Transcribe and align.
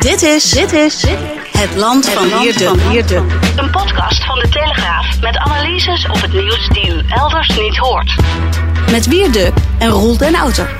Dit 0.00 0.22
is, 0.22 0.50
dit 0.50 0.72
is 0.72 1.04
het 1.52 1.76
land 1.76 2.08
van 2.08 2.40
Wierde. 2.40 2.66
Een 3.56 3.70
podcast 3.70 4.24
van 4.24 4.38
de 4.38 4.48
Telegraaf 4.48 5.20
met 5.20 5.36
analyses 5.36 6.08
op 6.08 6.20
het 6.20 6.32
nieuws 6.32 6.68
die 6.68 6.94
u 6.94 7.02
elders 7.08 7.48
niet 7.58 7.76
hoort. 7.76 8.14
Met 8.90 9.06
Wierde 9.06 9.52
en 9.78 9.88
Roel 9.88 10.16
den 10.16 10.34
Outer. 10.34 10.76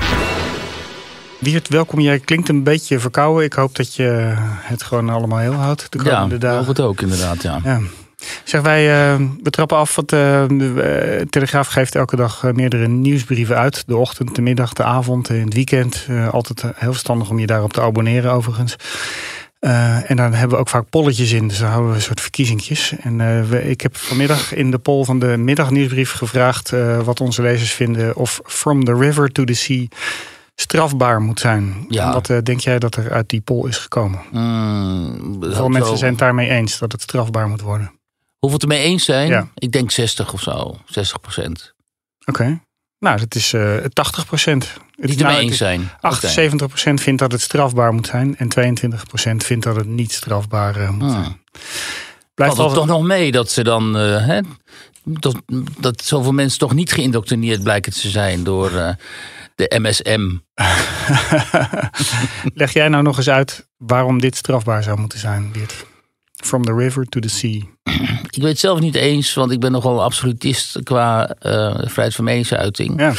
Wiert, 1.39 1.67
welkom. 1.67 1.99
Jij 1.99 2.19
klinkt 2.19 2.49
een 2.49 2.63
beetje 2.63 2.99
verkouden. 2.99 3.45
Ik 3.45 3.53
hoop 3.53 3.75
dat 3.75 3.95
je 3.95 4.33
het 4.61 4.83
gewoon 4.83 5.09
allemaal 5.09 5.39
heel 5.39 5.53
houdt 5.53 5.91
de 5.91 5.97
komende 5.97 6.35
ja, 6.35 6.41
dagen. 6.41 6.61
Ja, 6.61 6.67
het 6.67 6.79
ook 6.79 7.01
inderdaad, 7.01 7.41
ja. 7.41 7.59
ja. 7.63 7.79
Zeg, 8.43 8.61
wij 8.61 9.11
uh, 9.13 9.27
we 9.43 9.49
trappen 9.49 9.77
af. 9.77 9.95
Want, 9.95 10.13
uh, 10.13 10.19
de 10.47 11.27
Telegraaf 11.29 11.67
geeft 11.67 11.95
elke 11.95 12.15
dag 12.15 12.43
meerdere 12.53 12.87
nieuwsbrieven 12.87 13.57
uit. 13.57 13.83
De 13.87 13.97
ochtend, 13.97 14.35
de 14.35 14.41
middag, 14.41 14.73
de 14.73 14.83
avond, 14.83 15.29
in 15.29 15.45
het 15.45 15.53
weekend. 15.53 16.07
altijd 16.31 16.63
heel 16.75 16.91
verstandig 16.91 17.29
om 17.29 17.39
je 17.39 17.45
daarop 17.45 17.73
te 17.73 17.81
abonneren 17.81 18.31
overigens. 18.31 18.75
en 19.59 20.15
dan 20.15 20.33
hebben 20.33 20.49
we 20.49 20.61
ook 20.63 20.69
vaak 20.69 20.89
polletjes 20.89 21.31
in. 21.31 21.47
Dus 21.47 21.59
dan 21.59 21.69
houden 21.69 21.89
we 21.89 21.95
een 21.95 22.01
soort 22.01 22.21
verkiezingjes. 22.21 22.93
En 23.01 23.17
we, 23.49 23.69
ik 23.69 23.81
heb 23.81 23.97
vanmiddag 23.97 24.53
in 24.53 24.71
de 24.71 24.77
poll 24.77 25.03
van 25.03 25.19
de 25.19 25.37
middagnieuwsbrief 25.37 26.11
gevraagd... 26.11 26.73
wat 27.03 27.21
onze 27.21 27.41
lezers 27.41 27.71
vinden 27.71 28.15
of 28.15 28.41
From 28.43 28.85
the 28.85 28.95
River 28.95 29.31
to 29.31 29.43
the 29.43 29.53
Sea 29.53 29.87
strafbaar 30.61 31.21
moet 31.21 31.39
zijn. 31.39 31.85
Ja. 31.87 32.13
Wat 32.13 32.29
uh, 32.29 32.37
denk 32.43 32.59
jij 32.59 32.79
dat 32.79 32.95
er 32.95 33.11
uit 33.11 33.29
die 33.29 33.41
poll 33.41 33.67
is 33.67 33.77
gekomen? 33.77 34.19
Mm, 34.31 35.37
Veel 35.39 35.69
mensen 35.69 35.97
zijn 35.97 36.11
het 36.11 36.19
daarmee 36.19 36.49
eens 36.49 36.79
dat 36.79 36.91
het 36.91 37.01
strafbaar 37.01 37.47
moet 37.47 37.61
worden. 37.61 37.91
Hoeveel 38.41 38.59
het 38.59 38.69
ermee 38.69 38.83
eens 38.83 39.05
zijn? 39.05 39.27
Ja. 39.27 39.47
Ik 39.55 39.71
denk 39.71 39.91
60 39.91 40.33
of 40.33 40.41
zo. 40.41 40.77
60 40.85 41.21
procent. 41.21 41.73
Oké. 42.25 42.41
Okay. 42.41 42.61
Nou, 42.99 43.19
dat 43.19 43.35
is 43.35 43.53
uh, 43.53 43.75
80 43.75 44.25
procent. 44.25 44.73
Die 44.95 45.11
het 45.11 45.21
ermee 45.21 45.39
eens 45.39 45.57
zijn. 45.57 45.89
78 45.99 46.67
procent 46.67 47.01
vindt 47.01 47.19
dat 47.19 47.31
het 47.31 47.41
strafbaar 47.41 47.93
moet 47.93 48.07
zijn. 48.07 48.37
En 48.37 48.47
22 48.47 49.07
procent 49.07 49.43
vindt 49.43 49.63
dat 49.63 49.75
het 49.75 49.87
niet 49.87 50.11
strafbaar 50.11 50.81
uh, 50.81 50.89
moet 50.89 51.01
hmm. 51.01 51.23
zijn. 51.23 51.41
Blijft 52.33 52.55
toch 52.55 52.85
nog 52.85 53.03
mee 53.03 53.31
dat 53.31 53.51
ze 53.51 53.63
dan... 53.63 53.97
Uh, 53.97 54.25
hè, 54.25 54.41
dat, 55.03 55.35
dat 55.79 56.03
zoveel 56.03 56.31
mensen 56.31 56.59
toch 56.59 56.73
niet 56.73 56.91
geïndoctrineerd 56.91 57.63
blijken 57.63 57.91
te 57.91 58.09
zijn 58.09 58.43
door 58.43 58.71
de 59.55 59.79
MSM. 59.81 60.37
Leg 62.61 62.73
jij 62.73 62.87
nou 62.87 63.03
nog 63.03 63.17
eens 63.17 63.29
uit 63.29 63.67
waarom 63.77 64.21
dit 64.21 64.35
strafbaar 64.35 64.83
zou 64.83 64.99
moeten 64.99 65.19
zijn, 65.19 65.51
Beert? 65.51 65.85
From 66.41 66.63
the 66.63 66.73
river 66.73 67.05
to 67.05 67.19
the 67.19 67.29
sea. 67.29 67.61
Ik 68.29 68.41
weet 68.41 68.51
het 68.51 68.59
zelf 68.59 68.79
niet 68.79 68.95
eens, 68.95 69.33
want 69.33 69.51
ik 69.51 69.59
ben 69.59 69.71
nogal 69.71 70.03
absolutist 70.03 70.83
qua 70.83 71.35
uh, 71.41 71.75
vrijheid 71.75 72.15
van 72.15 72.23
meningsuiting. 72.23 72.99
Ja. 72.99 73.13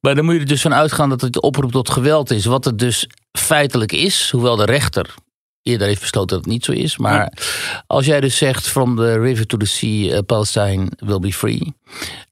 Maar 0.00 0.14
dan 0.14 0.24
moet 0.24 0.34
je 0.34 0.40
er 0.40 0.46
dus 0.46 0.62
van 0.62 0.74
uitgaan 0.74 1.08
dat 1.08 1.20
het 1.20 1.40
oproep 1.40 1.72
tot 1.72 1.90
geweld 1.90 2.30
is. 2.30 2.44
Wat 2.44 2.64
het 2.64 2.78
dus 2.78 3.06
feitelijk 3.38 3.92
is, 3.92 4.30
hoewel 4.30 4.56
de 4.56 4.64
rechter 4.64 5.14
eerder 5.64 5.86
heeft 5.86 6.00
besloten 6.00 6.36
dat 6.36 6.44
het 6.44 6.54
niet 6.54 6.64
zo 6.64 6.72
is. 6.72 6.96
Maar 6.96 7.14
ja. 7.14 7.32
als 7.86 8.06
jij 8.06 8.20
dus 8.20 8.36
zegt 8.36 8.68
from 8.68 8.96
the 8.96 9.18
river 9.18 9.46
to 9.46 9.56
the 9.56 9.66
sea, 9.66 10.14
uh, 10.14 10.18
Palestine 10.26 10.90
will 10.96 11.18
be 11.18 11.32
free. 11.32 11.74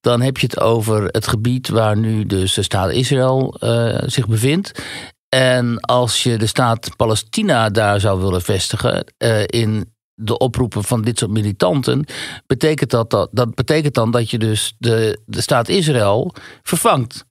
Dan 0.00 0.20
heb 0.20 0.38
je 0.38 0.46
het 0.46 0.60
over 0.60 1.04
het 1.04 1.26
gebied 1.26 1.68
waar 1.68 1.96
nu 1.96 2.26
dus 2.26 2.54
de 2.54 2.62
staat 2.62 2.90
Israël 2.90 3.56
uh, 3.60 3.98
zich 4.06 4.28
bevindt. 4.28 4.82
En 5.28 5.80
als 5.80 6.22
je 6.22 6.36
de 6.36 6.46
staat 6.46 6.96
Palestina 6.96 7.70
daar 7.70 8.00
zou 8.00 8.20
willen 8.20 8.42
vestigen 8.42 9.04
uh, 9.18 9.42
in 9.46 9.92
de 10.14 10.38
oproepen 10.38 10.84
van 10.84 11.02
dit 11.02 11.18
soort 11.18 11.30
militanten, 11.30 12.04
betekent 12.46 12.90
dat, 12.90 13.10
dat, 13.10 13.28
dat 13.32 13.54
betekent 13.54 13.94
dan 13.94 14.10
dat 14.10 14.30
je 14.30 14.38
dus 14.38 14.74
de, 14.78 15.20
de 15.26 15.40
staat 15.40 15.68
Israël 15.68 16.34
vervangt. 16.62 17.24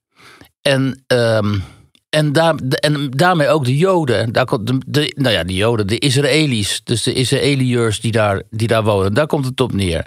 En, 0.62 1.04
um, 1.06 1.62
en, 2.08 2.32
en 2.80 3.10
daarmee 3.10 3.48
ook 3.48 3.64
de 3.64 3.76
Joden. 3.76 4.32
Daar 4.32 4.44
komt 4.44 4.66
de, 4.66 4.78
de, 4.86 5.12
nou 5.16 5.34
ja, 5.34 5.44
de 5.44 5.54
Joden, 5.54 5.86
de 5.86 5.98
Israëli's, 5.98 6.80
dus 6.84 7.02
de 7.02 7.12
Israëliërs 7.12 8.00
die 8.00 8.12
daar, 8.12 8.42
die 8.50 8.68
daar 8.68 8.84
wonen. 8.84 9.14
Daar 9.14 9.26
komt 9.26 9.44
het 9.44 9.60
op 9.60 9.72
neer. 9.72 10.06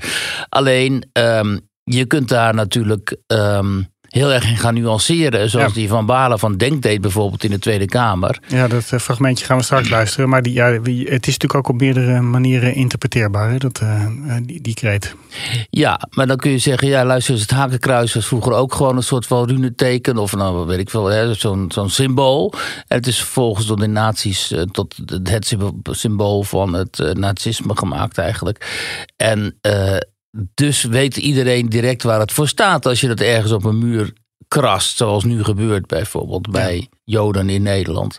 Alleen, 0.49 1.09
um, 1.13 1.59
je 1.83 2.05
kunt 2.05 2.29
daar 2.29 2.53
natuurlijk. 2.53 3.17
Um, 3.27 3.93
heel 4.15 4.33
erg 4.33 4.49
in 4.49 4.57
gaan 4.57 4.73
nuanceren. 4.73 5.49
Zoals 5.49 5.73
ja. 5.73 5.79
die 5.79 5.87
van 5.87 6.05
Balen 6.05 6.39
van 6.39 6.57
Denk 6.57 6.81
deed 6.81 7.01
bijvoorbeeld 7.01 7.43
in 7.43 7.49
de 7.49 7.59
Tweede 7.59 7.85
Kamer. 7.85 8.39
Ja, 8.47 8.67
dat 8.67 8.91
uh, 8.93 8.99
fragmentje 8.99 9.45
gaan 9.45 9.57
we 9.57 9.63
straks 9.63 9.89
luisteren. 9.89 10.29
Maar 10.29 10.41
die, 10.41 10.53
ja, 10.53 10.65
het 10.65 11.27
is 11.27 11.37
natuurlijk 11.37 11.55
ook 11.55 11.67
op 11.67 11.79
meerdere 11.79 12.21
manieren 12.21 12.73
interpreteerbaar, 12.73 13.51
hè, 13.51 13.57
dat, 13.57 13.81
uh, 13.83 14.07
die, 14.41 14.61
die 14.61 14.73
kreet. 14.73 15.15
Ja, 15.69 15.99
maar 16.09 16.27
dan 16.27 16.37
kun 16.37 16.51
je 16.51 16.57
zeggen, 16.57 16.87
ja 16.87 17.05
luister, 17.05 17.35
het 17.39 17.51
hakenkruis 17.51 18.13
was 18.13 18.27
vroeger 18.27 18.53
ook 18.53 18.73
gewoon 18.73 18.95
een 18.95 19.03
soort 19.03 19.27
van 19.27 19.47
runeteken. 19.47 20.17
Of 20.17 20.35
nou, 20.35 20.67
weet 20.67 20.79
ik 20.79 20.89
veel, 20.89 21.35
zo'n 21.35 21.65
zo'n 21.71 21.89
symbool. 21.89 22.53
En 22.87 22.97
het 22.97 23.07
is 23.07 23.17
vervolgens 23.17 23.65
door 23.65 23.79
de 23.79 23.87
nazi's 23.87 24.51
uh, 24.51 24.61
tot 24.61 24.95
het 25.23 25.55
symbool 25.91 26.43
van 26.43 26.73
het 26.73 27.13
nazisme 27.13 27.77
gemaakt 27.77 28.17
eigenlijk. 28.17 28.67
En 29.17 29.57
dus 30.53 30.83
weet 30.83 31.17
iedereen 31.17 31.69
direct 31.69 32.03
waar 32.03 32.19
het 32.19 32.31
voor 32.31 32.47
staat 32.47 32.85
als 32.85 33.01
je 33.01 33.07
dat 33.07 33.19
ergens 33.19 33.51
op 33.51 33.63
een 33.63 33.77
muur 33.77 34.13
krast, 34.47 34.97
zoals 34.97 35.23
nu 35.23 35.43
gebeurt 35.43 35.87
bijvoorbeeld 35.87 36.51
bij 36.51 36.75
ja. 36.77 36.87
Joden 37.03 37.49
in 37.49 37.61
Nederland. 37.61 38.17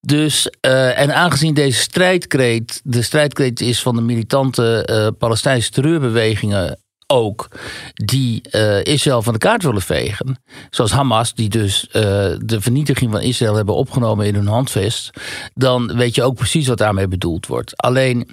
Dus, 0.00 0.50
uh, 0.66 0.98
en 0.98 1.14
aangezien 1.14 1.54
deze 1.54 1.80
strijdkreet, 1.80 2.80
de 2.84 3.02
strijdkreet 3.02 3.60
is 3.60 3.82
van 3.82 3.96
de 3.96 4.02
militante 4.02 4.88
uh, 4.90 5.08
Palestijnse 5.18 5.70
terreurbewegingen 5.70 6.78
ook, 7.06 7.48
die 7.92 8.42
uh, 8.50 8.84
Israël 8.84 9.22
van 9.22 9.32
de 9.32 9.38
kaart 9.38 9.62
willen 9.62 9.82
vegen. 9.82 10.42
Zoals 10.70 10.92
Hamas, 10.92 11.34
die 11.34 11.48
dus 11.48 11.88
de 11.90 12.56
vernietiging 12.58 13.10
van 13.10 13.20
Israël 13.20 13.54
hebben 13.54 13.74
opgenomen 13.74 14.26
in 14.26 14.34
hun 14.34 14.46
handvest. 14.46 15.10
Dan 15.54 15.96
weet 15.96 16.14
je 16.14 16.22
ook 16.22 16.34
precies 16.34 16.66
wat 16.66 16.78
daarmee 16.78 17.08
bedoeld 17.08 17.46
wordt. 17.46 17.76
Alleen 17.76 18.28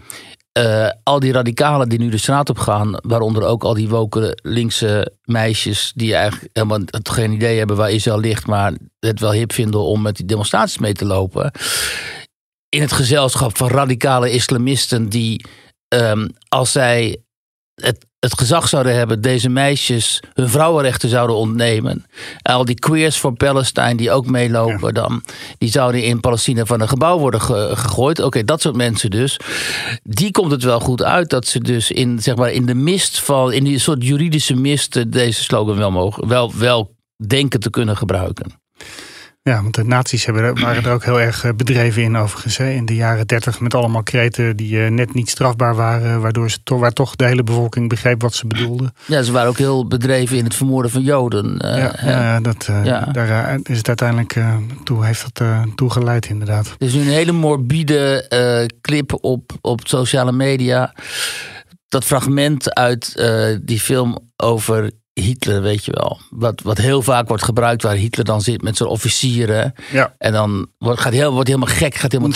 uh, 0.60 0.90
al 1.04 1.20
die 1.20 1.32
radicalen 1.32 1.90
die 1.90 2.00
nu 2.00 2.10
de 2.10 2.18
straat 2.18 2.50
op 2.50 2.58
gaan, 2.58 3.00
waaronder 3.02 3.44
ook 3.44 3.64
al 3.64 3.74
die 3.74 3.90
woke 3.90 4.38
linkse 4.42 5.14
meisjes 5.24 5.92
die 5.96 6.16
eigenlijk 6.16 6.50
helemaal 6.54 6.80
geen 7.04 7.32
idee 7.32 7.58
hebben 7.58 7.76
waar 7.76 7.92
Israël 7.92 8.20
ligt, 8.20 8.48
maar 8.48 8.74
het 9.00 9.20
wel 9.20 9.32
hip 9.32 9.54
vinden 9.54 9.82
om 9.82 10.02
met 10.02 10.16
die 10.16 10.26
demonstraties 10.26 10.78
mee 10.78 10.94
te 10.94 11.06
lopen. 11.06 11.52
In 12.70 12.82
het 12.82 12.92
gezelschap 12.92 13.58
van 13.58 13.68
radicale 13.68 14.32
islamisten 14.32 15.10
die, 15.10 15.46
um, 15.88 16.30
als 16.48 16.72
zij 16.72 17.24
het, 17.82 18.06
het 18.20 18.40
gezag 18.40 18.68
zouden 18.68 18.96
hebben, 18.96 19.22
deze 19.22 19.50
meisjes 19.50 20.24
hun 20.34 20.50
vrouwenrechten 20.50 21.10
zouden 21.10 21.36
ontnemen. 21.36 22.06
En 22.42 22.54
al 22.54 22.66
die 22.66 22.80
queers 22.80 23.18
voor 23.18 23.34
Palestine 23.34 23.96
die 23.96 24.12
ook 24.12 24.26
meelopen, 24.26 24.88
ja. 24.88 24.92
dan, 24.92 25.24
die 25.58 25.70
zouden 25.70 26.04
in 26.04 26.20
Palestina 26.20 26.66
van 26.66 26.82
een 26.82 26.88
gebouw 26.88 27.18
worden 27.18 27.42
ge, 27.42 27.72
gegooid. 27.74 28.18
Oké, 28.18 28.28
okay, 28.28 28.44
dat 28.44 28.62
soort 28.62 28.76
mensen 28.76 29.10
dus. 29.10 29.40
Die 30.04 30.32
komt 30.32 30.52
het 30.52 30.64
wel 30.64 30.80
goed 30.80 31.04
uit 31.04 31.30
dat 31.30 31.48
ze 31.48 31.60
dus 31.60 31.92
in, 31.92 32.20
zeg 32.20 32.36
maar, 32.36 32.52
in 32.52 32.66
de 32.66 32.76
mist 32.76 33.20
van, 33.20 33.54
in 33.54 33.64
die 33.64 33.80
soort 33.80 34.04
juridische 34.04 34.56
mist, 34.56 35.12
deze 35.12 35.44
slogan 35.44 35.78
wel 35.78 35.92
mogen, 35.92 36.28
wel, 36.28 36.54
wel 36.56 36.96
denken 37.28 37.60
te 37.60 37.70
kunnen 37.70 37.98
gebruiken. 37.98 38.60
Ja, 39.44 39.62
want 39.62 39.76
de 39.76 39.84
nazi's 39.84 40.26
hebben, 40.26 40.62
waren 40.62 40.84
er 40.84 40.92
ook 40.92 41.04
heel 41.04 41.20
erg 41.20 41.56
bedreven 41.56 42.04
in 42.04 42.18
overigens. 42.18 42.58
Hè? 42.58 42.70
In 42.70 42.86
de 42.86 42.96
jaren 42.96 43.28
dertig 43.28 43.60
met 43.60 43.74
allemaal 43.74 44.04
kreten 44.04 44.58
die 44.58 44.78
net 44.78 45.14
niet 45.14 45.30
strafbaar 45.30 45.76
waren. 45.76 46.22
Waardoor 46.22 46.52
ze 46.52 46.64
toch, 46.64 46.80
waar 46.80 46.92
toch 46.92 47.16
de 47.16 47.26
hele 47.26 47.44
bevolking 47.44 47.90
begreep 47.90 48.22
wat 48.22 48.34
ze 48.34 48.48
bedoelden. 48.48 48.94
Ja, 49.06 49.22
ze 49.22 49.32
waren 49.32 49.50
ook 49.50 49.58
heel 49.58 49.88
bedreven 49.88 50.38
in 50.38 50.44
het 50.44 50.56
vermoorden 50.56 50.92
van 50.92 51.02
Joden. 51.02 51.66
Uh, 51.66 51.78
ja, 51.78 51.94
ja, 52.02 52.40
dat, 52.40 52.68
uh, 52.70 52.86
ja, 52.86 53.06
daar 53.06 53.60
is 53.64 53.78
het 53.78 53.88
uiteindelijk 53.88 54.40
toe, 54.84 55.06
heeft 55.06 55.26
dat 55.34 55.48
toe 55.76 55.90
geleid 55.90 56.26
inderdaad. 56.26 56.68
Er 56.68 56.88
is 56.88 56.94
nu 56.94 57.02
een 57.02 57.08
hele 57.08 57.32
morbide 57.32 58.70
clip 58.82 59.18
op, 59.22 59.52
op 59.62 59.88
sociale 59.88 60.32
media. 60.32 60.94
Dat 61.88 62.06
fragment 62.06 62.74
uit 62.74 63.24
die 63.62 63.80
film 63.80 64.18
over 64.36 64.92
Hitler, 65.14 65.62
weet 65.62 65.86
je 65.86 65.92
wel. 65.94 66.20
Wat, 66.30 66.62
wat 66.62 66.78
heel 66.78 67.02
vaak 67.02 67.28
wordt 67.28 67.44
gebruikt, 67.44 67.84
waar 67.84 67.96
Hitler 67.96 68.26
dan 68.26 68.42
zit 68.42 68.62
met 68.62 68.78
zijn 68.78 68.90
officieren. 68.90 69.74
Ja. 69.92 70.14
En 70.18 70.32
dan 70.32 70.68
wordt, 70.78 71.00
gaat 71.02 71.14
heel, 71.14 71.32
wordt 71.32 71.48
helemaal 71.48 71.76
gek, 71.76 71.96
gaat 71.96 72.12
helemaal. 72.12 72.30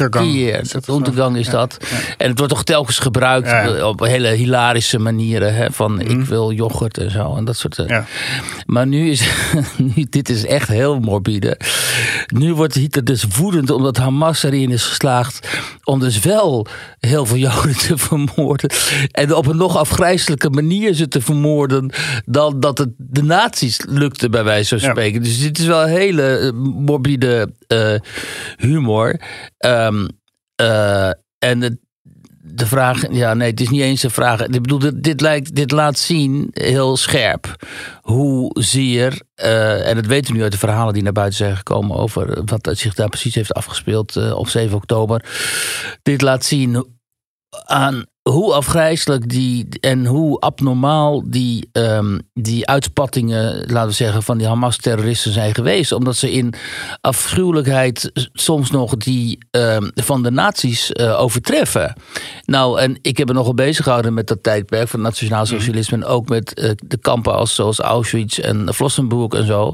Is 0.62 0.72
dat 0.72 0.88
Untergang 0.88 1.38
is 1.38 1.50
dat. 1.50 1.77
ja. 1.80 2.16
En 2.18 2.30
het 2.30 2.38
wordt 2.38 2.54
toch 2.54 2.63
telkens 2.63 3.00
gebruikt 3.00 3.81
op 3.83 4.00
hele 4.00 4.27
hilarische 4.27 5.00
manieren. 5.00 5.56
Hè? 5.56 5.72
Van 5.72 6.00
ik 6.00 6.22
wil 6.22 6.51
yoghurt 6.51 6.98
en 6.98 7.12
zo. 7.12 7.36
En 7.36 7.45
dat 7.45 7.57
soort 7.57 7.80
eh. 7.80 7.88
Ja. 7.88 8.06
Maar 8.66 8.88
nu 8.88 9.10
is, 9.10 9.30
nu, 9.95 10.06
dit 10.10 10.30
is 10.30 10.45
echt 10.45 10.68
heel 10.68 11.00
morbide. 11.00 11.60
Nu 12.27 12.54
wordt 12.54 12.74
Hitler 12.74 13.04
dus 13.04 13.24
woedend 13.38 13.69
omdat 13.69 13.98
Hamas 13.98 14.44
erin 14.44 14.72
is 14.72 14.83
geslaagd 14.83 15.60
om 15.83 16.00
dus 16.00 16.19
wel 16.19 16.68
heel 17.00 17.25
veel 17.25 17.38
Joden 17.38 17.77
te 17.77 17.98
vermoorden. 17.98 18.69
En 19.12 19.36
op 19.36 19.48
een 19.48 19.57
nog 19.57 19.77
afgrijzelijke 19.77 20.50
manier 20.50 20.94
ze 20.94 21.07
te 21.07 21.22
vermoorden 21.22 21.92
dan 22.25 22.60
dat 22.66 22.78
het 22.78 22.90
de 22.98 23.24
nazi's 23.24 23.80
lukte 23.88 24.30
bij 24.30 24.44
wijze 24.44 24.80
van 24.80 24.88
Ja. 24.88 24.94
spreken. 24.94 25.24
Dus 25.24 25.40
dit 25.40 25.60
is 25.60 25.66
wel 25.66 25.82
een 25.82 25.90
hele 25.90 26.38
eh, 26.38 26.52
morbide 26.62 27.54
eh, 27.68 27.96
humor. 28.58 29.22
Ehm, 29.58 30.08
eh, 30.56 31.10
en 31.40 31.62
het, 31.62 31.78
de 32.42 32.66
vraag, 32.66 33.12
ja, 33.12 33.34
nee, 33.34 33.50
het 33.50 33.62
is 33.62 33.70
niet 33.70 33.82
eens 33.82 34.04
een 34.04 34.12
vraag. 34.12 34.42
Ik 34.42 34.62
bedoel, 34.62 34.80
dit, 34.80 35.04
dit, 35.04 35.22
lijkt, 35.22 35.56
dit 35.56 35.72
laat 35.72 36.00
zien 36.00 36.50
heel 36.52 36.98
scherp 36.98 37.56
hoezeer, 38.02 39.22
eh 39.36 39.88
en 39.88 39.96
dat 39.96 40.06
weten 40.06 40.32
we 40.32 40.38
nu 40.38 40.44
uit 40.44 40.52
de 40.52 40.58
verhalen 40.58 40.94
die 40.94 41.04
naar 41.04 41.12
buiten 41.12 41.38
zijn 41.38 41.58
gekomen 41.58 41.98
over 41.98 42.42
wat 42.46 42.70
zich 42.72 42.94
daar 42.94 43.10
precies 43.10 43.36
heeft 43.36 43.54
afgespeeld 43.54 44.34
op 44.34 44.48
7 44.48 44.76
oktober. 44.76 45.26
Dit 46.02 46.22
laat 46.22 46.46
zien 46.46 46.86
aan 47.66 48.06
hoe 48.30 48.54
afgrijzelijk 48.54 49.30
die 49.30 49.68
en 49.80 50.06
hoe 50.06 50.39
abnormaal 50.39 51.24
die, 51.25 51.69
ehm, 51.72 52.19
die 52.33 52.68
uitspattingen, 52.68 53.72
laten 53.72 53.89
we 53.89 53.95
zeggen, 53.95 54.24
van 54.24 54.38
die 54.38 54.48
Hamas-terroristen 54.48 55.31
zijn 55.31 55.56
geweest. 55.56 55.92
Omdat 55.92 56.16
ze 56.16 56.31
in 56.31 56.54
afschuwelijkheid 57.01 58.12
soms 58.33 58.72
nog 58.72 58.98
die 58.98 59.38
ehm, 59.51 59.89
van 59.94 60.24
de 60.24 60.31
nazi's 60.31 60.92
eh, 60.92 61.19
overtreffen. 61.19 61.95
Nou, 62.45 62.80
en 62.80 62.98
ik 63.01 63.18
heb 63.18 63.27
me 63.27 63.33
nogal 63.33 63.54
bezig 63.54 63.83
gehouden 63.83 64.13
met 64.13 64.27
dat 64.27 64.44
tijdperk 64.44 64.88
van 64.88 65.01
nationaal 65.01 65.45
socialisme. 65.45 65.98
En 65.98 66.06
ook 66.06 66.30
met 66.30 66.54
eh, 66.54 66.72
de 66.75 66.98
kampen 66.98 67.36
als, 67.36 67.56
zoals 67.56 67.80
Auschwitz 67.80 68.39
en 68.39 68.74
Flossenburg 68.74 69.33
en 69.33 69.45
zo. 69.45 69.74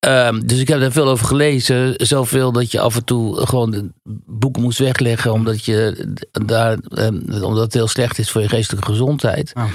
Ehm, 0.00 0.40
dus 0.40 0.58
ik 0.58 0.68
heb 0.68 0.80
daar 0.80 0.92
veel 0.92 1.08
over 1.08 1.26
gelezen. 1.26 1.94
Zoveel 1.96 2.52
dat 2.52 2.70
je 2.72 2.80
af 2.80 2.96
en 2.96 3.04
toe 3.04 3.46
gewoon 3.46 3.92
boeken 4.26 4.62
moest 4.62 4.78
wegleggen. 4.78 5.32
Omdat, 5.32 5.64
je 5.64 6.06
daar, 6.30 6.78
ehm, 6.78 7.42
omdat 7.42 7.64
het 7.64 7.74
heel 7.74 7.88
slecht 7.88 8.18
is 8.18 8.30
voor 8.30 8.40
je 8.40 8.48
geestelijke 8.48 8.90
gezondheid. 8.90 9.52
Ja. 9.54 9.68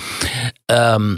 Ehm, 0.65 1.15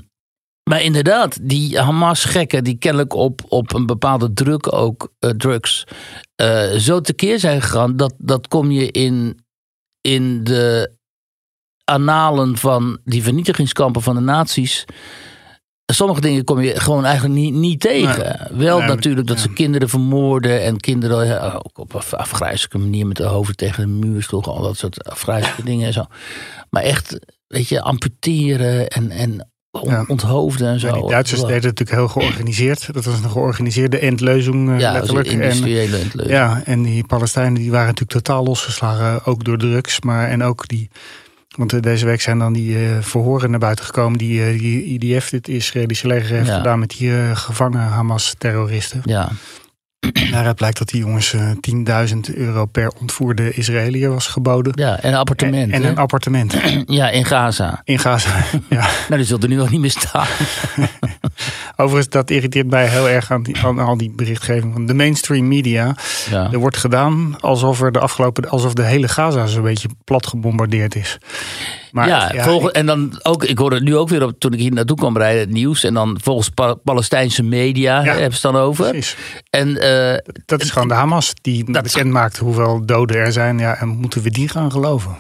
maar 0.70 0.82
inderdaad, 0.82 1.38
die 1.42 1.80
Hamas-gekken 1.80 2.64
die 2.64 2.78
kennelijk 2.78 3.14
op, 3.14 3.42
op 3.48 3.74
een 3.74 3.86
bepaalde 3.86 4.34
druk 4.34 4.74
ook, 4.74 5.14
eh, 5.20 5.30
drugs, 5.30 5.84
eh, 6.36 6.72
zo 6.72 7.02
tekeer 7.02 7.40
zijn 7.40 7.62
gegaan. 7.62 7.98
Dat, 7.98 8.14
dat 8.18 8.48
kom 8.48 8.72
je 8.72 8.92
in, 8.92 9.40
in 10.02 10.44
de 10.44 10.92
annalen 11.84 12.58
van 12.58 13.00
die 13.04 13.24
vernietigingskampen 13.24 14.02
van 14.02 14.16
de 14.16 14.22
nazi's. 14.22 14.86
Sommige 15.94 16.22
dingen 16.22 16.44
kom 16.44 16.62
je 16.62 16.80
gewoon 16.80 17.06
eigenlijk 17.06 17.36
niet, 17.36 17.54
niet 17.54 17.80
tegen. 17.80 18.48
Wel 18.58 18.80
Nee, 18.80 18.88
natuurlijk 18.88 19.28
dat 19.28 19.38
ja. 19.38 19.42
ze 19.42 19.54
kinderen 19.54 19.90
vermoorden 19.90 20.64
en 20.64 20.80
kinderen 20.80 21.54
ook 21.54 21.78
op 21.80 21.94
een 21.94 22.18
afgrijzelijke 22.18 22.78
manier 22.78 23.08
met 23.08 23.18
de 23.18 23.24
hoofden 23.24 23.56
tegen 23.56 23.84
de 23.84 24.08
muur 24.08 24.24
sloegen. 24.24 24.52
Al 24.52 24.62
dat 24.62 24.78
soort 24.78 25.10
afgrijzelijke 25.10 25.64
dingen 25.64 25.88
en 25.88 25.94
zo. 25.94 26.06
Maar 26.70 26.84
echt, 26.84 27.20
weet 27.48 27.68
je, 27.68 27.82
amputeren 27.82 28.88
en, 28.88 29.12
en 29.12 29.50
Ja. 29.84 30.04
onthoofden 30.08 30.68
en 30.68 30.80
zo. 30.80 30.88
Ja, 30.88 30.94
die 30.94 31.10
Duitsers 31.10 31.42
deden 31.42 31.56
het 31.56 31.64
natuurlijk 31.64 31.98
heel 31.98 32.08
georganiseerd. 32.22 32.94
Dat 32.94 33.06
was 33.06 33.20
een 33.24 33.30
georganiseerde 33.30 34.00
endleuzing 34.00 34.70
eh, 34.70 34.80
ja, 34.80 34.92
letterlijk. 34.92 35.28
En, 35.28 35.42
industriële 35.42 35.98
en, 35.98 36.28
ja, 36.28 36.62
en 36.66 36.84
die 36.84 37.06
Palestijnen 37.06 37.54
die 37.54 37.72
waren 37.72 37.88
natuurlijk 37.88 38.26
totaal 38.26 38.44
losgeslagen, 38.44 39.26
ook 39.26 39.44
door 39.44 39.58
drugs. 39.58 40.02
Maar 40.02 40.28
en 40.30 40.44
ook 40.44 40.68
die, 40.68 40.90
want 41.58 41.74
eh, 41.74 41.82
deze 41.82 42.06
week 42.06 42.22
zijn 42.22 42.40
dan 42.40 42.54
die 42.54 42.76
eh, 42.78 42.98
verhoren 43.02 43.50
naar 43.50 43.60
buiten 43.60 43.86
gekomen. 43.86 44.18
Die, 44.18 44.44
eh, 44.44 44.60
die 44.60 44.84
IDF, 44.84 45.30
het 45.30 45.48
Israëlische 45.48 46.08
leger, 46.08 46.36
heeft 46.36 46.48
Ja. 46.48 46.58
gedaan 46.58 46.80
met 46.80 46.90
die 46.98 47.12
gevangen 47.36 47.80
Hamas-terroristen. 47.88 49.02
ja. 49.06 49.30
Daaruit 50.32 50.56
blijkt 50.56 50.78
dat 50.78 50.90
die 50.90 51.00
jongens 51.00 51.34
eh 51.34 51.52
10.000 52.14 52.36
euro 52.36 52.66
per 52.66 52.92
ontvoerde 53.00 53.54
Israëliër 53.54 54.10
was 54.10 54.28
geboden. 54.28 54.74
ja, 54.76 55.00
en 55.02 55.12
een 55.12 55.20
appartement. 55.20 55.72
en 55.72 55.86
een 55.86 55.98
appartement 55.98 56.56
ja, 56.86 57.10
in 57.10 57.26
Gaza. 57.26 57.82
in 57.84 58.00
Gaza. 58.00 58.44
ja. 58.70 58.90
Nou, 59.08 59.16
die 59.16 59.24
zult 59.24 59.44
er 59.44 59.50
nu 59.50 59.56
nog 59.56 59.70
niet 59.70 59.82
meer 59.82 59.92
staan. 59.92 60.28
Overigens, 61.76 62.10
dat 62.10 62.30
irriteert 62.30 62.70
mij 62.70 62.88
heel 62.88 63.10
erg 63.10 63.32
aan, 63.32 63.44
die, 63.44 63.58
aan 63.58 63.80
al 63.80 63.98
die 63.98 64.12
berichtgeving 64.16 64.74
van 64.74 64.86
de 64.86 64.94
mainstream 64.94 65.48
media. 65.48 65.96
Ja. 66.30 66.52
Er 66.52 66.60
wordt 66.60 66.78
gedaan 66.78 67.36
alsof 67.40 67.82
er 67.82 67.92
de 67.92 68.00
afgelopen, 68.00 68.50
alsof 68.50 68.74
de 68.74 68.84
hele 68.84 69.08
Gaza 69.08 69.46
zo'n 69.46 69.64
beetje 69.64 69.90
plat 70.04 70.28
gebombardeerd 70.28 70.96
is. 70.96 71.18
Maar 71.92 72.08
ja, 72.08 72.44
volgens, 72.44 72.72
en 72.72 72.86
dan 72.86 73.20
ook, 73.24 73.44
ik 73.44 73.58
hoorde 73.58 73.76
het 73.76 73.84
nu 73.86 73.96
ook 73.96 74.10
weer 74.10 74.24
op, 74.24 74.40
toen 74.40 74.54
ik 74.54 74.60
hier 74.60 74.72
naartoe 74.72 74.98
kwam 74.98 75.18
rijden, 75.18 75.40
het 75.42 75.50
nieuws. 75.50 75.84
En 75.84 75.94
dan 75.94 76.18
volgens 76.24 76.50
Pa- 76.50 76.74
Palestijnse 76.74 77.44
media 77.44 78.04
Ja. 78.04 78.12
hebben 78.16 78.38
ze 78.40 78.48
het 78.48 78.56
dan 78.56 78.62
over. 78.64 78.90
precies. 78.90 79.16
En 79.50 79.78
eh, 79.82 80.18
Dat 80.46 80.62
is 80.62 80.70
gewoon 80.72 80.88
de 80.88 80.94
Hamas 80.94 81.34
die 81.42 81.64
bekend 81.72 82.12
maakt 82.12 82.38
hoeveel 82.38 82.86
doden 82.86 83.18
er 83.18 83.32
zijn. 83.32 83.60
Ja, 83.60 83.76
en 83.76 83.88
moeten 83.88 84.22
we 84.22 84.30
die 84.30 84.48
gaan 84.50 84.72
geloven? 84.72 85.18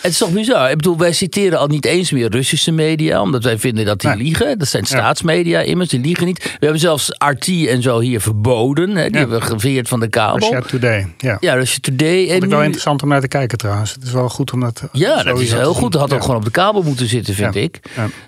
Het 0.00 0.10
is 0.12 0.18
toch 0.18 0.30
bizar. 0.32 0.70
Ik 0.70 0.76
bedoel, 0.76 0.96
wij 0.98 1.12
citeren 1.12 1.58
al 1.58 1.66
niet 1.66 1.84
eens 1.84 2.10
meer 2.10 2.30
Russische 2.30 2.70
media, 2.72 3.20
omdat 3.22 3.44
wij 3.44 3.58
vinden 3.58 3.84
dat 3.84 4.00
die 4.00 4.10
Nee. 4.10 4.18
liegen. 4.18 4.58
Dat 4.58 4.68
zijn 4.68 4.84
staatsmedia 4.84 5.60
immers, 5.60 5.88
die 5.88 6.00
liegen 6.00 6.26
niet. 6.26 6.42
We 6.42 6.50
hebben 6.60 6.78
zelfs 6.80 7.08
RT 7.18 7.48
en 7.48 7.82
zo 7.82 7.98
hier 8.00 8.20
verboden. 8.20 8.88
Hè, 8.96 9.02
die 9.04 9.12
Ja. 9.12 9.18
hebben 9.18 9.38
we 9.38 9.44
geveerd 9.44 9.88
van 9.88 10.00
de 10.00 10.08
kabel. 10.08 10.38
Russia 10.38 10.60
Today. 10.60 11.14
Ja. 11.18 11.36
Ja, 11.40 11.54
Russia 11.54 11.78
Today. 11.80 12.18
Vond 12.18 12.30
En 12.30 12.42
ik 12.42 12.48
wel 12.48 12.58
nu- 12.58 12.64
interessant 12.64 13.02
om 13.02 13.08
naar 13.08 13.20
te 13.20 13.28
kijken 13.28 13.58
trouwens. 13.58 13.92
Het 13.92 14.02
is 14.02 14.12
wel 14.12 14.28
goed 14.28 14.52
om 14.52 14.60
dat 14.60 14.82
Ja, 14.92 15.22
dat 15.22 15.40
is 15.40 15.52
heel 15.52 15.74
goed. 15.74 15.92
Dat 15.92 16.00
had 16.00 16.10
Ja. 16.10 16.16
ook 16.16 16.22
gewoon 16.22 16.36
op 16.36 16.44
de 16.44 16.50
kabel 16.50 16.82
moeten 16.82 17.06
zitten, 17.08 17.34
vind 17.34 17.54
Ja. 17.54 17.60
ik. 17.60 17.80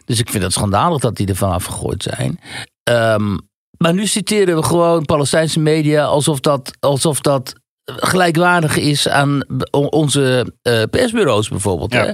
Dus 0.05 0.19
ik 0.19 0.31
vind 0.31 0.43
het 0.43 0.53
schandalig 0.53 1.01
dat 1.01 1.17
die 1.17 1.27
ervan 1.27 1.53
afgegooid 1.53 2.03
zijn. 2.03 2.41
Ehm, 2.83 3.37
maar 3.79 3.95
nu 3.95 4.07
citeren 4.07 4.57
we 4.57 4.63
gewoon 4.63 5.05
Palestijnse 5.05 5.61
media 5.61 6.05
alsof 6.05 6.41
dat, 6.41 6.71
alsof 6.81 7.21
dat 7.21 7.53
gelijkwaardig 7.97 8.77
is 8.77 9.09
aan 9.09 9.45
onze 9.71 10.53
eh, 10.63 10.83
persbureaus 10.91 11.49
bijvoorbeeld. 11.49 11.93
Ja. 11.93 12.05
Hè? 12.05 12.13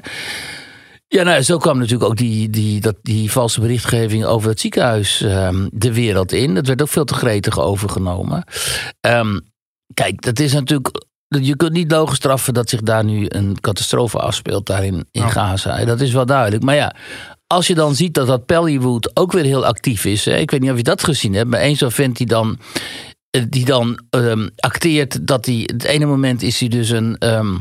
Ja, 1.08 1.23
nou, 1.23 1.43
zo 1.43 1.58
kwam 1.58 1.78
natuurlijk 1.78 2.11
ook 2.11 2.17
die, 2.17 2.50
die, 2.50 2.81
dat, 2.81 2.96
die 3.02 3.31
valse 3.31 3.61
berichtgeving 3.61 4.25
over 4.25 4.49
het 4.49 4.61
ziekenhuis 4.61 5.23
ehm, 5.23 5.69
de 5.73 5.93
wereld 5.93 6.32
in. 6.32 6.55
Dat 6.55 6.67
werd 6.67 6.82
ook 6.82 6.88
veel 6.88 7.05
te 7.05 7.14
gretig 7.14 7.58
overgenomen. 7.58 8.44
Ehm, 9.00 9.38
kijk, 9.94 10.23
dat 10.23 10.38
is 10.38 10.52
natuurlijk. 10.52 11.05
Je 11.28 11.56
kunt 11.56 11.73
niet 11.73 11.90
logisch 11.90 12.17
straffen 12.17 12.55
dat 12.55 12.69
zich 12.69 12.81
daar 12.81 13.05
nu 13.05 13.26
een 13.28 13.61
catastrofe 13.61 14.19
afspeelt, 14.19 14.67
daar 14.67 14.84
in, 14.84 15.06
in. 15.11 15.31
Gaza. 15.31 15.84
Dat 15.84 16.00
is 16.00 16.12
wel 16.12 16.26
duidelijk. 16.26 16.62
Maar 16.62 16.75
ja, 16.75 16.94
als 17.46 17.67
je 17.67 17.75
dan 17.75 17.94
ziet 17.94 18.14
dat 18.14 18.26
dat 18.26 18.46
Pellywood 18.46 19.11
ook 19.17 19.32
weer 19.32 19.44
heel 19.44 19.67
actief 19.67 20.05
is. 20.05 20.25
Hè? 20.25 20.37
Ik 20.37 20.50
weet 20.50 20.61
niet 20.61 20.70
of 20.70 20.76
je 20.76 20.82
dat 20.82 21.05
gezien 21.05 21.34
hebt, 21.34 21.50
maar 21.50 21.61
één 21.61 21.76
zo'n 21.76 21.90
vent 21.90 22.16
die 22.16 22.26
dan, 22.26 22.59
die 23.49 23.64
dan 23.64 24.00
ehm, 24.11 24.49
acteert 24.57 25.26
dat 25.26 25.47
hij. 25.47 25.62
Het 25.66 25.85
ene 25.85 26.07
moment 26.07 26.43
is 26.43 26.61
hij 26.61 26.69
dus 26.69 26.90
een. 26.90 27.19
ehm, 27.19 27.57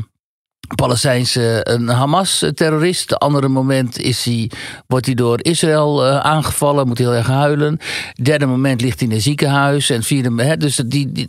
Palestijnse 0.74 1.60
een 1.62 1.88
Hamas-terrorist. 1.88 3.10
Het 3.10 3.18
andere 3.18 3.48
moment 3.48 3.98
is 3.98 4.24
hij, 4.24 4.50
wordt 4.86 5.06
hij 5.06 5.14
door 5.14 5.38
Israël 5.42 6.06
eh, 6.06 6.18
aangevallen, 6.18 6.86
moet 6.86 6.98
heel 6.98 7.14
erg 7.14 7.26
huilen. 7.26 7.78
Derde 8.22 8.46
moment 8.46 8.80
ligt 8.80 9.00
hij 9.00 9.08
in 9.08 9.14
een 9.14 9.20
ziekenhuis. 9.20 9.90
En 9.90 10.02
vierde, 10.02 10.42
hè, 10.42 10.56
dus 10.56 10.76
die, 10.86 11.12
die, 11.12 11.28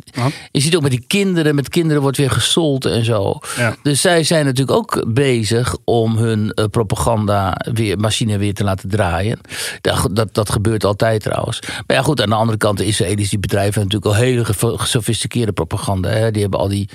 je 0.52 0.60
ziet 0.60 0.76
ook 0.76 0.82
met 0.82 0.92
die 0.92 1.04
kinderen, 1.08 1.56
met 1.56 1.70
kinderen 1.70 2.02
wordt 2.02 2.18
weer 2.18 2.32
gesold 2.32 2.86
en 2.86 3.06
zo. 3.06 3.40
Ja. 3.58 3.76
Dus 3.84 4.02
zij 4.02 4.24
zijn 4.24 4.46
natuurlijk 4.46 4.78
ook 4.78 5.14
bezig 5.14 5.76
om 5.84 6.18
hun 6.18 6.52
eh, 6.52 6.66
propaganda 6.66 7.58
weer, 7.74 8.00
machine 8.00 8.38
weer 8.38 8.54
te 8.54 8.64
laten 8.64 8.90
draaien. 8.90 9.40
Dat, 9.82 10.10
dat, 10.12 10.34
dat 10.34 10.50
gebeurt 10.50 10.84
altijd 10.86 11.24
trouwens. 11.24 11.60
Maar 11.88 11.98
ja, 11.98 12.04
goed, 12.04 12.22
aan 12.22 12.30
de 12.30 12.36
andere 12.36 12.58
kant, 12.58 12.78
de 12.78 12.86
Israëli's 12.86 13.30
die 13.30 13.40
bedrijven 13.40 13.82
natuurlijk 13.82 14.06
al 14.06 14.22
hele 14.22 14.46
ge- 14.46 14.78
gesofisticeerde 14.78 15.52
propaganda. 15.52 16.10
Hè. 16.10 16.32
Die 16.32 16.42
hebben 16.42 16.60
al 16.60 16.68
die, 16.68 16.90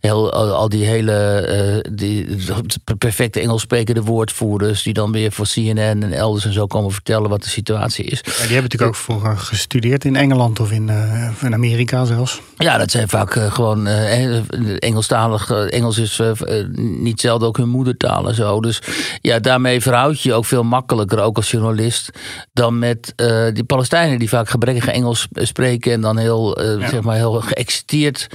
heel, 0.00 0.32
al, 0.32 0.52
al 0.52 0.68
die 0.68 0.84
hele 0.84 1.12
eh, 1.40 1.85
die, 1.92 2.26
perfecte 2.98 3.40
Engels 3.40 3.62
sprekende 3.62 4.02
woordvoerders. 4.02 4.82
die 4.82 4.92
dan 4.92 5.12
weer 5.12 5.32
voor 5.32 5.46
CNN 5.46 5.78
en 6.02 6.12
elders 6.12 6.44
en 6.44 6.52
zo 6.52 6.66
komen 6.66 6.90
vertellen 6.92 7.30
wat 7.30 7.42
de 7.42 7.48
situatie 7.48 8.04
is. 8.04 8.18
Ja, 8.24 8.32
die 8.32 8.40
hebben 8.40 8.62
natuurlijk 8.62 8.82
ook 8.90 8.94
vroeger 8.96 9.36
gestudeerd 9.36 10.04
in 10.04 10.16
Engeland 10.16 10.60
of 10.60 10.70
in, 10.72 10.88
eh, 10.88 11.28
in 11.42 11.54
Amerika 11.54 12.04
zelfs. 12.04 12.40
Ja, 12.56 12.78
dat 12.78 12.90
zijn 12.90 13.08
vaak 13.08 13.34
eh, 13.36 13.52
gewoon 13.52 13.86
eh, 13.86 14.82
Engelstalig. 14.82 15.50
eh, 15.50 15.72
Engels 15.72 15.98
is 15.98 16.18
eh, 16.18 16.30
eh, 16.60 16.66
niet 16.76 17.20
zelden 17.20 17.48
ook 17.48 17.56
hun 17.56 17.68
moedertaal 17.68 18.28
en 18.28 18.34
zo. 18.34 18.60
Dus 18.60 18.80
ja, 19.20 19.38
daarmee 19.38 19.80
verhoud 19.80 20.20
je 20.20 20.28
je 20.28 20.34
ook 20.34 20.44
veel 20.44 20.62
makkelijker, 20.62 21.18
ook 21.20 21.36
als 21.36 21.50
journalist, 21.50 22.10
dan 22.52 22.78
met 22.78 23.12
eh, 23.16 23.46
die 23.52 23.64
Palestijnen 23.64 24.18
die 24.18 24.28
vaak 24.28 24.48
gebrekkig 24.48 24.86
Engels 24.86 25.28
spreken 25.32 25.92
en 25.92 26.00
dan 26.00 26.16
heel, 26.16 26.56
eh, 26.56 26.80
Ja. 26.80 26.88
zeg 26.88 27.00
maar, 27.02 27.16
heel 27.16 27.32
geëxciteerd, 27.40 28.26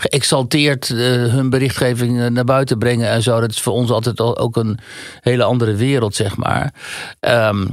geëxalteerd 0.00 0.90
eh, 0.90 0.98
hun 1.08 1.50
berichtgeving 1.50 2.20
eh, 2.20 2.26
naar 2.26 2.44
buiten 2.44 2.78
brengen 2.78 3.08
en 3.08 3.22
zo. 3.22 3.40
Dat 3.40 3.50
is 3.50 3.60
voor 3.60 3.72
ons 3.72 3.90
altijd 3.90 4.20
al, 4.20 4.38
ook 4.38 4.56
een 4.56 4.78
hele 5.20 5.44
andere 5.44 5.74
wereld, 5.74 6.14
zeg 6.14 6.36
maar. 6.36 6.74
Ehm, 7.20 7.66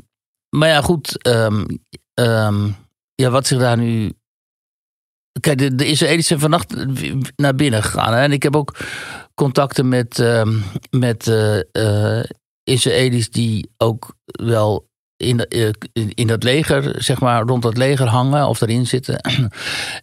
maar 0.50 0.70
ja, 0.70 0.82
goed. 0.82 1.22
ehm, 1.22 1.66
ehm, 2.14 2.70
ja, 3.16 3.30
wat 3.30 3.48
zich 3.48 3.60
daar 3.60 3.78
nu. 3.78 4.12
Kijk, 5.40 5.58
de, 5.58 5.76
de 5.76 5.86
Israëli's 5.88 6.28
zijn 6.28 6.40
vannacht 6.40 6.76
naar 7.36 7.56
binnen 7.56 7.84
gegaan. 7.84 8.14
Hè? 8.14 8.22
En 8.22 8.32
ik 8.32 8.44
heb 8.44 8.56
ook 8.56 8.78
contacten 9.34 9.88
met, 9.88 10.20
ehm, 10.20 10.60
met 10.90 11.28
uh, 11.28 12.24
Israëli's 12.64 13.30
die 13.30 13.70
ook 13.78 14.16
wel 14.26 14.88
in, 15.18 15.46
eh, 15.46 15.70
in 15.94 16.28
dat 16.28 16.44
leger, 16.44 16.96
zeg 16.98 17.20
maar, 17.20 17.42
rond 17.42 17.62
dat 17.62 17.78
leger 17.78 18.08
hangen 18.08 18.48
of 18.48 18.62
erin 18.62 18.88
zitten. 18.88 19.22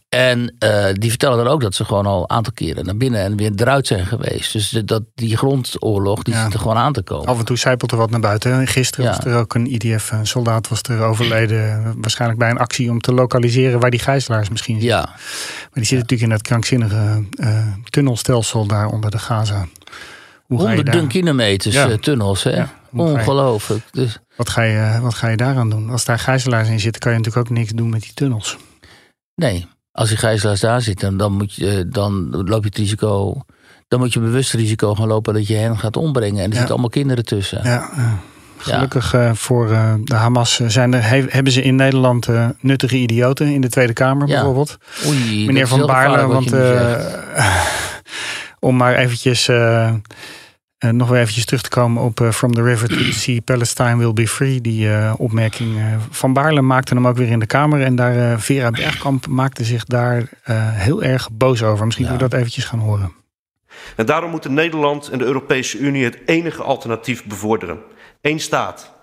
en 0.09 0.55
uh, 0.59 0.87
die 0.93 1.11
vertellen 1.11 1.45
dan 1.45 1.47
ook 1.47 1.61
dat 1.61 1.75
ze 1.75 1.85
gewoon 1.85 2.07
al 2.07 2.21
een 2.21 2.31
aantal 2.31 2.53
keren 2.53 2.85
naar 2.85 2.97
binnen 2.97 3.21
en 3.21 3.37
weer 3.37 3.53
eruit 3.57 3.87
zijn 3.87 4.07
geweest. 4.07 4.53
Dus 4.53 4.69
dat, 4.71 5.03
die 5.15 5.37
grondoorlog, 5.37 6.23
die 6.23 6.35
zit 6.35 6.53
er 6.53 6.59
gewoon 6.59 6.77
aan 6.77 6.93
te 6.93 7.03
komen. 7.03 7.27
Af 7.27 7.39
en 7.39 7.45
toe 7.45 7.59
zijpelt 7.59 7.93
er 7.93 7.99
wat 7.99 8.11
naar 8.11 8.21
buiten. 8.21 8.67
Gisteren 8.67 9.07
was 9.07 9.19
er 9.19 9.37
ook 9.37 9.55
een 9.55 9.73
IDF-soldaat 9.73 10.69
was 10.69 10.83
er 10.83 11.03
overleden. 11.03 11.95
Waarschijnlijk 12.01 12.41
bij 12.41 12.51
een 12.51 12.59
actie 12.59 12.91
om 12.91 13.01
te 13.01 13.13
lokaliseren 13.13 13.81
waar 13.81 13.91
die 13.91 14.01
gijzelaars 14.01 14.49
misschien 14.49 14.81
zitten. 14.81 14.99
Ja. 14.99 15.05
Maar 15.05 15.71
die 15.73 15.85
zitten 15.85 15.99
natuurlijk 15.99 16.23
in 16.23 16.37
dat 16.37 16.43
krankzinnige 16.43 17.25
uh, 17.37 17.67
tunnelstelsel 17.91 18.67
daar 18.67 18.87
onder 18.87 19.11
de 19.11 19.19
Gaza. 19.19 19.67
Honderden 20.47 21.07
kilometers 21.07 21.97
tunnels, 22.01 22.43
hè? 22.43 22.63
Ongelooflijk. 22.95 23.83
Dus... 23.91 24.19
Wat, 24.37 24.49
ga 24.49 24.63
je, 24.63 24.99
wat 25.01 25.15
ga 25.15 25.29
je 25.29 25.37
daaraan 25.37 25.71
doen? 25.71 25.91
Als 25.91 26.05
daar 26.05 26.19
gijzelaars 26.19 26.69
in 26.69 26.81
zitten, 26.81 27.01
kan 27.01 27.13
je 27.13 27.19
natuurlijk 27.19 27.47
ook 27.47 27.57
niks 27.57 27.71
doen 27.71 27.89
met 27.89 28.03
die 28.03 28.15
tunnels. 28.15 28.57
Nee, 29.35 29.67
als 29.93 30.09
die 30.09 30.19
gijzelaars 30.19 30.61
daar 30.61 30.81
zitten, 30.81 31.17
dan, 31.17 31.33
moet 31.33 31.55
je, 31.55 31.89
dan 31.89 32.31
loop 32.31 32.63
je 32.63 32.69
het 32.69 32.79
risico. 32.79 33.41
Dan 33.89 34.01
moet 34.01 34.13
je 34.13 34.21
bewust 34.21 34.53
risico 34.53 34.95
gaan 34.95 35.07
lopen 35.07 35.35
dat 35.35 35.47
je 35.47 35.55
hen 35.55 35.79
gaat 35.79 35.97
ombrengen. 35.97 36.43
En 36.43 36.51
er 36.51 36.57
zitten 36.57 36.73
allemaal 36.73 36.91
kinderen 36.91 37.25
tussen. 37.25 37.61
Ja, 37.63 37.91
Gelukkig 38.57 39.13
ja. 39.13 39.29
uh, 39.29 39.35
voor 39.35 39.69
de 40.05 40.15
Hamas 40.15 40.57
zijn 40.57 40.95
er, 40.95 41.09
he, 41.09 41.25
hebben 41.29 41.53
ze 41.53 41.63
in 41.63 41.77
Nederland 41.77 42.29
nuttige 42.61 42.97
idioten 42.97 43.47
in 43.47 43.61
de 43.61 43.69
Tweede 43.69 43.93
Kamer 43.93 44.29
ja. 44.29 44.35
bijvoorbeeld. 44.35 44.77
Oei, 45.07 45.47
Meneer 45.47 45.69
Van 45.69 45.87
Baarle, 45.87 46.27
want 46.27 46.53
om 48.69 48.77
maar 48.77 48.95
eventjes 48.95 49.49
uh, 49.49 49.93
nog 50.91 51.09
weer 51.09 51.21
eventjes 51.21 51.45
terug 51.45 51.63
te 51.63 51.69
komen 51.69 52.03
op 52.03 52.21
uh, 52.21 52.31
From 52.31 52.55
the 52.55 52.63
River 52.63 52.89
to 52.89 52.97
the 52.97 53.13
Sea, 53.13 53.41
Palestine 53.41 53.97
will 53.97 54.13
be 54.13 54.29
free. 54.29 54.61
Die 54.61 54.87
uh, 54.87 55.15
opmerking 55.17 55.79
van 56.11 56.33
Baarle 56.33 56.63
maakte 56.63 56.95
hem 56.95 57.07
ook 57.07 57.17
weer 57.17 57.29
in 57.29 57.39
de 57.39 57.47
Kamer. 57.47 57.83
En 57.83 57.97
daar 57.97 58.41
Vera 58.41 58.71
Bergkamp 58.71 59.27
maakte 59.27 59.65
zich 59.65 59.85
daar 59.85 60.29
heel 60.73 61.03
erg 61.03 61.31
boos 61.33 61.63
over. 61.63 61.85
Misschien 61.85 62.07
ja. 62.07 62.13
we 62.13 62.19
dat 62.19 62.33
eventjes 62.33 62.65
gaan 62.65 62.79
horen. 62.79 63.13
En 63.97 64.07
daarom 64.07 64.31
moeten 64.31 64.55
Nederland 64.55 65.09
en 65.09 65.19
de 65.19 65.25
Europese 65.25 65.79
Unie 65.79 66.05
het 66.05 66.19
enige 66.27 66.63
alternatief 66.63 67.25
bevorderen. 67.25 67.79
Eén 68.21 68.41
staat 68.41 68.95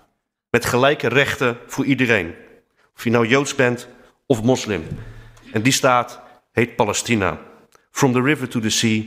met 0.50 0.64
gelijke 0.64 1.08
rechten 1.08 1.56
voor 1.66 1.84
iedereen. 1.84 2.34
Of 2.96 3.04
je 3.04 3.10
nou 3.10 3.26
Joods 3.26 3.54
bent 3.54 3.88
of 4.26 4.42
moslim. 4.42 4.82
En 5.52 5.62
die 5.62 5.72
staat 5.72 6.20
heet 6.52 6.76
Palestina. 6.76 7.38
From 7.90 8.12
the 8.12 8.22
river 8.22 8.48
to 8.48 8.60
the 8.60 8.70
sea, 8.70 9.04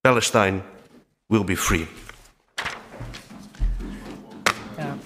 Palestine 0.00 0.60
will 1.26 1.44
be 1.44 1.56
free. 1.56 1.86
Ja. 4.76 4.96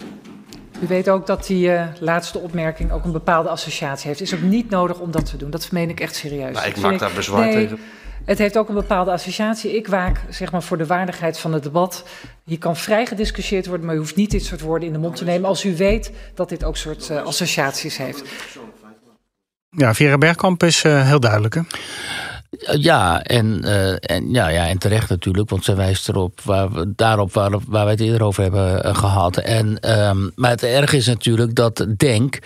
U 0.82 0.86
weet 0.86 1.10
ook 1.10 1.26
dat 1.26 1.46
die 1.46 1.68
uh, 1.68 1.86
laatste 2.00 2.38
opmerking 2.38 2.92
ook 2.92 3.04
een 3.04 3.12
bepaalde 3.12 3.48
associatie 3.48 4.06
heeft. 4.06 4.20
Het 4.20 4.32
is 4.32 4.34
ook 4.34 4.44
niet 4.44 4.70
nodig 4.70 4.98
om 4.98 5.10
dat 5.10 5.30
te 5.30 5.36
doen. 5.36 5.50
Dat 5.50 5.70
meen 5.72 5.90
ik 5.90 6.00
echt 6.00 6.14
serieus. 6.14 6.54
Nou, 6.54 6.66
ik 6.66 6.76
maak 6.76 6.98
daar 6.98 7.12
bezwaar 7.12 7.44
nee, 7.44 7.54
tegen. 7.54 7.78
Het 8.24 8.38
heeft 8.38 8.58
ook 8.58 8.68
een 8.68 8.74
bepaalde 8.74 9.10
associatie. 9.10 9.76
Ik 9.76 9.86
waak 9.86 10.20
zeg 10.28 10.52
maar, 10.52 10.62
voor 10.62 10.78
de 10.78 10.86
waardigheid 10.86 11.38
van 11.38 11.52
het 11.52 11.62
debat. 11.62 12.04
Hier 12.44 12.58
kan 12.58 12.76
vrij 12.76 13.06
gediscussieerd 13.06 13.66
worden, 13.66 13.86
maar 13.86 13.94
u 13.94 13.98
hoeft 13.98 14.16
niet 14.16 14.30
dit 14.30 14.44
soort 14.44 14.60
woorden 14.60 14.86
in 14.86 14.92
de 14.92 15.00
mond 15.00 15.16
te 15.16 15.24
nemen. 15.24 15.48
als 15.48 15.64
u 15.64 15.76
weet 15.76 16.12
dat 16.34 16.48
dit 16.48 16.64
ook 16.64 16.76
soort 16.76 17.10
uh, 17.10 17.22
associaties 17.22 17.96
heeft. 17.96 18.22
Ja, 19.70 19.94
Vera 19.94 20.18
Bergkamp 20.18 20.62
is 20.62 20.84
uh, 20.84 21.06
heel 21.06 21.20
duidelijk. 21.20 21.54
Hè? 21.54 21.60
Ja, 22.79 23.23
en, 23.23 23.61
uh, 23.64 23.93
en, 24.00 24.31
ja, 24.33 24.49
ja, 24.49 24.67
en 24.67 24.79
terecht 24.79 25.09
natuurlijk, 25.09 25.50
want 25.50 25.64
ze 25.64 25.75
wijst 25.75 26.09
erop 26.09 26.40
waar 26.40 26.73
we, 26.73 26.93
daarop 26.97 27.33
waar, 27.33 27.50
waar 27.50 27.85
wij 27.85 27.93
het 27.93 28.00
eerder 28.00 28.23
over 28.23 28.43
hebben 28.43 28.87
uh, 28.87 28.95
gehad. 28.95 29.37
En, 29.37 29.99
um, 30.09 30.33
maar 30.35 30.50
het 30.50 30.62
erg 30.62 30.93
is 30.93 31.07
natuurlijk 31.07 31.55
dat 31.55 31.87
Denk. 31.97 32.38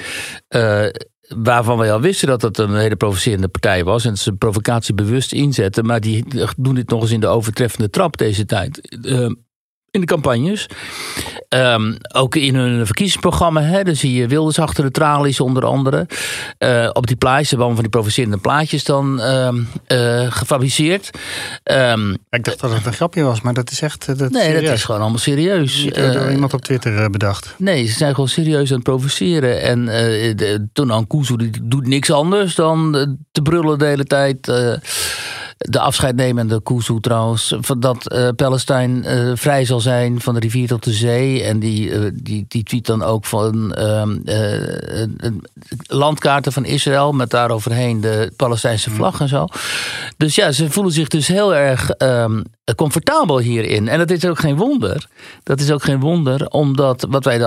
Waarvan 1.28 1.78
wij 1.78 1.92
al 1.92 2.00
wisten 2.00 2.28
dat 2.28 2.42
het 2.42 2.58
een 2.58 2.76
hele 2.76 2.96
provocerende 2.96 3.48
partij 3.48 3.84
was. 3.84 4.04
En 4.04 4.16
ze 4.16 4.32
provocatie 4.32 4.94
bewust 4.94 5.32
inzetten. 5.32 5.86
Maar 5.86 6.00
die 6.00 6.24
doen 6.56 6.74
dit 6.74 6.88
nog 6.88 7.02
eens 7.02 7.10
in 7.10 7.20
de 7.20 7.26
overtreffende 7.26 7.90
trap 7.90 8.16
deze 8.16 8.44
tijd. 8.44 8.98
In 9.94 10.00
de 10.00 10.06
campagnes. 10.06 10.66
Um, 11.48 11.96
ook 12.14 12.34
in 12.34 12.54
hun 12.54 12.86
verkiezingsprogramma. 12.86 13.60
Hè, 13.60 13.82
dan 13.84 13.96
zie 13.96 14.12
je 14.12 14.26
Wilders 14.26 14.58
achter 14.58 14.84
de 14.84 14.90
tralies 14.90 15.40
onder 15.40 15.64
andere. 15.64 16.06
Uh, 16.58 16.90
op 16.92 17.06
die 17.06 17.16
plaatjes 17.16 17.48
hebben 17.48 17.66
allemaal 17.66 17.82
van 17.82 17.90
die 17.90 18.00
provocerende 18.00 18.36
plaatjes 18.36 18.84
dan 18.84 19.20
um, 19.20 19.68
uh, 19.88 20.32
gefabriceerd. 20.32 21.10
Um, 21.64 22.16
ik 22.30 22.44
dacht 22.44 22.60
dat 22.60 22.72
het 22.72 22.86
een 22.86 22.92
grapje 22.92 23.22
was, 23.22 23.40
maar 23.40 23.54
dat 23.54 23.70
is 23.70 23.80
echt 23.80 24.18
dat 24.18 24.30
Nee, 24.30 24.42
serieus. 24.42 24.64
dat 24.64 24.74
is 24.74 24.84
gewoon 24.84 25.00
allemaal 25.00 25.18
serieus. 25.18 25.84
Niet 25.84 25.94
door 25.94 26.26
uh, 26.26 26.32
iemand 26.32 26.54
op 26.54 26.60
Twitter 26.60 27.10
bedacht. 27.10 27.54
Nee, 27.58 27.86
ze 27.86 27.92
zijn 27.92 28.10
gewoon 28.10 28.28
serieus 28.28 28.68
aan 28.68 28.76
het 28.76 28.84
provoceren. 28.84 29.62
En 29.62 29.84
de, 29.84 30.66
Tonan 30.72 31.06
Kuzu 31.06 31.36
die 31.36 31.50
doet 31.62 31.86
niks 31.86 32.10
anders 32.10 32.54
dan 32.54 32.92
te 33.32 33.42
brullen 33.42 33.78
de 33.78 33.84
hele 33.84 34.04
tijd 34.04 34.52
de 35.68 35.80
afscheidnemende 35.80 36.62
Kuzu 36.62 37.00
trouwens, 37.00 37.56
dat 37.78 38.12
uh, 38.12 38.28
Palestijn 38.36 39.04
uh, 39.06 39.32
vrij 39.34 39.64
zal 39.64 39.80
zijn 39.80 40.20
van 40.20 40.34
de 40.34 40.40
rivier 40.40 40.68
tot 40.68 40.84
de 40.84 40.92
zee. 40.92 41.42
En 41.42 41.58
die, 41.58 41.88
uh, 41.88 42.10
die, 42.14 42.44
die 42.48 42.62
tweet 42.62 42.86
dan 42.86 43.02
ook 43.02 43.24
van 43.24 43.74
landkaarten 45.86 46.52
van 46.52 46.64
Israël 46.64 47.12
met 47.12 47.30
daaroverheen 47.30 48.00
de 48.00 48.32
Palestijnse 48.36 48.90
vlag 48.90 49.20
en 49.20 49.28
zo. 49.28 49.46
Dus 50.16 50.34
ja, 50.34 50.52
ze 50.52 50.70
voelen 50.70 50.92
zich 50.92 51.08
dus 51.08 51.28
heel 51.28 51.54
erg 51.54 51.90
um, 51.98 52.42
comfortabel 52.76 53.38
hierin. 53.38 53.88
En 53.88 53.98
dat 53.98 54.10
is 54.10 54.24
ook 54.24 54.38
geen 54.38 54.56
wonder. 54.56 55.06
Dat 55.42 55.60
is 55.60 55.70
ook 55.70 55.82
geen 55.82 56.00
wonder, 56.00 56.48
omdat 56.48 57.06
wat 57.10 57.24
wij 57.24 57.38
de 57.38 57.46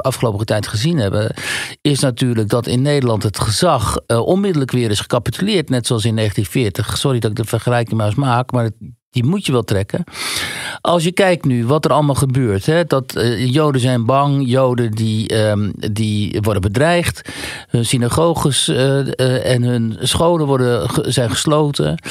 afgelopen 0.00 0.46
tijd 0.46 0.66
gezien 0.66 0.98
hebben, 0.98 1.34
is 1.80 2.00
natuurlijk 2.00 2.48
dat 2.48 2.66
in 2.66 2.82
Nederland 2.82 3.22
het 3.22 3.38
gezag 3.38 3.98
onmiddellijk 4.06 4.70
weer 4.70 4.90
is 4.90 5.00
gecapituleerd, 5.00 5.68
net 5.68 5.86
zoals 5.86 6.04
in 6.04 6.16
1940. 6.16 6.98
Sorry 6.98 7.18
dat 7.18 7.30
ik 7.30 7.36
de 7.36 7.44
vergelijking 7.46 7.96
maar 7.96 8.06
eens 8.06 8.14
maak, 8.14 8.52
maar 8.52 8.70
die 9.10 9.24
moet 9.24 9.46
je 9.46 9.52
wel 9.52 9.62
trekken. 9.62 10.04
Als 10.80 11.04
je 11.04 11.12
kijkt 11.12 11.44
nu 11.44 11.66
wat 11.66 11.84
er 11.84 11.90
allemaal 11.90 12.14
gebeurt. 12.14 12.66
Hè, 12.66 12.84
dat 12.84 13.16
uh, 13.16 13.52
Joden 13.52 13.80
zijn 13.80 14.04
bang. 14.04 14.48
Joden 14.48 14.90
die, 14.90 15.48
um, 15.48 15.72
die 15.74 16.38
worden 16.42 16.62
bedreigd. 16.62 17.28
Hun 17.68 17.84
synagoges 17.84 18.68
uh, 18.68 18.76
uh, 18.76 19.52
en 19.52 19.62
hun 19.62 19.96
scholen 20.00 20.46
worden, 20.46 20.88
zijn 21.12 21.30
gesloten. 21.30 22.02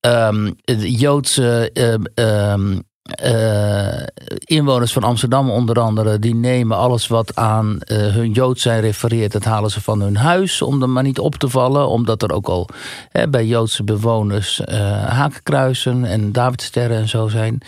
Um, 0.00 0.54
Joodse 0.78 1.70
um, 2.14 2.82
uh, 3.24 4.02
inwoners 4.44 4.92
van 4.92 5.02
Amsterdam 5.02 5.50
onder 5.50 5.80
andere, 5.80 6.18
die 6.18 6.34
nemen 6.34 6.76
alles 6.76 7.06
wat 7.06 7.36
aan 7.36 7.66
uh, 7.66 7.98
hun 7.98 8.32
Jood 8.32 8.60
zijn 8.60 8.80
refereert, 8.80 9.32
dat 9.32 9.44
halen 9.44 9.70
ze 9.70 9.80
van 9.80 10.00
hun 10.00 10.16
huis 10.16 10.62
om 10.62 10.82
er 10.82 10.90
maar 10.90 11.02
niet 11.02 11.18
op 11.18 11.34
te 11.34 11.48
vallen, 11.48 11.88
omdat 11.88 12.22
er 12.22 12.32
ook 12.32 12.46
al 12.46 12.68
hè, 13.08 13.28
bij 13.28 13.46
Joodse 13.46 13.84
bewoners 13.84 14.60
uh, 14.60 15.04
hakenkruisen 15.04 16.04
en 16.04 16.32
Davidsterren 16.32 16.96
en 16.96 17.08
zo 17.08 17.28
zijn. 17.28 17.62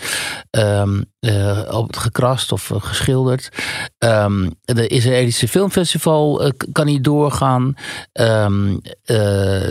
Um, 0.51 1.05
op 1.71 1.87
het 1.87 1.97
gekrast 1.97 2.53
of 2.53 2.73
geschilderd. 2.75 3.49
Um, 3.99 4.55
de 4.61 4.87
Israëlische 4.87 5.49
Filmfestival 5.49 6.53
kan 6.73 6.87
niet 6.87 7.05
doorgaan. 7.05 7.75
Um, 8.13 8.81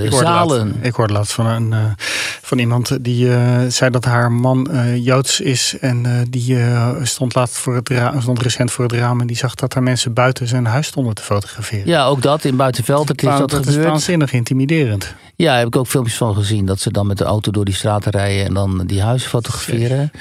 ik 0.04 0.14
zalen. 0.14 0.68
Laat, 0.68 0.76
ik 0.82 0.94
hoorde 0.94 1.14
laatst 1.14 1.34
van, 1.34 1.46
een, 1.46 1.96
van 2.42 2.58
iemand 2.58 3.04
die 3.04 3.30
zei 3.72 3.92
dat 3.92 4.06
haar 4.06 4.32
man 4.32 4.70
Joods 5.02 5.40
is 5.40 5.57
en 5.80 6.04
uh, 6.06 6.12
die 6.30 6.54
uh, 6.54 6.96
stond, 7.02 7.36
laatst 7.36 7.58
voor 7.58 7.76
het 7.76 7.90
raam, 7.90 8.22
stond 8.22 8.42
recent 8.42 8.72
voor 8.72 8.84
het 8.84 8.94
raam 8.94 9.22
en 9.22 9.28
die 9.28 9.36
zag 9.36 9.56
dat 9.56 9.76
er 9.76 9.84
mensen 9.84 10.14
buiten 10.14 10.48
zijn 10.48 10.66
huis 10.66 10.88
stonden 10.88 11.16
te 11.16 11.22
fotograferen. 11.22 11.88
Ja, 11.88 12.06
ook 12.06 12.22
dat 12.22 12.44
in 12.44 12.56
Buitenveld. 12.56 13.08
Het 13.08 13.22
is 13.22 13.30
dat, 13.30 13.40
dat 13.50 13.52
gebeurd. 13.52 13.78
is 13.78 13.86
waanzinnig 13.86 14.34
intimiderend. 14.34 15.14
Ja, 15.36 15.50
daar 15.50 15.58
heb 15.58 15.68
ik 15.68 15.76
ook 15.76 15.88
filmpjes 15.88 16.18
van 16.18 16.36
gezien. 16.36 16.66
Dat 16.66 16.80
ze 16.80 16.92
dan 16.92 17.08
met 17.08 17.18
de 17.18 17.24
auto 17.24 17.52
door 17.52 17.66
die 17.66 17.74
straten 17.74 18.12
rijden 18.12 18.46
en 18.46 18.54
dan 18.54 18.84
die 18.86 19.02
huizen 19.02 19.30
fotograferen. 19.30 20.12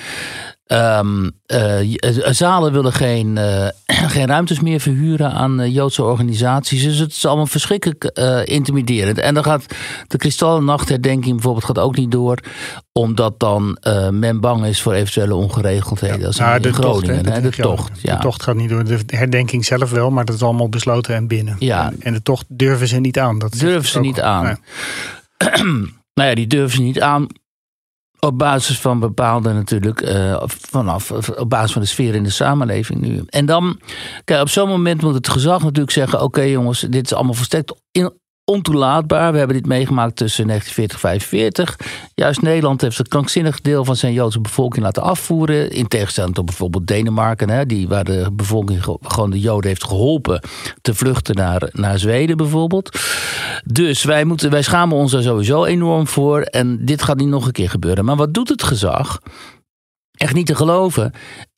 Um, 0.73 1.31
uh, 1.47 1.97
zalen 2.31 2.73
willen 2.73 2.93
geen, 2.93 3.37
uh, 3.37 3.67
geen 4.15 4.27
ruimtes 4.27 4.61
meer 4.61 4.81
verhuren 4.81 5.33
aan 5.33 5.61
uh, 5.61 5.75
Joodse 5.75 6.03
organisaties. 6.03 6.83
Dus 6.83 6.99
het 6.99 7.11
is 7.11 7.27
allemaal 7.27 7.47
verschrikkelijk 7.47 8.05
intimiderend. 8.45 9.19
En 9.19 9.35
dan 9.35 9.45
gaat 9.45 9.65
de 10.07 10.17
Kristallennachtherdenking 10.19 11.35
bijvoorbeeld 11.35 11.65
gaat 11.65 11.79
ook 11.79 11.97
niet 11.97 12.11
door. 12.11 12.39
Omdat 12.93 13.41
dan 13.41 13.79
men 14.11 14.41
bang 14.41 14.65
is 14.65 14.83
voor 14.83 14.93
eventuele 14.93 15.35
ongeregeldheden. 15.35 16.21
Ja, 16.21 16.27
als 16.27 16.39
nou, 16.39 16.61
de 16.61 16.73
Groningen. 16.73 17.23
Tocht, 17.23 17.37
hè, 17.37 17.41
de, 17.43 17.49
de, 17.51 17.63
tocht, 17.63 18.01
ja. 18.03 18.17
de 18.17 18.23
tocht 18.23 18.43
gaat 18.43 18.57
niet 18.57 18.69
door. 18.69 18.85
De 18.85 18.99
herdenking 19.07 19.65
zelf 19.65 19.91
wel, 19.91 20.11
maar 20.11 20.25
dat 20.25 20.35
is 20.35 20.43
allemaal 20.43 20.69
besloten 20.69 21.15
en 21.15 21.27
binnen. 21.27 21.57
Ja. 21.59 21.87
En, 21.87 21.97
en 21.99 22.13
de 22.13 22.23
tocht 22.23 22.45
durven 22.49 22.89
ze 22.89 23.01
niet 23.01 23.19
aan. 23.19 23.39
Dat 23.39 23.53
durven 23.59 23.91
ze 23.91 24.01
niet 24.01 24.21
aan. 24.21 24.45
Nee. 24.45 24.57
nou 26.15 26.29
ja, 26.29 26.35
die 26.35 26.47
durven 26.47 26.77
ze 26.77 26.83
niet 26.83 27.01
aan 27.01 27.27
Op 28.27 28.39
basis 28.39 28.81
van 28.81 29.01
bepaalde 29.01 29.53
natuurlijk, 29.53 30.03
uh, 30.03 30.43
vanaf, 30.47 31.11
op 31.31 31.51
basis 31.51 31.73
van 31.73 31.83
de 31.83 31.89
sfeer 31.89 32.15
in 32.15 32.23
de 32.23 32.31
samenleving 32.31 33.01
nu. 33.01 33.23
En 33.27 33.47
dan, 33.47 33.81
kijk, 34.25 34.41
op 34.41 34.49
zo'n 34.49 34.69
moment 34.69 35.03
moet 35.03 35.15
het 35.15 35.29
gezag 35.29 35.63
natuurlijk 35.63 35.91
zeggen: 35.91 36.23
oké 36.23 36.41
jongens, 36.41 36.81
dit 36.81 37.05
is 37.05 37.15
allemaal 37.15 37.35
versterkt 37.35 37.75
in, 37.91 38.13
ontoelaatbaar. 38.47 39.33
We 39.33 39.39
hebben 39.39 39.57
dit 39.57 39.67
meegemaakt 39.67 40.17
tussen 40.17 40.47
1940 40.47 41.03
en 41.03 41.09
1945. 41.09 42.11
Juist 42.15 42.43
Nederland 42.43 42.81
heeft 42.81 42.99
een 42.99 43.09
krankzinnig 43.09 43.61
deel 43.61 43.85
van 43.85 43.97
zijn 43.97 44.13
Joodse 44.13 44.41
bevolking 44.41 44.85
laten 44.85 45.03
afvoeren. 45.03 45.71
In 45.71 45.89
tegenstelling 45.89 46.35
tot 46.35 46.45
bijvoorbeeld 46.45 46.87
Denemarken, 46.87 47.51
hè, 47.51 47.67
die, 47.67 47.89
waar 47.89 48.05
de 48.05 48.29
bevolking 48.33 48.83
gewoon 49.03 49.31
de 49.31 49.41
Joden 49.41 49.69
heeft 49.69 49.85
geholpen 49.85 50.41
te 50.83 50.95
vluchten 50.95 51.35
naar, 51.35 51.69
naar 51.73 51.99
Zweden 51.99 52.37
bijvoorbeeld. 52.37 52.99
Dus 53.65 54.05
wij, 54.05 54.25
moeten, 54.25 54.51
wij 54.51 54.63
schamen 54.63 54.97
ons 54.97 55.13
daar 55.13 55.23
sowieso 55.23 55.65
enorm 55.65 56.07
voor. 56.07 56.41
En 56.41 56.85
dit 56.85 57.03
gaat 57.03 57.17
niet 57.17 57.29
nog 57.29 57.47
een 57.47 57.53
keer 57.53 57.71
gebeuren. 57.71 58.05
Maar 58.05 58.17
wat 58.17 58.35
doet 58.35 58.49
het 58.49 58.63
gezag? 58.63 59.21
Echt 60.17 60.35
niet 60.35 60.47
te 60.47 60.55
geloven. 60.55 61.13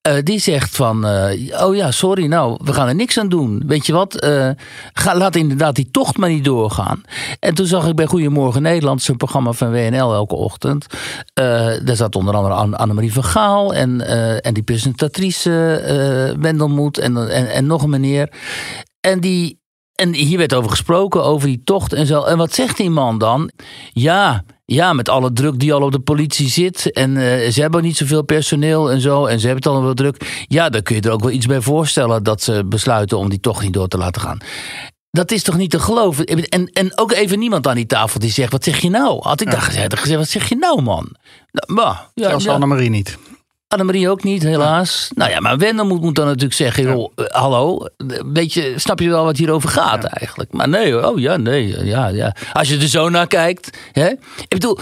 Uh, 0.09 0.15
die 0.23 0.39
zegt 0.39 0.77
van, 0.77 1.07
uh, 1.07 1.63
oh 1.65 1.75
ja, 1.75 1.91
sorry, 1.91 2.27
nou, 2.27 2.59
we 2.65 2.73
gaan 2.73 2.89
er 2.89 2.95
niks 2.95 3.19
aan 3.19 3.29
doen. 3.29 3.63
Weet 3.67 3.87
je 3.87 3.93
wat, 3.93 4.25
uh, 4.25 4.51
ga, 4.93 5.17
laat 5.17 5.37
inderdaad 5.37 5.75
die 5.75 5.91
tocht 5.91 6.17
maar 6.17 6.29
niet 6.29 6.45
doorgaan. 6.45 7.03
En 7.41 7.55
toen 7.55 7.67
zag 7.67 7.89
ik 7.89 7.95
bij 7.95 8.07
Goedemorgen 8.07 8.63
Nederland, 8.63 9.03
zijn 9.03 9.17
programma 9.17 9.53
van 9.53 9.71
WNL 9.71 10.15
elke 10.15 10.35
ochtend. 10.35 10.87
daar 11.35 11.97
zat 11.97 12.17
onder 12.17 12.35
andere 12.35 12.77
Annemarie 12.77 13.13
van 13.13 13.25
Gaal 13.25 13.75
en, 13.75 14.07
en 14.43 14.55
die 14.55 14.63
presentatrice 14.63 16.37
Wendelmoet 16.41 16.99
en, 16.99 17.31
en, 17.31 17.51
en 17.51 17.67
nog 17.67 17.83
een 17.83 17.91
meneer. 17.91 18.33
En 19.01 19.21
die, 19.21 19.61
en 19.95 20.15
hier 20.15 20.39
werd 20.39 20.55
over 20.55 20.71
gesproken, 20.71 21.25
over 21.25 21.49
die 21.49 21.63
tocht 21.65 21.93
en 21.93 22.07
zo. 22.07 22.23
En 22.23 22.37
wat 22.37 22.55
zegt 22.55 22.77
die 22.77 22.91
man 22.91 23.19
dan? 23.19 23.51
Ja, 23.93 24.45
ja, 24.73 24.93
met 24.93 25.09
alle 25.09 25.33
druk 25.33 25.59
die 25.59 25.73
al 25.73 25.83
op 25.83 25.93
de 25.93 25.99
politie 25.99 26.49
zit. 26.49 26.93
En 26.93 27.11
uh, 27.17 27.49
ze 27.51 27.61
hebben 27.61 27.83
niet 27.83 27.97
zoveel 27.97 28.23
personeel 28.23 28.91
en 28.91 29.01
zo. 29.01 29.27
En 29.27 29.41
ze 29.41 29.47
hebben 29.47 29.65
het 29.65 29.75
al 29.75 29.83
wel 29.83 29.95
druk. 29.95 30.45
Ja, 30.49 30.69
dan 30.69 30.83
kun 30.83 30.97
je 30.97 31.03
er 31.03 31.11
ook 31.11 31.21
wel 31.21 31.31
iets 31.31 31.47
bij 31.47 31.61
voorstellen 31.61 32.23
dat 32.23 32.43
ze 32.43 32.65
besluiten 32.67 33.19
om 33.19 33.29
die 33.29 33.41
tocht 33.41 33.63
niet 33.63 33.73
door 33.73 33.89
te 33.89 33.99
laten 33.99 34.21
gaan. 34.21 34.39
Dat 35.11 35.31
is 35.31 35.43
toch 35.43 35.57
niet 35.57 35.71
te 35.71 35.79
geloven? 35.79 36.25
En, 36.25 36.71
en 36.73 36.99
ook 36.99 37.13
even 37.13 37.39
niemand 37.39 37.67
aan 37.67 37.75
die 37.75 37.87
tafel 37.87 38.21
die 38.21 38.31
zegt: 38.31 38.53
Wat 38.53 38.65
zeg 38.65 38.79
je 38.79 38.91
nou? 38.91 39.19
Had 39.23 39.41
ik 39.41 39.53
ja. 39.53 39.59
gezegd, 39.59 39.99
gezegd: 39.99 40.19
Wat 40.19 40.29
zeg 40.29 40.49
je 40.49 40.57
nou, 40.57 40.83
man? 40.83 41.17
Nou, 41.51 41.75
bah, 41.75 41.99
ja, 42.15 42.29
Zelfs 42.29 42.45
ja. 42.45 42.53
Annemarie 42.53 42.91
niet. 42.91 43.19
Annemarie 43.69 44.09
ook 44.09 44.23
niet, 44.23 44.43
helaas. 44.43 45.11
Nou 45.15 45.31
ja, 45.31 45.41
maar 45.41 45.59
Wendel 45.59 45.87
moet, 45.87 46.01
moet 46.01 46.15
dan 46.15 46.27
natuurlijk 46.27 46.55
zeggen: 46.55 46.83
joh, 46.83 47.13
uh, 47.17 47.27
hallo, 47.27 47.87
weet 48.33 48.53
je, 48.53 48.75
snap 48.77 49.01
je 49.01 49.09
wel 49.09 49.25
wat 49.25 49.37
hierover 49.37 49.69
gaat 49.69 50.05
eigenlijk? 50.05 50.53
Maar 50.53 50.69
nee, 50.69 51.07
oh 51.07 51.19
ja, 51.19 51.37
nee, 51.37 51.85
ja, 51.85 52.07
ja. 52.07 52.35
Als 52.53 52.69
je 52.69 52.79
er 52.79 52.89
zo 52.89 53.09
naar 53.09 53.27
kijkt, 53.27 53.79
hè? 53.93 54.07
Ik 54.39 54.49
bedoel, 54.49 54.79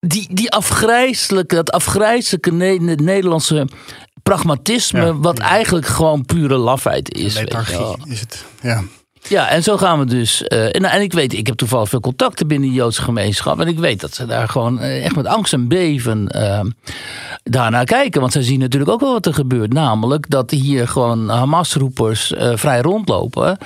die, 0.00 0.28
die 0.30 0.50
afgrijzelijke, 0.50 1.54
dat 1.54 1.70
afgrijzelijke 1.70 2.52
ne 2.52 2.78
Nederlandse 2.94 3.68
pragmatisme, 4.22 5.04
ja, 5.04 5.16
wat 5.16 5.38
eigenlijk 5.38 5.86
gewoon 5.86 6.24
pure 6.24 6.56
lafheid 6.56 7.14
is. 7.14 7.34
Lethargie 7.34 7.96
is 8.04 8.20
het, 8.20 8.44
ja. 8.62 8.82
Ja, 9.28 9.48
en 9.48 9.62
zo 9.62 9.76
gaan 9.76 9.98
we 9.98 10.04
dus. 10.04 10.44
Uh, 10.48 10.64
en, 10.64 10.84
en, 10.84 11.02
ik 11.02 11.12
weet, 11.12 11.32
ik 11.32 11.46
heb 11.46 11.56
toevallig 11.56 11.88
veel 11.88 12.00
contacten 12.00 12.46
binnen 12.46 12.68
de 12.68 12.74
Joodse 12.74 13.02
gemeenschap. 13.02 13.60
En 13.60 13.68
ik 13.68 13.78
weet 13.78 14.00
dat 14.00 14.14
ze 14.14 14.26
daar 14.26 14.48
gewoon 14.48 14.78
uh, 14.78 15.04
echt 15.04 15.16
met 15.16 15.26
angst 15.26 15.52
en 15.52 15.68
beven 15.68 16.28
uh, 16.36 16.60
daarnaar 17.42 17.84
kijken. 17.84 18.20
Want 18.20 18.32
zij 18.32 18.42
zien 18.42 18.58
natuurlijk 18.58 18.90
ook 18.90 19.00
wel 19.00 19.12
wat 19.12 19.26
er 19.26 19.34
gebeurt. 19.34 19.72
Namelijk 19.72 20.30
dat 20.30 20.50
hier 20.50 20.88
gewoon 20.88 21.28
Hamas-roepers 21.28 22.32
vrij 22.36 22.80
rondlopen. 22.80 23.58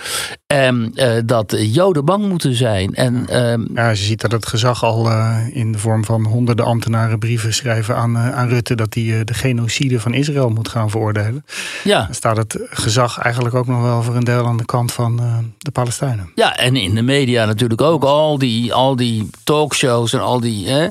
En 0.46 0.92
dat 1.24 1.56
Joden 1.58 2.04
bang 2.04 2.28
moeten 2.28 2.54
zijn. 2.54 2.94
En, 2.94 3.28
ehm, 3.28 3.64
ja, 3.74 3.88
je 3.88 3.96
ziet 3.96 4.20
dat 4.20 4.32
het 4.32 4.46
gezag 4.46 4.84
al 4.84 5.10
in 5.52 5.72
de 5.72 5.78
vorm 5.78 6.04
van 6.04 6.24
honderden 6.24 6.64
ambtenaren 6.64 7.18
brieven 7.18 7.54
schrijven 7.54 7.96
aan, 7.96 8.18
aan 8.18 8.48
Rutte. 8.48 8.74
dat 8.74 8.94
hij 8.94 9.24
de 9.24 9.34
genocide 9.34 10.00
van 10.00 10.14
Israël 10.14 10.48
moet 10.48 10.68
gaan 10.68 10.90
veroordelen. 10.90 11.44
Ja. 11.84 12.02
Dan 12.04 12.14
staat 12.14 12.36
het 12.36 12.58
gezag 12.70 13.18
eigenlijk 13.18 13.54
ook 13.54 13.66
nog 13.66 13.82
wel 13.82 14.02
voor 14.02 14.16
een 14.16 14.24
deel 14.24 14.46
aan 14.46 14.56
de 14.56 14.64
kant 14.64 14.92
van 14.92 15.20
de 15.58 15.70
Palestijnen. 15.70 16.30
Ja, 16.34 16.56
en 16.56 16.76
in 16.76 16.94
de 16.94 17.02
media 17.02 17.44
natuurlijk 17.44 17.80
ook. 17.80 18.04
Al 18.04 18.38
die, 18.38 18.74
al 18.74 18.96
die 18.96 19.30
talkshows 19.44 20.12
en 20.12 20.20
al 20.20 20.40
die, 20.40 20.90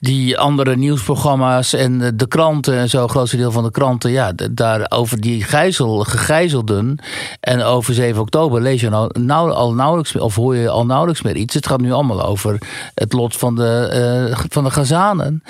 die 0.00 0.38
andere 0.38 0.76
nieuwsprogramma's 0.76 1.72
en 1.72 2.16
de 2.16 2.28
kranten 2.28 2.74
en 2.74 2.88
zo, 2.88 3.08
grootste 3.08 3.36
deel 3.36 3.50
van 3.50 3.64
de 3.64 3.70
kranten, 3.70 4.10
ja, 4.10 4.32
daar 4.50 4.86
over 4.88 5.20
die 5.20 5.42
gijzel, 5.42 6.04
gegijzelden 6.04 6.98
en 7.40 7.62
over 7.62 7.94
7 7.94 8.20
oktober 8.20 8.62
lees 8.62 8.80
je 8.80 8.88
nou, 8.88 9.20
nou, 9.20 9.52
al 9.52 9.74
nauwelijks 9.74 10.16
of 10.16 10.34
hoor 10.34 10.56
je 10.56 10.68
al 10.68 10.86
nauwelijks 10.86 11.22
meer 11.22 11.36
iets. 11.36 11.54
Het 11.54 11.66
gaat 11.66 11.80
nu 11.80 11.92
allemaal 11.92 12.24
over 12.24 12.58
het 12.94 13.12
lot 13.12 13.36
van 13.36 13.54
de, 13.54 14.28
uh, 14.30 14.38
van 14.48 14.64
de 14.64 14.70
Gazanen. 14.70 15.42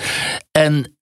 En 0.51 0.95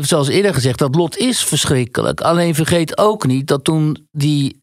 zoals 0.00 0.28
eerder 0.28 0.54
gezegd, 0.54 0.78
dat 0.78 0.94
lot 0.94 1.16
is 1.16 1.44
verschrikkelijk. 1.44 2.20
Alleen 2.20 2.54
vergeet 2.54 2.98
ook 2.98 3.26
niet 3.26 3.46
dat 3.46 3.64
toen 3.64 4.06
die 4.10 4.62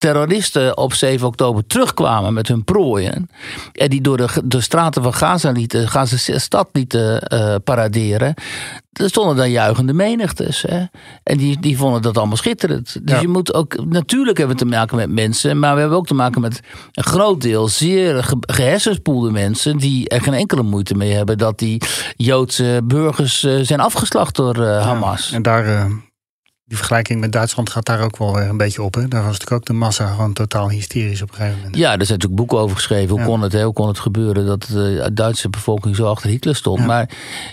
terroristen 0.00 0.76
op 0.76 0.94
7 0.94 1.26
oktober 1.26 1.66
terugkwamen 1.66 2.32
met 2.32 2.48
hun 2.48 2.64
prooien. 2.64 3.30
En 3.72 3.90
die 3.90 4.00
door 4.00 4.16
de, 4.16 4.28
de 4.44 4.60
straten 4.60 5.02
van 5.02 5.14
Gaza 5.14 5.50
lieten, 5.50 5.88
Gaza 5.88 6.38
stad 6.38 6.68
lieten 6.72 7.22
uh, 7.34 7.54
paraderen. 7.64 8.34
Er 8.92 9.08
stonden 9.08 9.36
daar 9.36 9.48
juichende 9.48 9.92
menigtes. 9.92 10.62
Hè? 10.62 10.84
En 11.22 11.36
die, 11.36 11.60
die 11.60 11.76
vonden 11.76 12.02
dat 12.02 12.18
allemaal 12.18 12.36
schitterend. 12.36 12.98
Dus 13.02 13.14
ja. 13.14 13.20
je 13.20 13.28
moet 13.28 13.54
ook, 13.54 13.84
natuurlijk 13.84 14.38
hebben 14.38 14.56
we 14.56 14.62
te 14.62 14.68
maken 14.68 14.96
met 14.96 15.10
mensen. 15.10 15.58
Maar 15.58 15.74
we 15.74 15.80
hebben 15.80 15.98
ook 15.98 16.06
te 16.06 16.14
maken 16.14 16.40
met 16.40 16.60
een 16.92 17.04
groot 17.04 17.40
deel 17.40 17.68
zeer 17.68 18.24
ge, 18.24 18.36
gehersenspoelde 18.40 19.30
mensen. 19.30 19.76
die 19.76 20.08
er 20.08 20.22
geen 20.22 20.34
enkele 20.34 20.62
moeite 20.62 20.94
mee 20.94 21.12
hebben 21.12 21.38
dat 21.38 21.58
die 21.58 21.82
Joodse 22.16 22.80
burgers 22.84 23.42
uh, 23.44 23.58
zijn 23.62 23.80
afgeslacht 23.80 24.36
door 24.36 24.56
uh, 24.56 24.82
Hamas. 24.84 25.28
Ja, 25.28 25.36
en 25.36 25.42
daar 25.42 25.90
die 26.70 26.78
vergelijking 26.78 27.20
met 27.20 27.32
Duitsland 27.32 27.70
gaat 27.70 27.86
daar 27.86 28.00
ook 28.00 28.16
wel 28.16 28.34
weer 28.34 28.48
een 28.48 28.56
beetje 28.56 28.82
op. 28.82 28.94
Hè? 28.94 29.08
Daar 29.08 29.22
was 29.22 29.32
natuurlijk 29.32 29.60
ook 29.60 29.66
de 29.66 29.72
massa 29.72 30.06
gewoon 30.06 30.32
totaal 30.32 30.70
hysterisch 30.70 31.22
op 31.22 31.28
een 31.28 31.34
gegeven 31.34 31.56
moment. 31.56 31.76
Ja, 31.76 31.90
er 31.90 32.06
zijn 32.06 32.18
natuurlijk 32.18 32.34
boeken 32.34 32.58
over 32.58 32.76
geschreven. 32.76 33.10
Hoe, 33.10 33.18
ja. 33.18 33.24
kon, 33.24 33.42
het, 33.42 33.62
hoe 33.62 33.72
kon 33.72 33.88
het 33.88 33.98
gebeuren 33.98 34.46
dat 34.46 34.62
de 34.62 35.10
Duitse 35.14 35.48
bevolking 35.48 35.96
zo 35.96 36.06
achter 36.06 36.30
Hitler 36.30 36.56
stond? 36.56 36.78
Ja. 36.78 36.86
Maar 36.86 37.08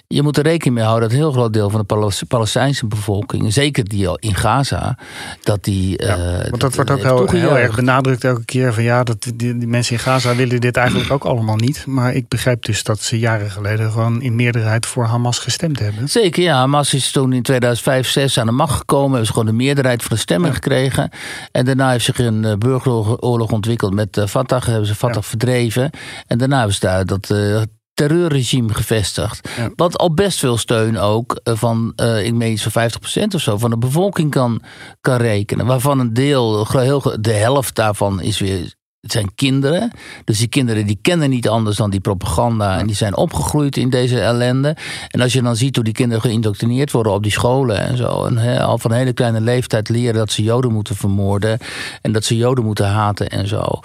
je 0.08 0.21
moet 0.21 0.38
er 0.38 0.43
rekening 0.43 0.75
mee 0.75 0.86
houden 0.86 1.10
dat 1.10 1.17
een 1.17 1.23
heel 1.23 1.34
groot 1.34 1.53
deel 1.53 1.69
van 1.69 1.86
de 1.88 2.25
Palestijnse 2.27 2.86
bevolking, 2.86 3.53
zeker 3.53 3.84
die 3.84 4.08
al 4.08 4.17
in 4.17 4.36
Gaza, 4.36 4.97
dat 5.43 5.63
die. 5.63 6.03
Ja, 6.03 6.17
uh, 6.17 6.49
want 6.49 6.62
dat 6.62 6.75
wordt 6.75 6.91
ook 6.91 7.01
heel, 7.01 7.27
heel, 7.27 7.58
erg 7.58 7.75
benadrukt 7.75 8.23
elke 8.23 8.45
keer 8.45 8.73
van 8.73 8.84
ja, 8.84 9.03
dat 9.03 9.23
die, 9.23 9.58
die, 9.58 9.67
mensen 9.67 9.93
in 9.93 9.99
Gaza 9.99 10.36
willen 10.36 10.62
dit 10.62 10.77
eigenlijk 10.77 11.12
ook 11.12 11.23
allemaal 11.23 11.56
niet. 11.56 11.86
Maar 11.86 12.13
ik 12.13 12.27
begrijp 12.27 12.65
dus 12.65 12.84
dat 12.84 13.01
ze 13.01 13.19
jaren 13.19 13.51
geleden 13.51 13.91
gewoon 13.91 14.21
in 14.21 14.36
meerderheid 14.36 14.86
voor 14.86 15.06
Hamas 15.06 15.39
gestemd 15.39 15.80
hebben. 15.80 16.10
Zeker, 16.10 16.43
ja. 16.43 16.56
Hamas 16.58 16.93
is 16.93 17.12
toen 17.12 17.34
in 17.34 17.41
2005, 17.41 18.08
6 18.08 18.39
aan 18.39 18.45
de 18.45 18.51
macht 18.51 18.77
gekomen 18.77 19.06
hebben 19.10 19.28
ze 19.28 19.34
gewoon 19.34 19.48
de 19.48 19.63
meerderheid 19.63 20.04
van 20.04 20.15
de 20.15 20.22
stemmen 20.22 20.50
ja. 20.50 20.56
gekregen. 20.56 21.10
En 21.52 21.65
daarna 21.65 21.89
heeft 21.89 22.06
zich 22.06 22.20
een 22.20 22.43
uh, 22.43 22.54
burgeroorlog 22.54 23.52
ontwikkeld 23.52 23.93
met 23.93 24.17
uh, 24.17 24.26
Fatah. 24.26 24.65
Hebben 24.65 24.88
ze 24.88 24.96
Fatah 24.96 25.15
ja. 25.15 25.22
verdreven. 25.22 25.89
En 26.28 26.38
daarna 26.38 26.58
hebben 26.58 26.74
ze 26.74 26.80
daar 26.80 27.06
dat 27.06 27.30
uh, 27.30 27.62
terreurregime 27.93 28.74
gevestigd. 28.74 29.50
Ja. 29.58 29.70
Wat 29.76 29.98
al 29.98 30.13
best 30.13 30.39
veel 30.39 30.58
steun 30.58 30.98
ook 30.98 31.39
van, 31.43 31.93
ik 32.24 32.34
meen 32.34 32.58
van 32.58 32.89
50% 33.22 33.24
of 33.36 33.41
zo, 33.41 33.58
van 33.58 33.70
de 33.70 33.78
bevolking 33.78 34.32
kan, 34.32 34.62
kan 35.02 35.17
rekenen. 35.17 35.65
Waarvan 35.65 36.00
een 36.00 36.13
deel, 36.13 36.67
heel, 36.72 37.15
de 37.20 37.34
helft 37.34 37.76
daarvan 37.76 38.22
is 38.22 38.39
weer 38.39 38.76
het 39.01 39.12
zijn 39.12 39.31
kinderen. 39.36 39.91
Dus 40.23 40.38
die 40.38 40.47
kinderen 40.47 40.86
die 40.86 40.99
kennen 41.01 41.29
niet 41.29 41.49
anders 41.49 41.77
dan 41.77 41.89
die 41.89 41.99
propaganda. 41.99 42.79
En 42.79 42.88
die 42.88 42.95
zijn 42.95 43.15
opgegroeid 43.15 43.77
in 43.77 43.89
deze 43.89 44.19
ellende. 44.19 44.75
En 45.07 45.21
als 45.21 45.33
je 45.33 45.41
dan 45.41 45.55
ziet 45.55 45.75
hoe 45.75 45.83
die 45.83 45.93
kinderen 45.93 46.21
geïndoctrineerd 46.21 46.91
worden 46.91 47.12
op 47.12 47.23
die 47.23 47.31
scholen 47.31 47.79
en 47.79 47.97
zo. 47.97 48.25
En 48.25 48.38
he, 48.38 48.63
al 48.63 48.77
van 48.77 48.91
een 48.91 48.97
hele 48.97 49.13
kleine 49.13 49.41
leeftijd 49.41 49.89
leren 49.89 50.15
dat 50.15 50.31
ze 50.31 50.43
Joden 50.43 50.71
moeten 50.71 50.95
vermoorden. 50.95 51.60
En 52.01 52.12
dat 52.12 52.23
ze 52.23 52.38
Joden 52.38 52.63
moeten 52.63 52.88
haten 52.88 53.29
en 53.29 53.47
zo. 53.47 53.79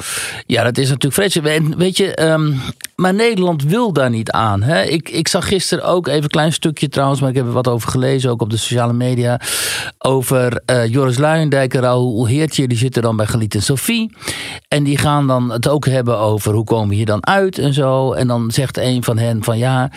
Ja, 0.46 0.62
dat 0.62 0.79
is 0.79 0.88
natuurlijk 0.88 1.14
vreselijk. 1.14 1.55
En 1.55 1.79
weet 1.79 1.96
je, 1.96 2.22
um, 2.22 2.61
maar 2.96 3.14
Nederland 3.14 3.62
wil 3.62 3.92
daar 3.92 4.11
niet 4.11 4.31
aan. 4.31 4.62
Hè? 4.62 4.83
Ik, 4.83 5.09
ik 5.09 5.29
zag 5.29 5.48
gisteren 5.48 5.85
ook 5.85 6.07
even 6.07 6.22
een 6.22 6.29
klein 6.29 6.53
stukje 6.53 6.88
trouwens. 6.88 7.20
Maar 7.20 7.31
ik 7.31 7.37
heb 7.37 7.46
er 7.46 7.53
wat 7.53 7.68
over 7.68 7.90
gelezen, 7.90 8.31
ook 8.31 8.42
op 8.42 8.51
de 8.51 8.57
sociale 8.57 8.92
media. 8.92 9.40
Over 9.98 10.62
uh, 10.66 10.87
Joris 10.87 11.18
Luijendijk 11.18 11.75
en 11.75 11.81
Raoul 11.81 12.27
Heertje. 12.27 12.68
Die 12.68 12.79
zitten 12.79 13.03
dan 13.03 13.16
bij 13.16 13.27
Galit 13.27 13.55
en 13.55 13.62
Sophie. 13.62 14.16
En 14.68 14.83
die 14.83 14.98
gaan 15.03 15.27
dan 15.27 15.51
het 15.51 15.69
ook 15.69 15.87
hebben 15.87 16.19
over 16.19 16.53
hoe 16.53 16.65
komen 16.65 16.88
we 16.88 16.95
hier 16.95 17.07
dan 17.07 17.27
uit 17.27 17.59
en 17.59 17.75
zo. 17.75 18.12
En 18.12 18.27
dan 18.27 18.51
zegt 18.51 18.77
een 18.79 19.05
van 19.05 19.19
hen 19.19 19.45
van 19.45 19.59
ja, 19.59 19.91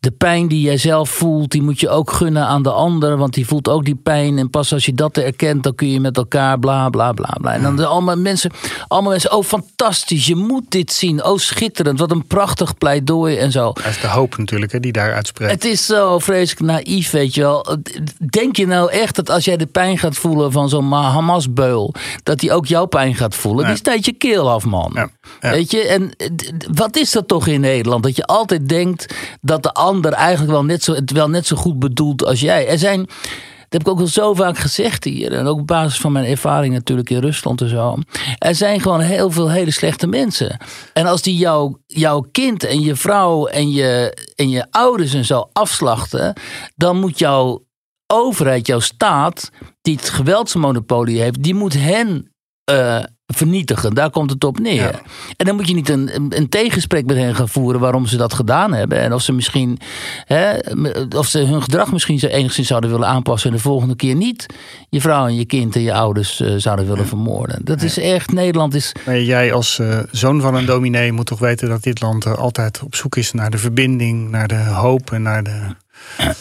de 0.00 0.10
pijn 0.10 0.48
die 0.48 0.60
jij 0.60 0.76
zelf 0.76 1.10
voelt, 1.10 1.50
die 1.50 1.62
moet 1.62 1.80
je 1.80 1.88
ook 1.88 2.10
gunnen 2.10 2.46
aan 2.46 2.62
de 2.62 2.70
ander. 2.70 3.16
Want 3.16 3.34
die 3.34 3.46
voelt 3.46 3.68
ook 3.68 3.84
die 3.84 3.94
pijn. 4.02 4.38
En 4.38 4.50
pas 4.50 4.72
als 4.72 4.84
je 4.84 4.94
dat 4.94 5.16
erkent, 5.16 5.62
dan 5.62 5.74
kun 5.74 5.90
je 5.90 6.00
met 6.00 6.16
elkaar 6.16 6.58
bla 6.58 6.88
bla 6.88 7.12
bla 7.12 7.34
bla. 7.40 7.52
En 7.52 7.62
dan 7.62 7.88
allemaal 7.88 8.16
mensen, 8.16 8.50
allemaal 8.88 9.10
mensen, 9.10 9.32
oh 9.32 9.44
fantastisch, 9.44 10.26
je 10.26 10.36
moet 10.36 10.64
dit 10.68 10.92
zien. 10.92 11.24
Oh 11.24 11.38
schitterend, 11.38 11.98
wat 11.98 12.10
een 12.10 12.26
prachtig 12.26 12.78
pleidooi 12.78 13.36
en 13.36 13.52
zo. 13.52 13.72
Dat 13.72 13.86
is 13.86 14.00
de 14.00 14.08
hoop 14.08 14.36
natuurlijk 14.36 14.72
hè, 14.72 14.80
die 14.80 14.92
daar 14.92 15.14
uitspreekt. 15.14 15.52
Het 15.52 15.64
is 15.64 15.86
zo 15.86 16.18
vreselijk 16.18 16.66
naïef, 16.66 17.10
weet 17.10 17.34
je 17.34 17.40
wel. 17.40 17.76
Denk 18.30 18.56
je 18.56 18.66
nou 18.66 18.90
echt 18.90 19.16
dat 19.16 19.30
als 19.30 19.44
jij 19.44 19.56
de 19.56 19.66
pijn 19.66 19.98
gaat 19.98 20.16
voelen 20.16 20.52
van 20.52 20.68
zo'n 20.68 20.92
Hamas-beul, 20.92 21.94
dat 22.22 22.40
hij 22.40 22.52
ook 22.52 22.66
jouw 22.66 22.86
pijn 22.86 23.14
gaat 23.14 23.34
voelen? 23.34 23.64
Nee. 23.64 23.74
Die 23.74 23.80
staat 23.80 24.04
je 24.04 24.12
keel 24.12 24.45
bril 24.46 24.54
af, 24.54 24.64
man. 24.64 24.90
Ja, 24.94 25.08
ja. 25.40 25.50
Weet 25.50 25.70
je, 25.70 25.80
en 25.80 26.16
eh, 26.16 26.28
wat 26.74 26.96
is 26.96 27.10
dat 27.10 27.28
toch 27.28 27.46
in 27.46 27.60
Nederland? 27.60 28.02
Dat 28.02 28.16
je 28.16 28.24
altijd 28.24 28.68
denkt 28.68 29.14
dat 29.40 29.62
de 29.62 29.72
ander 29.72 30.12
eigenlijk 30.12 30.52
wel 30.52 30.64
net 30.64 30.82
zo, 30.82 30.94
het 30.94 31.10
wel 31.10 31.28
net 31.28 31.46
zo 31.46 31.56
goed 31.56 31.78
bedoelt 31.78 32.24
als 32.24 32.40
jij. 32.40 32.68
Er 32.68 32.78
zijn, 32.78 32.98
dat 32.98 33.06
heb 33.68 33.80
ik 33.80 33.88
ook 33.88 34.00
al 34.00 34.06
zo 34.06 34.34
vaak 34.34 34.58
gezegd 34.58 35.04
hier. 35.04 35.32
En 35.32 35.46
ook 35.46 35.58
op 35.58 35.66
basis 35.66 36.00
van 36.00 36.12
mijn 36.12 36.24
ervaring 36.24 36.74
natuurlijk 36.74 37.10
in 37.10 37.20
Rusland 37.20 37.60
en 37.60 37.68
zo. 37.68 37.98
Er 38.38 38.54
zijn 38.54 38.80
gewoon 38.80 39.00
heel 39.00 39.30
veel 39.30 39.50
hele 39.50 39.70
slechte 39.70 40.06
mensen. 40.06 40.60
En 40.92 41.06
als 41.06 41.22
die 41.22 41.36
jouw 41.36 41.78
jouw 41.86 42.20
kind 42.32 42.64
en 42.64 42.80
je 42.80 42.96
vrouw 42.96 43.46
en 43.46 43.70
je, 43.70 44.16
en 44.34 44.48
je 44.48 44.66
ouders 44.70 45.14
en 45.14 45.24
zo 45.24 45.48
afslachten. 45.52 46.34
dan 46.74 47.00
moet 47.00 47.18
jouw 47.18 47.64
overheid, 48.12 48.66
jouw 48.66 48.80
staat, 48.80 49.50
die 49.82 49.96
het 49.96 50.08
geweldsmonopolie 50.08 51.20
heeft, 51.20 51.42
die 51.42 51.54
moet 51.54 51.72
hen 51.72 52.30
eh, 52.64 53.02
vernietigen. 53.26 53.94
Daar 53.94 54.10
komt 54.10 54.30
het 54.30 54.44
op 54.44 54.58
neer. 54.58 54.74
Ja. 54.74 55.00
En 55.36 55.46
dan 55.46 55.56
moet 55.56 55.68
je 55.68 55.74
niet 55.74 55.88
een, 55.88 56.10
een, 56.28 56.48
tegensprek 56.48 57.06
met 57.06 57.16
hen 57.16 57.34
gaan 57.34 57.48
voeren 57.48 57.80
waarom 57.80 58.06
ze 58.06 58.16
dat 58.16 58.34
gedaan 58.34 58.72
hebben. 58.72 58.98
En 58.98 59.12
of 59.12 59.22
ze 59.22 59.32
misschien, 59.32 59.78
hè, 60.24 60.58
of 61.16 61.26
ze 61.26 61.38
hun 61.38 61.62
gedrag 61.62 61.92
misschien 61.92 62.18
zo 62.18 62.26
enigszins 62.26 62.68
zouden 62.68 62.90
willen 62.90 63.08
aanpassen. 63.08 63.50
en 63.50 63.56
de 63.56 63.62
volgende 63.62 63.96
keer 63.96 64.14
niet 64.14 64.46
je 64.90 65.00
vrouw 65.00 65.26
en 65.26 65.36
je 65.36 65.44
kind 65.44 65.74
en 65.74 65.82
je 65.82 65.92
ouders 65.92 66.40
eh, 66.40 66.54
zouden 66.56 66.86
willen 66.86 67.06
vermoorden. 67.06 67.64
Dat 67.64 67.82
is 67.82 67.98
echt, 67.98 68.32
Nederland 68.32 68.74
is. 68.74 68.92
Maar 69.06 69.20
jij 69.20 69.52
als 69.52 69.78
eh, 69.78 69.98
zoon 70.10 70.40
van 70.40 70.54
een 70.54 70.66
dominee 70.66 71.12
moet 71.12 71.26
toch 71.26 71.38
weten 71.38 71.68
dat 71.68 71.82
dit 71.82 72.00
land 72.00 72.24
eh, 72.24 72.32
altijd 72.32 72.82
op 72.82 72.94
zoek 72.94 73.16
is 73.16 73.32
naar 73.32 73.50
de 73.50 73.58
verbinding, 73.58 74.30
naar 74.30 74.48
de 74.48 74.64
hoop 74.64 75.12
en 75.12 75.22
naar 75.22 75.42
de. 75.42 75.74
Ja, 76.18 76.34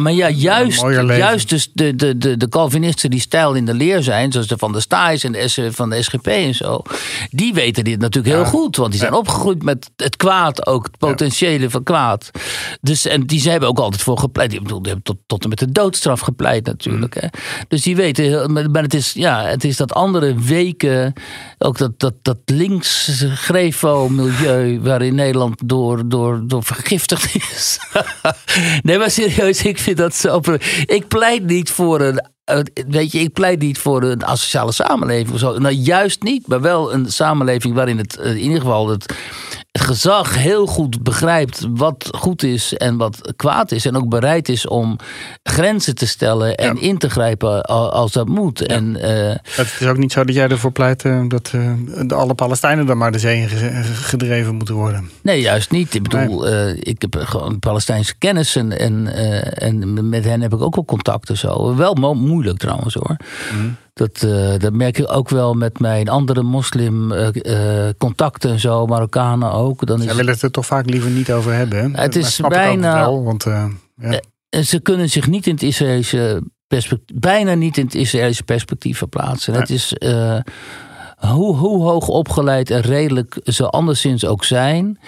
maar 0.00 0.12
ja, 0.12 0.28
juist, 0.30 0.80
juist 1.06 1.48
dus 1.48 1.70
de, 1.72 1.96
de, 1.96 2.18
de, 2.18 2.36
de 2.36 2.48
Calvinisten 2.48 3.10
die 3.10 3.20
stijl 3.20 3.54
in 3.54 3.64
de 3.64 3.74
leer 3.74 4.02
zijn, 4.02 4.32
zoals 4.32 4.46
de 4.46 4.58
Van 4.58 4.72
der 4.72 4.82
Staes 4.82 5.24
en 5.24 5.32
de 5.32 5.48
S, 5.48 5.58
van 5.70 5.90
de 5.90 6.02
SGP 6.02 6.26
en 6.26 6.54
zo, 6.54 6.82
die 7.30 7.54
weten 7.54 7.84
dit 7.84 7.98
natuurlijk 8.00 8.34
heel 8.34 8.44
Ja. 8.44 8.48
goed. 8.50 8.76
Want 8.76 8.90
die 8.90 9.00
zijn 9.00 9.12
Ja. 9.12 9.18
opgegroeid 9.18 9.62
met 9.62 9.90
het 9.96 10.16
kwaad, 10.16 10.66
ook 10.66 10.84
het 10.84 10.98
potentiële 10.98 11.70
van 11.70 11.82
kwaad. 11.82 12.30
Dus, 12.80 13.06
en 13.06 13.26
die 13.26 13.40
ze 13.40 13.50
hebben 13.50 13.68
ook 13.68 13.78
altijd 13.78 14.02
voor 14.02 14.18
gepleit. 14.18 14.52
Ik 14.52 14.62
bedoel, 14.62 14.82
die 14.82 14.92
hebben 14.92 15.14
tot, 15.14 15.22
tot 15.26 15.42
en 15.42 15.48
met 15.48 15.58
de 15.58 15.72
doodstraf 15.72 16.20
gepleit 16.20 16.66
natuurlijk. 16.66 17.14
Hè. 17.20 17.26
Dus 17.68 17.82
die 17.82 17.96
weten, 17.96 18.24
heel- 18.24 18.48
maar 18.48 18.82
het 18.82 18.94
is, 18.94 19.12
ja, 19.12 19.42
het 19.44 19.64
is 19.64 19.76
dat 19.76 19.92
andere 19.94 20.34
weken, 20.34 21.12
ook 21.58 21.78
dat, 21.78 21.98
dat, 22.00 22.14
dat 22.22 22.36
links 22.44 23.24
grefo-milieu 23.34 24.80
waarin 24.80 25.14
Nederland 25.14 25.60
door, 25.68 26.08
door, 26.08 26.42
door 26.46 26.62
vergiftigd 26.64 27.34
is. 27.34 27.78
nee, 28.82 28.98
maar 28.98 29.10
serieus, 29.10 29.61
ik 29.72 29.78
vind 29.78 29.96
dat 29.96 30.14
zo. 30.14 30.40
Ik 30.84 31.08
pleit 31.08 31.44
niet 31.46 31.70
voor 31.70 32.00
een. 32.00 32.30
Weet 32.88 33.12
je, 33.12 33.18
ik 33.18 33.32
pleit 33.32 33.60
niet 33.60 33.78
voor 33.78 34.02
een 34.02 34.24
asociale 34.24 34.72
samenleving 34.72 35.32
of 35.32 35.38
zo. 35.38 35.58
Nou, 35.58 35.74
juist 35.74 36.22
niet, 36.22 36.46
maar 36.46 36.60
wel 36.60 36.92
een 36.92 37.12
samenleving 37.12 37.74
waarin 37.74 37.98
het 37.98 38.16
eh, 38.16 38.30
in 38.30 38.38
ieder 38.38 38.60
geval 38.60 38.88
het 38.88 39.14
gezag 39.72 40.36
heel 40.36 40.66
goed 40.66 41.02
begrijpt 41.02 41.66
wat 41.70 42.08
goed 42.10 42.42
is 42.42 42.74
en 42.76 42.96
wat 42.96 43.32
kwaad 43.36 43.72
is. 43.72 43.86
En 43.86 43.96
ook 43.96 44.08
bereid 44.08 44.48
is 44.48 44.66
om 44.68 44.96
grenzen 45.42 45.94
te 45.94 46.06
stellen 46.06 46.56
en 46.56 46.74
Ja. 46.74 46.80
in 46.80 46.98
te 46.98 47.10
grijpen 47.10 47.62
als 47.92 48.12
dat 48.12 48.28
moet. 48.28 48.60
En 48.66 48.96
eh, 49.02 49.36
Het 49.50 49.76
is 49.80 49.86
ook 49.86 49.96
niet 49.96 50.12
zo 50.12 50.24
dat 50.24 50.34
jij 50.34 50.48
ervoor 50.48 50.72
pleit 50.72 51.04
eh, 51.04 51.20
dat 51.28 51.50
eh, 51.54 51.72
de 52.06 52.14
alle 52.14 52.34
Palestijnen 52.34 52.86
dan 52.86 52.98
maar 52.98 53.12
de 53.12 53.18
zee 53.18 53.48
gedreven 54.02 54.54
moeten 54.54 54.74
worden. 54.74 55.10
Nee, 55.22 55.40
juist 55.40 55.70
niet. 55.70 55.94
Ik 55.94 56.02
bedoel, 56.02 56.48
ik 56.74 57.02
heb 57.02 57.16
gewoon 57.18 57.58
Palestijnse 57.58 58.14
kennis 58.18 58.56
en, 58.56 58.78
en, 58.78 59.14
en 59.54 60.08
met 60.08 60.24
hen 60.24 60.40
heb 60.40 60.52
ik 60.52 60.60
ook 60.60 60.74
wel 60.74 60.84
contacten 60.84 61.36
zo. 61.36 61.76
Wel 61.76 61.94
mo- 61.94 62.14
moeilijk 62.14 62.58
trouwens 62.58 62.94
hoor. 62.94 63.16
Dat, 63.94 64.22
eh, 64.22 64.58
dat 64.58 64.72
merk 64.72 64.98
ik 64.98 65.12
ook 65.12 65.28
wel 65.28 65.54
met 65.54 65.78
mijn 65.78 66.08
andere 66.08 66.42
moslim 66.42 67.12
eh, 67.12 67.86
eh, 67.88 67.94
contacten 67.98 68.50
en 68.50 68.60
zo, 68.60 68.86
Marokkanen 68.86 69.52
ook. 69.52 69.86
Dan 69.86 69.98
is 69.98 70.04
Zij 70.04 70.14
willen 70.14 70.32
het 70.32 70.42
er 70.42 70.50
toch 70.50 70.66
vaak 70.66 70.90
liever 70.90 71.10
niet 71.10 71.32
over 71.32 71.52
hebben. 71.54 71.94
hè? 71.94 72.00
Het 72.00 72.16
is 72.16 72.40
bijna- 72.40 72.94
wel, 72.94 73.24
want 73.24 73.44
ja. 73.44 73.68
Ze 74.62 74.80
kunnen 74.80 75.10
zich 75.10 75.26
niet 75.26 75.46
in 75.46 75.52
het 75.52 75.62
Israëlische 75.62 76.42
perspectief, 76.66 77.18
bijna 77.18 77.54
niet 77.54 77.76
in 77.78 77.84
het 77.84 77.94
Israëlische 77.94 78.42
perspectief 78.42 78.98
verplaatsen. 78.98 79.54
Het 79.54 79.70
is 79.70 79.94
hoe, 81.16 81.56
hoe 81.56 81.82
hoog 81.82 82.08
opgeleid 82.08 82.70
en 82.70 82.80
redelijk 82.80 83.40
ze 83.44 83.68
anderszins 83.68 84.24
ook 84.26 84.44
zijn. 84.44 84.98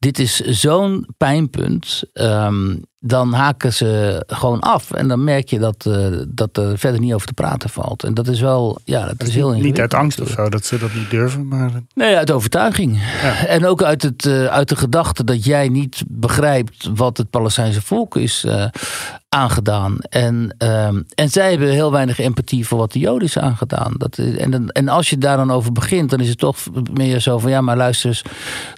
Dit 0.00 0.18
is 0.18 0.36
zo'n 0.40 1.06
pijnpunt. 1.16 2.02
ehm, 2.12 2.76
dan 3.02 3.32
haken 3.32 3.72
ze 3.72 4.22
gewoon 4.26 4.60
af. 4.60 4.90
En 4.90 5.08
dan 5.08 5.24
merk 5.24 5.48
je 5.48 5.58
dat, 5.58 5.86
eh, 5.86 6.06
dat 6.28 6.56
er 6.56 6.78
verder 6.78 7.00
niet 7.00 7.12
over 7.12 7.26
te 7.26 7.32
praten 7.32 7.70
valt. 7.70 8.04
En 8.04 8.14
dat 8.14 8.28
is 8.28 8.40
wel, 8.40 8.80
ja, 8.84 9.06
dat 9.06 9.28
is 9.28 9.34
heel 9.34 9.50
niet, 9.50 9.80
uit 9.80 9.94
angst 9.94 10.20
of 10.20 10.28
zo 10.28 10.48
dat 10.48 10.64
ze 10.64 10.78
dat 10.78 10.94
niet 10.94 11.10
durven. 11.10 11.48
Maar 11.48 11.70
Nee, 11.94 12.16
uit 12.16 12.30
overtuiging. 12.30 13.02
Ja. 13.22 13.44
En 13.56 13.66
ook 13.66 13.82
uit, 13.82 14.02
het, 14.02 14.26
eh, 14.26 14.44
uit 14.46 14.68
de 14.68 14.76
gedachte 14.76 15.24
dat 15.24 15.44
jij 15.44 15.68
niet 15.68 16.02
begrijpt 16.08 16.90
wat 16.94 17.16
het 17.16 17.30
Palestijnse 17.30 17.82
volk 17.82 18.16
is 18.16 18.44
eh, 18.44 18.66
aangedaan. 19.36 19.98
En, 19.98 20.54
ehm, 20.58 21.02
en 21.14 21.28
zij 21.28 21.50
hebben 21.50 21.68
heel 21.70 21.92
weinig 21.92 22.18
empathie 22.18 22.66
voor 22.66 22.78
wat 22.78 22.92
de 22.92 22.98
Joden 22.98 23.26
is 23.28 23.38
aangedaan. 23.38 23.92
Dat, 23.96 24.18
is- 24.18 24.36
en, 24.36 24.68
en 24.68 24.88
als 24.88 25.10
je 25.10 25.18
daar 25.18 25.36
dan 25.36 25.50
over 25.50 25.72
begint, 25.72 26.10
dan 26.10 26.20
is 26.20 26.28
het 26.28 26.38
toch 26.38 26.56
meer 26.92 27.20
zo 27.20 27.38
van 27.38 27.50
ja, 27.50 27.60
maar 27.60 27.76
luister 27.76 28.08
eens. 28.08 28.22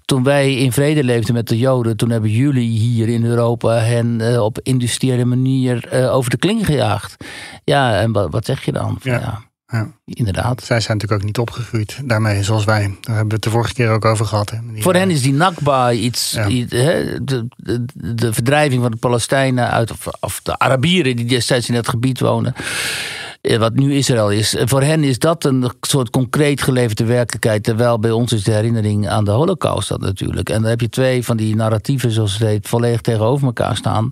Toen 0.05 0.23
wij 0.23 0.55
in 0.55 0.73
vrede 0.73 1.05
leefden 1.05 1.35
met 1.35 1.49
de 1.49 1.59
Joden, 1.59 1.97
toen 1.97 2.11
hebben 2.11 2.31
jullie 2.31 2.79
hier 2.79 3.09
in 3.09 3.25
Europa 3.25 3.75
hen 3.75 4.21
eh, 4.21 4.43
op 4.43 4.59
industriële 4.63 5.25
manier 5.25 5.87
eh, 5.89 6.15
over 6.15 6.31
de 6.31 6.37
kling 6.37 6.67
gejaagd. 6.67 7.17
Ja, 7.65 8.01
en 8.01 8.13
wat, 8.13 8.31
wat 8.31 8.45
zeg 8.45 8.65
je 8.65 8.73
dan? 8.73 8.97
Van, 9.01 9.13
Ja. 9.13 9.19
ja, 9.21 9.43
ja. 9.73 9.91
inderdaad. 10.05 10.63
zij 10.63 10.81
zijn 10.81 10.93
natuurlijk 10.97 11.21
ook 11.21 11.27
niet 11.27 11.39
opgegroeid 11.39 11.99
daarmee, 12.05 12.43
zoals 12.43 12.65
wij. 12.65 12.81
Daar 12.83 13.17
hebben 13.17 13.29
we 13.29 13.35
het 13.35 13.43
de 13.43 13.51
vorige 13.51 13.75
keer 13.75 13.91
ook 13.91 14.05
over 14.05 14.27
gehad. 14.27 14.51
Hè? 14.51 14.57
Voor 14.77 14.93
eh, 14.93 14.99
hen 15.01 15.11
is 15.11 15.23
die 15.23 15.33
Nakba 15.33 15.93
iets. 15.93 16.33
Ja. 16.33 16.47
iets, 16.49 16.73
hè, 16.73 17.25
de, 17.25 17.49
de, 17.57 17.85
de 18.15 18.33
verdrijving 18.33 18.83
van 18.83 18.91
de 18.91 18.97
Palestijnen 18.97 19.71
uit. 19.71 19.91
Of, 19.91 20.07
of 20.21 20.41
de 20.43 20.59
Arabieren 20.59 21.17
die 21.17 21.25
destijds 21.27 21.69
in 21.69 21.75
dat 21.75 21.89
gebied 21.89 22.21
wonen. 22.21 22.55
eh, 23.41 23.57
Wat 23.59 23.75
nu 23.75 23.95
Israël 23.95 24.31
is. 24.31 24.55
Eh, 24.55 24.67
Voor 24.67 24.83
hen 24.83 25.05
is 25.05 25.19
dat 25.19 25.45
een 25.45 25.71
soort 25.81 26.11
concreet 26.11 26.63
geleverde 26.63 27.05
werkelijkheid. 27.05 27.63
Terwijl 27.65 27.99
bij 27.99 28.11
ons 28.11 28.33
is 28.33 28.43
de 28.45 28.53
herinnering 28.53 29.09
aan 29.09 29.25
de 29.25 29.31
Holocaust 29.31 29.89
dat 29.89 30.01
natuurlijk. 30.01 30.49
En 30.49 30.61
dan 30.61 30.71
heb 30.71 30.81
je 30.81 30.89
twee 30.89 31.25
van 31.25 31.37
die 31.37 31.57
narratieven, 31.57 32.11
zoals 32.11 32.33
het 32.33 32.43
heet, 32.49 32.69
volledig 32.69 33.01
tegenover 33.01 33.47
elkaar 33.47 33.77
staan. 33.77 34.11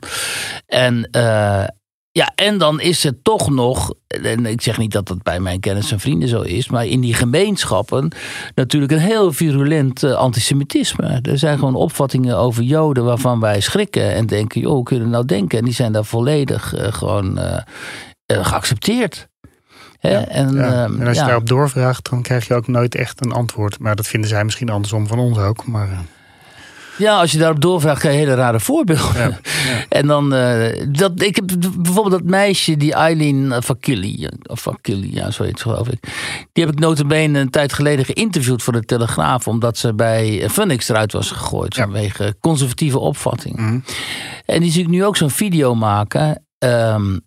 En. 0.67 1.09
eh, 1.11 1.65
ja, 2.13 2.33
en 2.35 2.59
dan 2.59 2.81
is 2.81 3.03
het 3.03 3.25
toch 3.25 3.51
nog, 3.51 3.95
en 4.07 4.47
ik 4.47 4.61
zeg 4.61 4.79
niet 4.79 4.93
dat 4.93 5.07
dat 5.07 5.23
bij 5.23 5.41
mijn 5.41 5.61
kennis 5.61 5.93
en 5.93 6.01
vrienden 6.01 6.29
zo 6.29 6.41
is, 6.41 6.69
maar 6.69 6.87
in 6.87 7.01
die 7.01 7.15
gemeenschappen 7.15 8.13
natuurlijk 8.55 8.93
een 8.93 8.99
heel 8.99 9.33
virulent 9.33 10.03
eh, 10.03 10.13
antisemitisme. 10.13 11.19
Er 11.23 11.39
zijn 11.39 11.59
gewoon 11.59 11.75
opvattingen 11.75 12.37
over 12.37 12.63
Joden 12.63 13.05
waarvan 13.05 13.41
wij 13.41 13.61
schrikken 13.61 14.15
en 14.15 14.27
denken, 14.27 14.61
joh, 14.61 14.73
hoe 14.73 14.83
kunnen 14.83 15.05
we 15.07 15.13
nou 15.13 15.25
denken? 15.25 15.59
En 15.59 15.65
die 15.65 15.75
zijn 15.75 15.93
daar 15.93 16.05
volledig 16.05 16.75
eh, 16.75 16.93
gewoon 16.93 17.39
eh, 17.39 17.63
geaccepteerd. 18.27 19.29
Hè? 19.99 20.19
en, 20.19 20.55
ja. 20.55 20.85
ehm, 20.85 21.01
en 21.01 21.07
als 21.07 21.17
je 21.17 21.23
ja. 21.23 21.27
daarop 21.27 21.47
doorvraagt, 21.47 22.11
dan 22.11 22.23
krijg 22.23 22.47
je 22.47 22.55
ook 22.55 22.67
nooit 22.67 22.95
echt 22.95 23.25
een 23.25 23.33
antwoord. 23.33 23.79
Maar 23.79 23.97
dat 23.97 24.07
vinden 24.07 24.31
zij 24.31 24.45
misschien 24.45 24.71
andersom 24.71 25.07
van 25.07 25.19
ons 25.19 25.39
ook. 25.39 25.67
Maar 25.67 25.89
Ja, 26.99 27.21
als 27.21 27.33
je 27.33 27.39
daarop 27.39 27.61
doorvraagt, 27.61 28.01
krijg 28.01 28.15
je 28.15 28.21
hele 28.21 28.35
rare 28.35 28.61
voorbeelden. 28.61 29.15
Ja, 29.15 29.39
En 29.89 30.07
dan, 30.07 30.35
eh, 30.35 30.87
dat, 30.89 31.23
ik 31.23 31.37
heb 31.37 31.45
bijvoorbeeld 31.79 32.11
dat 32.11 32.31
meisje, 32.31 32.77
die 32.77 32.93
Eileen 32.95 33.55
Fakili, 33.63 34.29
of 34.47 34.61
Fakili, 34.61 35.15
ja, 35.15 35.31
zo 35.31 35.43
heet 35.43 35.59
ze 35.59 35.69
geloof 35.69 35.89
ik. 35.89 35.99
Die 36.53 36.65
heb 36.65 36.73
ik 36.73 36.79
notabene 36.79 37.39
een 37.39 37.51
tijd 37.51 37.73
geleden 37.73 38.05
geïnterviewd 38.05 38.63
voor 38.63 38.73
de 38.73 38.85
Telegraaf, 38.85 39.49
omdat 39.49 39.79
ze 39.79 39.95
bij 39.95 40.49
Funix 40.51 40.89
eruit 40.89 41.13
was 41.13 41.31
gegooid 41.31 41.75
Ja. 41.75 41.83
vanwege 41.83 42.37
conservatieve 42.41 42.99
opvatting. 42.99 43.57
Mhm. 43.57 43.79
En 44.47 44.61
die 44.61 44.71
zie 44.73 44.83
ik 44.83 44.89
nu 44.89 45.05
ook 45.05 45.17
zo'n 45.17 45.31
video 45.31 45.75
maken, 45.75 46.45
ehm, 46.59 47.19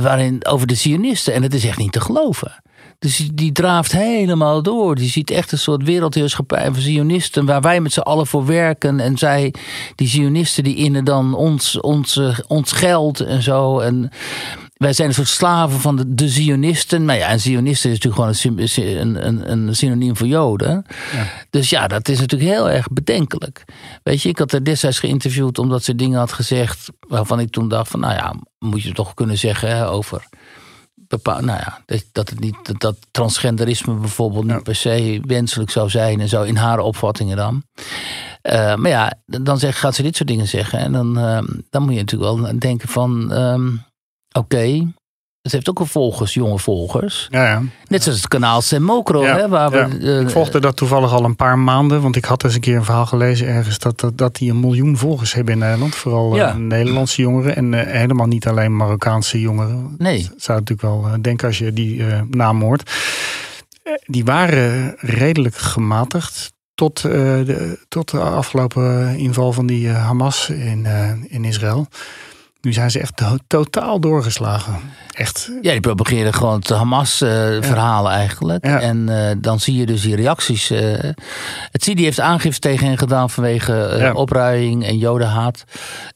waarin 0.00 0.46
over 0.46 0.66
de 0.66 0.74
Zionisten. 0.74 1.34
En 1.34 1.42
het 1.42 1.54
is 1.54 1.64
echt 1.64 1.78
niet 1.78 1.92
te 1.92 2.00
geloven. 2.00 2.62
Dus 2.98 3.16
die, 3.16 3.34
die 3.34 3.52
draaft 3.52 3.92
helemaal 3.92 4.62
door. 4.62 4.94
Die 4.94 5.10
ziet 5.10 5.30
echt 5.30 5.52
een 5.52 5.58
soort 5.58 5.82
wereldheerschappij 5.82 6.64
van 6.72 6.82
Zionisten. 6.82 7.44
Waar 7.44 7.60
wij 7.60 7.80
met 7.80 7.92
z'n 7.92 8.00
allen 8.00 8.26
voor 8.26 8.46
werken. 8.46 9.00
En 9.00 9.18
zij, 9.18 9.54
die 9.94 10.08
Zionisten, 10.08 10.64
die 10.64 10.76
innen 10.76 11.04
dan 11.04 11.34
ons, 11.34 11.80
ons, 11.80 12.16
eh, 12.16 12.38
ons 12.46 12.72
geld 12.72 13.20
en 13.20 13.42
zo. 13.42 13.78
En 13.78 14.10
wij 14.76 14.92
zijn 14.92 15.08
een 15.08 15.14
soort 15.14 15.28
slaven 15.28 15.80
van 15.80 15.96
de, 15.96 16.14
de 16.14 16.28
Zionisten. 16.28 17.04
Maar 17.04 17.16
ja, 17.16 17.28
en 17.28 17.40
Zionisten 17.40 17.90
is 17.90 18.02
natuurlijk 18.02 18.44
gewoon 18.44 18.98
een, 19.00 19.26
een, 19.26 19.50
een, 19.52 19.76
synoniem 19.76 20.16
voor 20.16 20.26
Joden. 20.26 20.84
Dus 21.50 21.70
ja, 21.70 21.86
dat 21.86 22.08
is 22.08 22.20
natuurlijk 22.20 22.50
heel 22.50 22.70
erg 22.70 22.88
bedenkelijk. 22.88 23.64
Weet 24.02 24.22
je, 24.22 24.28
ik 24.28 24.38
had 24.38 24.52
haar 24.52 24.62
destijds 24.62 24.98
geïnterviewd 24.98 25.58
omdat 25.58 25.84
ze 25.84 25.94
dingen 25.94 26.18
had 26.18 26.32
gezegd. 26.32 26.88
waarvan 27.08 27.40
ik 27.40 27.50
toen 27.50 27.68
dacht: 27.68 27.90
van 27.90 28.00
nou 28.00 28.14
ja, 28.14 28.34
moet 28.58 28.82
je 28.82 28.92
toch 28.92 29.14
kunnen 29.14 29.38
zeggen 29.38 29.76
hè, 29.76 29.88
over 29.88 30.26
bepaal, 31.08 31.40
nou 31.40 31.58
ja, 31.58 31.80
dat, 32.12 32.28
het 32.28 32.40
niet, 32.40 32.56
dat, 32.62 32.80
dat 32.80 32.96
transgenderisme 33.10 33.94
bijvoorbeeld 33.94 34.44
niet 34.44 34.62
per 34.62 34.74
se 34.74 35.20
wenselijk 35.26 35.70
zou 35.70 35.90
zijn 35.90 36.20
en 36.20 36.28
zo 36.28 36.42
in 36.42 36.56
haar 36.56 36.78
opvattingen 36.78 37.36
dan. 37.36 37.62
Eh, 38.42 38.74
maar 38.74 38.90
ja, 38.90 39.12
dan 39.26 39.58
zeg, 39.58 39.78
gaat 39.78 39.94
ze 39.94 40.02
dit 40.02 40.16
soort 40.16 40.28
dingen 40.28 40.48
zeggen. 40.48 40.78
En 40.78 40.92
dan, 40.92 41.18
ehm, 41.18 41.46
dan 41.70 41.82
moet 41.82 41.92
je 41.92 41.98
natuurlijk 41.98 42.40
wel 42.40 42.58
denken 42.58 42.88
van, 42.88 43.32
ehm, 43.32 43.68
oké, 44.32 44.92
Het 45.46 45.54
heeft 45.54 45.68
ook 45.68 45.78
wel 45.78 45.86
volgers, 45.86 46.34
jonge 46.34 46.58
volgers. 46.58 47.26
Ja, 47.30 47.44
ja. 47.44 47.62
Net 47.88 48.02
zoals 48.02 48.18
het 48.18 48.28
kanaal 48.28 48.60
Semokro, 48.60 49.22
Ja, 49.22 49.36
hè, 49.36 49.48
waar 49.48 49.70
we... 49.70 49.78
eh, 49.78 50.20
ik 50.20 50.30
volgde 50.30 50.60
dat 50.60 50.76
toevallig 50.76 51.12
al 51.12 51.24
een 51.24 51.36
paar 51.36 51.58
maanden. 51.58 52.02
Want 52.02 52.16
ik 52.16 52.24
had 52.24 52.44
eens 52.44 52.54
een 52.54 52.60
keer 52.60 52.76
een 52.76 52.84
verhaal 52.84 53.06
gelezen 53.06 53.46
ergens... 53.46 53.78
dat, 53.78 54.00
dat, 54.00 54.18
dat 54.18 54.36
die 54.36 54.50
een 54.50 54.60
miljoen 54.60 54.96
volgers 54.96 55.32
hebben 55.34 55.54
in 55.54 55.60
Nederland. 55.60 55.94
Vooral 55.94 56.38
eh. 56.38 56.54
Nederlandse 56.54 57.22
jongeren. 57.22 57.56
En 57.56 57.74
eh, 57.74 58.00
helemaal 58.00 58.26
niet 58.26 58.46
alleen 58.46 58.76
Marokkaanse 58.76 59.40
jongeren. 59.40 59.94
Nee. 59.98 60.22
Dat 60.22 60.42
zou 60.42 60.58
natuurlijk 60.58 60.88
wel 60.88 61.22
denken 61.22 61.46
als 61.46 61.58
je 61.58 61.72
die 61.72 62.02
naam 62.30 62.62
hoort. 62.62 62.90
Die 64.06 64.24
waren 64.24 64.94
redelijk 64.98 65.56
gematigd. 65.56 66.52
Tot, 66.74 67.00
de, 67.02 67.78
tot 67.88 68.10
de 68.10 68.20
afgelopen 68.20 69.16
inval 69.16 69.52
van 69.52 69.66
die 69.66 69.88
Hamas 69.88 70.48
in, 70.50 70.86
in 71.28 71.44
Israël. 71.44 71.88
Nu 72.66 72.72
zijn 72.72 72.90
ze 72.90 73.00
echt 73.00 73.16
to- 73.16 73.36
totaal 73.46 74.00
doorgeslagen. 74.00 74.74
Echt. 75.12 75.50
Ja, 75.62 75.70
die 75.72 75.80
propageren 75.80 76.34
gewoon 76.34 76.54
het 76.58 76.68
Hamas-verhalen 76.68 78.12
eigenlijk. 78.12 78.66
Ja. 78.66 78.80
En 78.80 79.08
eh, 79.28 79.36
dan 79.38 79.60
zie 79.60 79.76
je 79.76 79.86
dus 79.86 80.02
die 80.02 80.16
reacties. 80.16 80.70
eh. 80.70 80.80
het 81.70 81.82
CIDI 81.84 82.02
heeft 82.04 82.20
aangifte 82.20 82.60
tegen 82.60 82.86
hen 82.86 82.98
gedaan 82.98 83.30
vanwege 83.30 83.72
eh, 83.82 84.00
Ja. 84.00 84.12
opruiing 84.12 84.84
en 84.86 84.98
jodenhaat. 84.98 85.64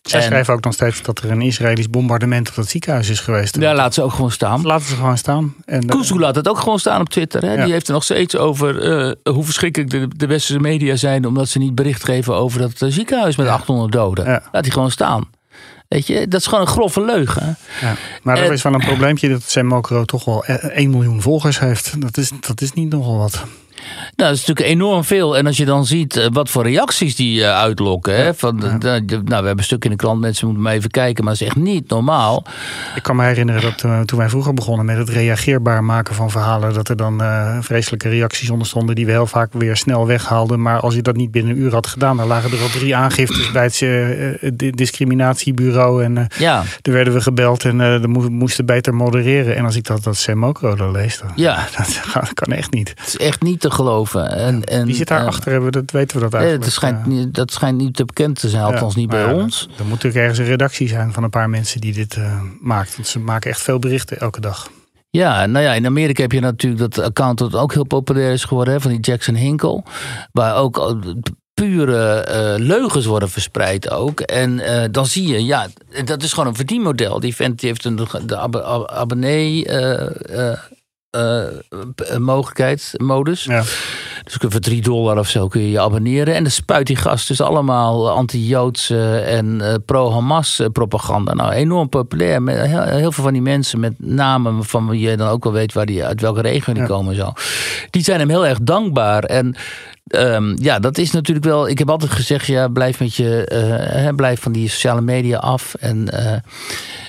Zij 0.02 0.20
En- 0.20 0.26
schrijven 0.26 0.54
ook 0.54 0.64
nog 0.64 0.72
steeds 0.72 1.02
dat 1.02 1.18
er 1.18 1.30
een 1.30 1.40
Israëlisch 1.42 1.90
bombardement 1.90 2.48
op 2.48 2.54
dat 2.54 2.68
ziekenhuis 2.68 3.08
is 3.08 3.20
geweest. 3.20 3.56
Ja, 3.56 3.74
laat 3.74 3.94
ze 3.94 4.02
ook 4.02 4.12
gewoon 4.12 4.30
staan. 4.30 4.62
Laten 4.62 4.86
ze 4.86 4.94
gewoon 4.94 5.18
staan. 5.18 5.54
En, 5.64 5.80
eh, 5.80 5.88
Kuzu 5.96 6.18
laat 6.18 6.34
het 6.36 6.48
ook 6.48 6.58
gewoon 6.58 6.78
staan 6.78 7.00
op 7.00 7.08
Twitter. 7.08 7.42
Hè? 7.44 7.64
Die 7.64 7.72
heeft 7.72 7.86
er 7.88 7.92
nog 7.94 8.04
steeds 8.04 8.36
over 8.36 8.80
eh, 8.82 9.34
hoe 9.34 9.44
verschrikkelijk 9.44 9.90
de, 9.90 10.08
de 10.16 10.26
westerse 10.26 10.60
media 10.60 10.96
zijn... 10.96 11.26
omdat 11.26 11.48
ze 11.48 11.58
niet 11.58 11.74
bericht 11.74 12.04
geven 12.04 12.34
over 12.34 12.60
dat 12.60 12.82
eh, 12.82 12.88
ziekenhuis 12.90 13.36
met 13.36 13.46
800 13.46 13.92
doden. 13.92 14.42
Laat 14.52 14.62
die 14.62 14.72
gewoon 14.72 14.90
staan. 14.90 15.28
Weet 15.90 16.06
je, 16.06 16.28
dat 16.28 16.40
is 16.40 16.46
gewoon 16.46 16.60
een 16.60 16.66
grove 16.70 17.00
leugen. 17.04 17.56
ja. 17.80 17.94
Maar 18.22 18.38
er 18.38 18.52
is 18.52 18.62
wel 18.62 18.74
een 18.74 18.80
probleempje 18.80 19.28
dat 19.28 19.42
Semokro 19.42 20.04
toch 20.04 20.24
wel 20.24 20.44
eh, 20.44 20.54
1 20.54 20.90
miljoen 20.90 21.22
volgers 21.22 21.58
heeft. 21.58 22.00
Dat 22.00 22.16
is, 22.16 22.30
dat 22.40 22.60
is 22.60 22.72
niet 22.72 22.90
nogal 22.90 23.18
wat. 23.18 23.44
Nou, 24.16 24.30
dat 24.30 24.38
is 24.40 24.46
natuurlijk 24.46 24.66
enorm 24.68 25.04
veel. 25.04 25.36
En 25.36 25.46
als 25.46 25.56
je 25.56 25.64
dan 25.64 25.86
ziet 25.86 26.16
eh, 26.16 26.26
wat 26.32 26.48
voor 26.50 26.62
reacties 26.62 27.16
die 27.16 27.44
eh, 27.44 27.58
uitlokken. 27.58 28.16
Hè, 28.16 28.34
van, 28.34 28.56
nou, 28.58 28.78
we 28.80 29.34
hebben 29.34 29.58
een 29.58 29.64
stuk 29.64 29.84
in 29.84 29.90
de 29.90 29.96
krant, 29.96 30.20
mensen 30.20 30.46
moeten 30.46 30.64
maar 30.64 30.72
even 30.74 30.90
kijken. 30.90 31.24
Maar 31.24 31.32
het 31.32 31.42
is 31.42 31.46
echt 31.48 31.56
niet 31.56 31.88
normaal. 31.88 32.44
Ik 32.94 33.02
kan 33.02 33.16
me 33.16 33.24
herinneren 33.24 33.62
dat 33.62 33.82
eh, 33.82 34.00
toen 34.00 34.18
wij 34.18 34.28
vroeger 34.28 34.54
begonnen 34.54 34.86
met 34.86 34.96
het 34.96 35.08
reageerbaar 35.08 35.84
maken 35.84 36.14
van 36.14 36.30
verhalen, 36.30 36.74
dat 36.74 36.88
er 36.88 36.96
dan 36.96 37.22
vreselijke 37.62 38.08
reacties 38.08 38.50
onder 38.50 38.66
stonden 38.66 38.94
die 38.94 39.06
we 39.06 39.12
heel 39.12 39.26
vaak 39.26 39.52
weer 39.52 39.76
snel 39.76 40.06
weghaalden. 40.06 40.62
Maar 40.62 40.80
als 40.80 40.94
je 40.94 41.02
dat 41.02 41.16
niet 41.16 41.30
binnen 41.30 41.52
een 41.56 41.58
uur 41.62 41.72
had 41.72 41.86
gedaan, 41.86 42.16
dan 42.16 42.26
lagen 42.26 42.50
er 42.52 42.60
al 42.62 42.68
drie 42.68 42.96
aangiftes 42.96 43.50
bij 43.52 43.64
het 43.64 44.58
di- 44.58 44.70
discriminatiebureau. 44.70 46.04
En 46.04 46.26
Ja, 46.38 46.62
toen 46.82 46.94
werden 46.94 47.12
we 47.12 47.20
gebeld 47.20 47.64
en 47.64 48.00
we 48.00 48.06
mo- 48.08 48.28
moesten 48.30 48.66
beter 48.66 48.94
modereren. 48.94 49.56
En 49.56 49.64
als 49.64 49.76
ik 49.76 49.84
dat, 49.84 50.02
dat 50.04 50.16
Semokro 50.16 50.74
dan 50.74 50.90
lees, 50.90 51.18
dan, 51.18 51.30
Ja. 51.36 51.66
dat 52.14 52.34
kan 52.34 52.52
echt 52.54 52.72
niet. 52.72 52.88
het 52.88 53.06
is 53.06 53.16
echt 53.16 53.42
niet 53.42 53.60
te 53.60 53.70
geloven. 53.84 54.30
En, 54.36 54.64
en, 54.64 54.86
Wie 54.86 54.94
zit 54.94 55.08
daar 55.08 55.20
eh, 55.20 55.26
achter? 55.26 55.52
Hebben 55.52 55.72
dat, 55.72 55.90
weten 55.90 56.16
we 56.16 56.22
dat 56.22 56.34
eigenlijk? 56.34 56.64
het 56.64 56.72
schijnt, 56.72 57.06
niet- 57.06 57.34
dat 57.34 57.52
schijnt 57.52 57.78
niet 57.78 57.96
te 57.96 58.04
bekend 58.04 58.40
te 58.40 58.48
zijn, 58.48 58.62
althans 58.62 58.94
niet 58.94 59.08
bij 59.08 59.32
ons. 59.32 59.62
Er 59.78 59.82
moet 59.84 59.90
natuurlijk 59.90 60.16
ergens 60.16 60.38
een 60.38 60.44
redactie 60.44 60.88
zijn 60.88 61.12
van 61.12 61.22
een 61.22 61.30
paar 61.30 61.50
mensen 61.50 61.80
die 61.80 61.92
dit 61.92 62.14
eh 62.16 62.40
maakt. 62.60 62.96
Want 62.96 63.08
ze 63.08 63.18
maken 63.18 63.50
echt 63.50 63.60
veel 63.62 63.78
berichten 63.78 64.18
elke 64.20 64.40
dag. 64.40 64.70
Ja, 65.10 65.46
nou 65.46 65.64
ja, 65.64 65.72
in 65.74 65.86
Amerika 65.86 66.22
heb 66.22 66.32
je 66.32 66.40
natuurlijk 66.40 66.80
dat 66.94 67.04
account 67.04 67.38
dat 67.38 67.54
ook 67.54 67.72
heel 67.72 67.84
populair 67.86 68.32
is 68.32 68.44
geworden, 68.44 68.74
hè, 68.74 68.80
van 68.80 68.90
die 68.90 69.00
Jackson 69.00 69.34
Hinkle. 69.34 69.82
Waar 70.32 70.56
ook 70.56 70.78
eh, 70.78 70.94
pure 71.54 72.24
leugens 72.58 73.06
worden 73.06 73.30
verspreid 73.30 73.90
ook. 73.90 74.20
En 74.20 74.60
dan 74.92 75.06
zie 75.06 75.26
je, 75.28 75.44
ja, 75.44 75.66
dat 76.04 76.22
is 76.22 76.32
gewoon 76.32 76.48
een 76.48 76.54
verdienmodel. 76.54 77.20
Die 77.20 77.34
vent 77.34 77.60
die 77.60 77.68
heeft 77.68 77.84
een 77.84 77.96
de 78.26 78.36
ab- 78.36 78.56
ab- 78.56 78.90
abonnee 78.90 79.66
eh, 79.66 80.52
p- 81.94 82.18
mogelijkheid, 82.18 82.92
modus. 82.96 83.44
Ja. 83.44 83.62
Dus 84.24 84.36
voor 84.38 84.60
3 84.60 84.82
dollar 84.82 85.18
of 85.18 85.28
zo 85.28 85.48
kun 85.48 85.60
je 85.60 85.70
je 85.70 85.80
abonneren. 85.80 86.34
En 86.34 86.42
dan 86.42 86.52
spuit 86.52 86.86
die 86.86 86.96
gast 86.96 87.28
dus 87.28 87.40
allemaal 87.40 88.10
anti-Joodse 88.10 89.16
en 89.18 89.60
eh, 89.60 89.74
pro-Hamas 89.86 90.58
eh, 90.58 90.66
propaganda. 90.72 91.34
Nou, 91.34 91.52
enorm 91.52 91.88
populair. 91.88 92.42
Met 92.42 92.66
heel, 92.66 92.82
heel 92.82 93.12
veel 93.12 93.24
van 93.24 93.32
die 93.32 93.42
mensen 93.42 93.80
met 93.80 93.94
namen 93.98 94.64
van 94.64 94.88
wie 94.88 95.00
je 95.10 95.16
dan 95.16 95.28
ook 95.28 95.44
wel 95.44 95.52
weet 95.52 95.72
waar 95.72 95.86
die, 95.86 96.04
uit 96.04 96.20
welke 96.20 96.40
regio 96.40 96.72
die 96.72 96.82
Ja. 96.82 96.88
komen. 96.88 97.12
en 97.12 97.18
Zo. 97.20 97.32
Die 97.90 98.02
zijn 98.02 98.18
hem 98.20 98.28
heel 98.28 98.46
erg 98.46 98.58
dankbaar. 98.62 99.24
En 99.24 99.54
ehm, 100.10 100.56
ja, 100.62 100.78
dat 100.78 100.98
is 100.98 101.10
natuurlijk 101.10 101.46
wel. 101.46 101.68
Ik 101.68 101.78
heb 101.78 101.90
altijd 101.90 102.10
gezegd: 102.10 102.46
ja, 102.46 102.68
blijf 102.68 103.00
met 103.00 103.14
je, 103.14 103.44
eh, 103.44 104.14
blijf 104.14 104.40
van 104.40 104.52
die 104.52 104.68
sociale 104.68 105.00
media 105.00 105.38
af. 105.38 105.74
En 105.74 106.08
eh, 106.08 106.38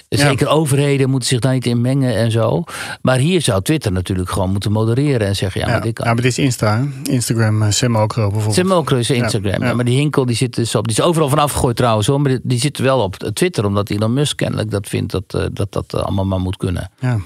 zeker 0.10 0.48
overheden 0.48 1.10
moeten 1.10 1.30
zich 1.30 1.40
daar 1.40 1.54
niet 1.54 1.66
in 1.66 1.82
mengen 1.82 2.16
en 2.16 2.32
zo. 2.32 2.64
Maar 3.02 3.18
hier 3.18 3.42
zou 3.42 3.62
Twitter 3.62 3.92
natuurlijk 3.92 4.30
gewoon 4.30 4.52
moeten 4.52 4.72
modereren 4.72 5.28
en 5.28 5.36
zeggen: 5.36 5.62
ja, 5.62 5.68
Ja, 5.68 5.74
maar 5.74 5.82
dit 5.82 5.94
kan. 5.94 6.06
ja, 6.08 6.14
maar 6.14 6.22
dit 6.22 6.32
is 6.32 6.38
Insta. 6.38 6.88
Instagram, 7.04 7.62
uh, 7.62 7.70
Semokro 7.70 8.30
bijvoorbeeld. 8.30 8.72
Ook 8.72 8.92
eens 8.92 9.10
Instagram. 9.10 9.64
Ja. 9.64 9.74
Maar 9.74 9.86
die 9.86 9.98
Hinkel 9.98 10.26
die 10.26 10.36
zit 10.36 10.56
dus 10.56 10.76
op. 10.76 10.88
Die 10.88 10.98
is 10.98 11.04
overal 11.04 11.30
van 11.30 11.40
afgegooid 11.40 11.76
trouwens 11.76 12.08
hoor. 12.08 12.22
Maar 12.22 12.32
die, 12.32 12.40
die 12.44 12.60
zit 12.60 12.78
wel 12.78 13.00
op 13.00 13.16
Twitter. 13.16 13.66
Omdat 13.66 13.90
Elon 13.90 14.14
Musk 14.14 14.38
kennelijk 14.38 14.72
dat 14.72 14.88
vindt 14.88 15.12
dat 15.12 15.24
eh, 15.28 15.46
dat, 15.52 15.72
dat 15.72 15.94
eh, 15.94 16.02
allemaal 16.02 16.26
maar 16.26 16.40
moet 16.40 16.58
kunnen. 16.58 16.92
Ja. 17.00 17.20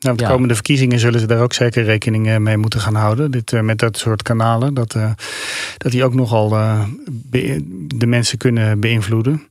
Nou, 0.00 0.16
de 0.16 0.22
Ja. 0.22 0.30
komende 0.30 0.54
verkiezingen 0.54 0.98
zullen 0.98 1.20
ze 1.20 1.26
daar 1.26 1.40
ook 1.40 1.52
zeker 1.52 1.84
rekening 1.84 2.28
eh, 2.28 2.36
mee 2.36 2.56
moeten 2.56 2.80
gaan 2.80 2.94
houden. 2.94 3.30
Dit, 3.30 3.52
eh, 3.52 3.60
met 3.60 3.78
dat 3.78 3.98
soort 3.98 4.22
kanalen. 4.22 4.74
Dat, 4.74 4.94
eh, 4.94 5.10
dat 5.76 5.92
die 5.92 6.04
ook 6.04 6.14
nogal 6.14 6.48
de 7.94 8.06
mensen 8.06 8.38
kunnen 8.38 8.80
beïnvloeden. 8.80 9.48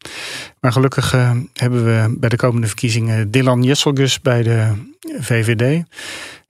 Maar 0.59 0.71
gelukkig 0.71 1.11
hebben 1.53 1.85
we 1.85 2.15
bij 2.19 2.29
de 2.29 2.35
komende 2.35 2.67
verkiezingen 2.67 3.31
Dylan 3.31 3.63
Jesselgus 3.63 4.21
bij 4.21 4.43
de 4.43 4.71
VVD. 5.19 5.83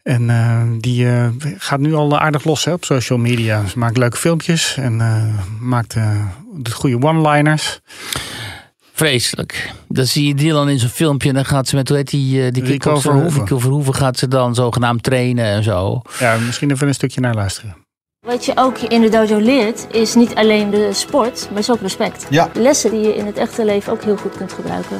En 0.04 0.28
die 0.80 1.08
gaat 1.58 1.80
nu 1.80 1.94
al 1.94 2.20
aardig 2.20 2.44
los 2.44 2.66
hè, 2.66 2.74
op 2.74 2.86
social 2.86 3.20
media. 3.20 3.66
Ze 3.66 3.80
maakt 3.80 3.98
leuke 3.98 4.18
filmpjes 4.18 4.78
en 4.78 5.02
maakt 5.60 5.94
de 6.58 6.72
goede 6.72 7.02
one-liners. 7.02 7.82
Vreselijk. 9.00 9.72
Dan 9.88 10.06
zie 10.06 10.28
je 10.28 10.36
Dylan 10.36 10.70
in 10.70 10.80
zo'n 10.80 10.90
filmpje. 10.90 11.30
En 11.30 11.36
dan 11.36 11.46
gaat 11.46 11.68
ze 11.68 11.76
met, 11.76 11.88
hoe 11.88 11.98
heet 11.98 12.10
die, 12.10 12.46
eh, 12.46 12.52
die 12.52 12.64
Rico? 12.64 13.00
Verhoeven. 13.00 13.40
Rico 13.40 13.60
Verhoeven 13.60 13.96
gaat 13.96 14.18
ze 14.18 14.28
dan 14.28 14.56
zogenaamd 14.56 15.04
trainen 15.04 15.46
en 15.46 15.64
zo. 15.64 16.02
Ja, 16.20 16.38
misschien 16.38 16.72
even 16.72 16.88
een 16.88 16.94
stukje 16.94 17.22
naar 17.22 17.34
luisteren. 17.34 17.76
Wat 18.28 18.46
je 18.46 18.52
ook 18.56 18.78
in 18.78 19.02
de 19.02 19.10
dojo 19.10 19.38
leert, 19.38 19.88
is 19.92 20.16
niet 20.16 20.36
alleen 20.36 20.70
de 20.70 20.90
sport, 20.94 21.48
maar 21.50 21.60
is 21.60 21.72
ook 21.72 21.82
respect. 21.82 22.26
Ja. 22.30 22.50
Lessen 22.54 22.92
die 22.92 23.00
je 23.00 23.16
in 23.16 23.26
het 23.26 23.38
echte 23.38 23.66
leven 23.66 23.92
ook 23.92 24.04
heel 24.04 24.18
goed 24.18 24.38
kunt 24.38 24.54
gebruiken. 24.54 24.98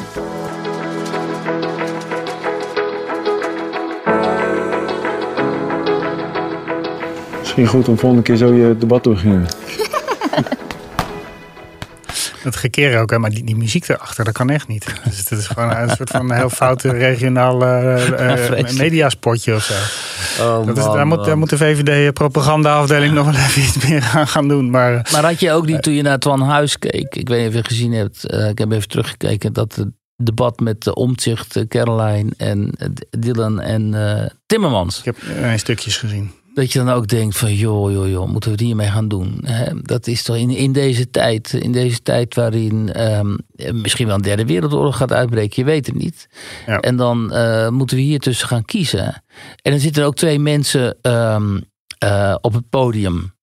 Misschien 7.40 7.68
goed 7.68 7.88
om 7.88 7.98
volgende 7.98 8.24
keer 8.24 8.36
zo 8.36 8.54
je 8.54 8.78
debat 8.78 9.04
doorgingen. 9.04 9.48
Dat 12.44 12.56
gekeer 12.56 13.00
ook, 13.00 13.10
hè, 13.12 13.20
maar 13.20 13.30
die, 13.30 13.44
die 13.44 13.56
muziek 13.56 13.88
erachter, 13.88 14.24
dat 14.26 14.34
kan 14.34 14.50
echt 14.50 14.68
niet. 14.68 14.86
Dus 15.06 15.18
het 15.18 15.32
is 15.32 15.48
gewoon 15.48 15.76
een 15.76 15.90
soort 15.90 16.10
van 16.10 16.32
heel 16.32 16.50
foute 16.50 16.90
regionaal 16.92 17.62
eh, 17.66 17.94
eh, 18.08 18.38
vreselijk. 18.46 18.74
mediaspotje 18.78 19.56
of 19.56 19.64
zo. 19.64 19.74
Oh, 20.44 20.66
Dat 20.68 20.78
is, 20.78 20.84
daar, 20.84 21.08
moet, 21.08 21.26
daar 21.26 21.38
moet 21.38 21.50
de 21.50 21.58
VVD-propagandaafdeling 21.58 23.14
nog 23.14 23.26
wel 23.26 23.34
even 23.36 23.62
iets 23.62 23.88
meer 23.88 24.12
aan 24.14 24.28
gaan 24.28 24.48
doen. 24.48 24.70
Maar 24.70 24.94
eh, 24.96 25.12
Maar 25.14 25.24
had 25.26 25.40
je 25.40 25.52
ook 25.52 25.66
niet 25.66 25.84
toen 25.84 25.94
je 25.94 26.02
naar 26.02 26.20
Twan 26.20 26.42
Huis 26.42 26.80
keek? 26.80 27.16
Ik 27.16 27.28
weet 27.30 27.40
niet 27.40 27.48
of 27.50 27.54
je 27.56 27.64
gezien 27.64 27.92
hebt. 27.94 28.24
eh, 28.26 28.50
ik 28.50 28.58
heb 28.58 28.72
even 28.72 28.88
teruggekeken. 28.90 29.54
Dat 29.54 29.76
het 29.76 29.88
debat 30.16 30.60
met 30.60 30.84
de 30.84 30.94
Omtzigt, 30.96 31.56
eh, 31.56 31.68
Caroline 31.68 32.32
en 32.38 32.72
eh, 32.78 32.88
Dylan 33.20 33.60
en 33.62 33.94
eh, 33.94 34.26
Timmermans. 34.46 35.00
ik 35.00 35.06
heb 35.06 35.18
eh, 35.42 35.52
stukjes 35.56 35.98
gezien. 35.98 36.32
Dat 36.60 36.72
je 36.72 36.80
dan 36.80 36.90
ook 36.90 37.08
denkt 37.08 37.38
van 37.38 37.54
joh, 37.54 37.92
joh, 37.92 38.10
joh, 38.10 38.28
moeten 38.28 38.50
we 38.50 38.56
het 38.56 38.66
hiermee 38.66 38.88
gaan 38.88 39.08
doen? 39.08 39.46
Dat 39.82 40.08
is 40.08 40.24
toch 40.24 40.36
in, 40.36 40.50
in 40.50 40.72
deze 40.72 41.10
tijd, 41.10 41.54
in 41.54 41.72
deze 41.72 42.02
tijd 42.02 42.36
waarin 42.36 42.94
ehm, 42.94 43.36
misschien 43.74 44.08
wel 44.08 44.16
een 44.16 44.22
derde 44.22 44.46
wereldoorlog 44.46 44.98
gaat 44.98 45.12
uitbreken, 45.12 45.64
je 45.64 45.72
weet 45.72 45.86
het 45.86 45.96
niet. 45.96 46.28
Ja. 46.66 46.80
En 46.80 46.96
dan 46.96 47.34
eh, 47.34 47.70
moeten 47.70 47.98
we 47.98 48.04
hier 48.04 48.20
tussen 48.20 48.48
gaan 48.48 48.66
kiezen. 48.66 49.24
En 49.62 49.72
dan 49.72 49.80
zitten 49.80 50.02
er 50.02 50.08
ook 50.08 50.16
twee 50.16 50.40
mensen 50.40 50.98
ehm, 51.02 51.60
eh, 51.98 52.36
op 52.42 52.54
het 52.54 52.70
podium 52.70 53.34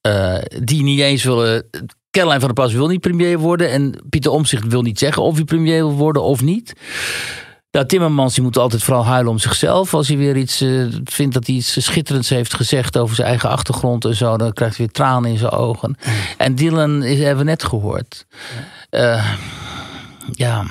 eh, 0.00 0.36
die 0.62 0.82
niet 0.82 1.00
eens 1.00 1.24
willen. 1.24 1.68
Caroline 2.10 2.40
van 2.40 2.48
der 2.48 2.64
Plas 2.64 2.72
wil 2.72 2.86
niet 2.86 3.00
premier 3.00 3.38
worden 3.38 3.70
en 3.70 4.02
Pieter 4.08 4.30
Omtzigt 4.30 4.66
wil 4.66 4.82
niet 4.82 4.98
zeggen 4.98 5.22
of 5.22 5.34
hij 5.34 5.44
premier 5.44 5.86
wil 5.86 5.92
worden 5.96 6.22
of 6.22 6.42
niet. 6.42 6.72
Nou, 7.70 7.86
Timmermans 7.86 8.34
die 8.34 8.42
moet 8.42 8.56
altijd 8.58 8.82
vooral 8.82 9.04
huilen 9.04 9.30
om 9.32 9.38
zichzelf. 9.38 9.94
Als 9.94 10.08
hij 10.08 10.16
weer 10.16 10.36
iets 10.36 10.60
eh, 10.60 10.86
vindt 11.04 11.34
dat 11.34 11.46
hij 11.46 11.56
iets 11.56 11.84
schitterends 11.84 12.28
heeft 12.28 12.54
gezegd 12.54 12.96
over 12.98 13.14
zijn 13.14 13.28
eigen 13.28 13.48
achtergrond 13.48 14.04
en 14.04 14.14
zo, 14.14 14.36
dan 14.36 14.52
krijgt 14.52 14.76
hij 14.76 14.86
weer 14.86 14.94
tranen 14.94 15.30
in 15.30 15.38
zijn 15.38 15.50
ogen. 15.50 15.96
En 16.36 16.54
Dylan 16.54 17.02
is, 17.02 17.18
hebben 17.18 17.44
we 17.44 17.50
net 17.50 17.62
gehoord. 17.64 18.26
Eh, 18.90 19.32
ja, 20.32 20.64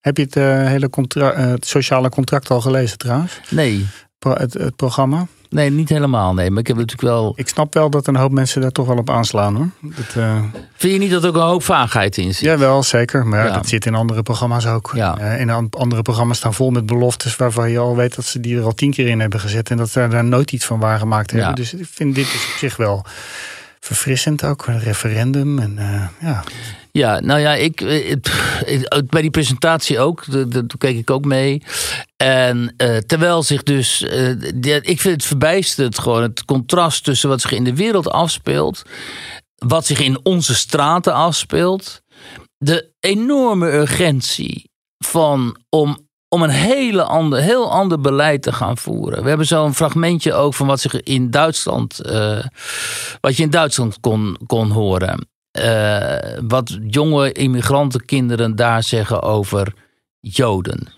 Heb 0.00 0.16
je 0.16 0.22
het, 0.22 0.36
eh, 0.36 0.66
hele 0.66 0.90
contra- 0.90 1.34
het 1.36 1.66
sociale 1.66 2.08
contract 2.08 2.50
al 2.50 2.60
gelezen 2.60 2.98
trouwens? 2.98 3.40
nee. 3.48 3.86
Pro- 4.18 4.34
het, 4.34 4.54
het 4.54 4.76
programma? 4.76 5.26
Nee, 5.50 5.70
niet 5.70 5.88
helemaal. 5.88 6.34
Nee, 6.34 6.50
maar 6.50 6.60
ik 6.60 6.66
heb 6.66 6.76
natuurlijk 6.76 7.08
wel. 7.08 7.32
Ik 7.36 7.48
snap 7.48 7.74
wel 7.74 7.90
dat 7.90 8.06
een 8.06 8.16
hoop 8.16 8.32
mensen 8.32 8.60
daar 8.60 8.70
toch 8.70 8.86
wel 8.86 8.96
op 8.96 9.10
aanslaan 9.10 9.56
hoor. 9.56 9.68
Dat, 9.80 10.14
uh... 10.16 10.42
Vind 10.76 10.92
je 10.92 10.98
niet 10.98 11.10
dat 11.10 11.22
er 11.22 11.28
ook 11.28 11.34
een 11.34 11.40
hoop 11.40 11.62
vaagheid 11.62 12.16
in 12.16 12.34
zit? 12.34 12.44
Jawel, 12.44 12.82
zeker. 12.82 13.26
Maar 13.26 13.46
ja. 13.46 13.52
dat 13.52 13.68
zit 13.68 13.86
in 13.86 13.94
andere 13.94 14.22
programma's 14.22 14.66
ook. 14.66 14.90
Ja. 14.94 15.18
Uh, 15.18 15.40
in 15.40 15.70
andere 15.70 16.02
programma's 16.02 16.36
staan 16.36 16.54
vol 16.54 16.70
met 16.70 16.86
beloftes 16.86 17.36
waarvan 17.36 17.70
je 17.70 17.78
al 17.78 17.96
weet 17.96 18.14
dat 18.14 18.24
ze 18.24 18.40
die 18.40 18.58
er 18.58 18.64
al 18.64 18.74
tien 18.74 18.90
keer 18.90 19.08
in 19.08 19.20
hebben 19.20 19.40
gezet. 19.40 19.70
En 19.70 19.76
dat 19.76 19.90
ze 19.90 20.08
daar 20.08 20.24
nooit 20.24 20.52
iets 20.52 20.64
van 20.64 20.78
waargemaakt 20.78 21.30
hebben. 21.30 21.54
Dus 21.54 21.74
ik 21.74 21.86
vind 21.90 22.14
dit 22.14 22.26
is 22.26 22.46
op 22.52 22.58
zich 22.58 22.76
wel 22.76 23.04
verfrissend 23.80 24.44
ook. 24.44 24.66
Een 24.66 24.80
referendum 24.80 25.58
en 25.58 25.76
uh, 25.78 26.02
ja. 26.30 26.42
Ja, 26.92 27.20
nou 27.20 27.40
ja, 27.40 27.54
ik, 27.54 27.76
bij 29.06 29.22
die 29.22 29.30
presentatie 29.30 29.98
ook, 29.98 30.50
daar 30.52 30.62
keek 30.78 30.96
ik 30.96 31.10
ook 31.10 31.24
mee. 31.24 31.62
En 32.16 32.74
uh, 32.76 32.96
terwijl 32.96 33.42
zich 33.42 33.62
dus, 33.62 34.02
uh, 34.02 34.28
ik 34.80 35.00
vind 35.00 35.14
het 35.14 35.24
verbijsterend 35.24 35.98
gewoon, 35.98 36.22
het 36.22 36.44
contrast 36.44 37.04
tussen 37.04 37.28
wat 37.28 37.40
zich 37.40 37.52
in 37.52 37.64
de 37.64 37.74
wereld 37.74 38.08
afspeelt, 38.08 38.82
wat 39.54 39.86
zich 39.86 40.00
in 40.00 40.20
onze 40.22 40.54
straten 40.54 41.14
afspeelt, 41.14 42.02
de 42.58 42.92
enorme 43.00 43.72
urgentie 43.72 44.70
van 44.98 45.56
om 45.68 46.08
om 46.34 46.42
een 46.42 46.50
hele 46.50 47.02
ander, 47.02 47.40
heel 47.40 47.70
ander 47.70 48.00
beleid 48.00 48.42
te 48.42 48.52
gaan 48.52 48.76
voeren. 48.76 49.22
We 49.22 49.28
hebben 49.28 49.46
zo'n 49.46 49.74
fragmentje 49.74 50.34
ook 50.34 50.54
van 50.54 50.66
wat 50.66 50.80
zich 50.80 51.02
in 51.02 51.30
Duitsland, 51.30 52.00
wat 53.20 53.36
je 53.36 53.42
in 53.42 53.50
Duitsland 53.50 54.00
kon, 54.00 54.36
kon 54.46 54.70
horen. 54.70 55.28
Uh, 55.58 56.38
wat 56.48 56.78
jonge 56.86 57.32
immigrantenkinderen 57.32 58.56
daar 58.56 58.82
zeggen 58.82 59.22
over 59.22 59.72
Joden. 60.20 60.88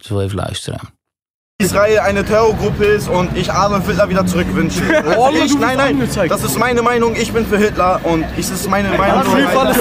Zo 0.00 0.20
even 0.20 0.36
luisteren. 0.36 0.92
Israel 1.56 2.00
eine 2.00 2.24
Terrorgruppe 2.24 2.84
ist 2.84 3.08
und 3.08 3.36
ich 3.36 3.52
Adolf 3.52 3.86
Hitler 3.86 4.08
wieder 4.08 4.26
zurückwünsche. 4.26 4.82
Also 5.04 5.44
ich, 5.44 5.58
nein, 5.58 5.76
nein, 5.76 6.28
das 6.28 6.42
ist 6.42 6.58
meine 6.58 6.82
Meinung, 6.82 7.14
ich 7.14 7.32
bin 7.32 7.46
für 7.46 7.58
Hitler 7.58 8.00
und 8.02 8.24
es 8.36 8.50
ist 8.50 8.68
meine 8.68 8.88
Meinung. 8.88 9.24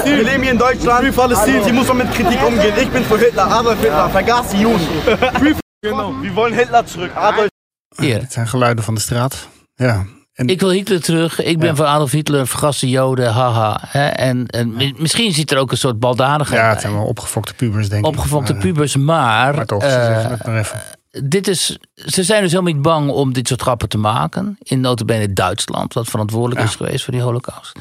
Wir 0.06 0.24
leben 0.24 0.44
hier 0.44 0.52
in 0.52 0.60
Deutschland, 0.60 1.04
hier 1.04 1.74
muss 1.74 1.88
man 1.88 1.98
mit 1.98 2.12
Kritik 2.12 2.44
umgehen. 2.46 2.74
Ich 2.80 2.90
bin 2.90 3.04
für 3.04 3.18
Hitler, 3.18 3.48
Adolf 3.48 3.80
Hitler, 3.82 4.10
vergaß 4.10 4.50
die 4.50 4.62
Juden. 4.62 5.58
Genau. 5.86 6.14
Wir 6.22 6.34
wollen 6.34 6.54
Hitler 6.54 6.86
zurück, 6.86 7.12
Adolf 7.14 7.50
Ja, 7.98 8.20
dit 8.20 8.32
zijn 8.32 8.48
geluiden 8.48 8.84
van 8.84 8.96
de 8.96 9.02
straat. 9.02 9.48
Ja, 9.76 10.06
En... 10.34 10.48
Ik 10.48 10.60
wil 10.60 10.70
Hitler 10.70 11.02
terug. 11.02 11.44
Ik 11.44 11.60
ben 11.60 11.68
ja. 11.68 11.76
voor 11.76 11.86
Adolf 11.86 12.12
Hitler, 12.12 12.48
vergaste 12.48 12.90
Joden, 12.90 13.32
haha. 13.32 13.94
En, 14.14 14.48
en 14.48 14.74
ja. 14.78 14.92
misschien 14.98 15.34
zit 15.34 15.52
er 15.52 15.58
ook 15.58 15.72
een 15.72 15.78
soort 15.78 16.00
baldadigheid 16.00 16.62
Ja, 16.62 16.70
het 16.70 16.82
zijn 16.82 16.94
wel 16.94 17.06
opgefokte 17.06 17.54
pubers, 17.54 17.90
denk 17.90 18.06
ik. 18.06 18.12
Opgefokte 18.12 18.56
pubers, 18.56 18.96
maar... 18.96 19.56
Maar 19.56 19.66
toch, 19.66 19.84
ze 19.84 19.90
zeggen 19.90 20.32
het 20.32 20.46
maar 20.46 20.58
even 20.58 20.82
dit 21.22 21.48
is, 21.48 21.78
ze 21.96 22.24
zijn 22.24 22.42
dus 22.42 22.52
helemaal 22.52 22.74
niet 22.74 22.82
bang 22.82 23.10
om 23.10 23.34
dit 23.34 23.48
soort 23.48 23.62
grappen 23.62 23.90
te 23.90 23.98
maken. 23.98 24.58
In 24.64 24.82
notabene 24.82 25.34
Duitsland, 25.34 25.94
wat 25.94 26.08
verantwoordelijk 26.08 26.60
ja. 26.60 26.68
is 26.68 26.76
geweest 26.76 27.04
voor 27.04 27.14
die 27.14 27.22
holocaust. 27.22 27.80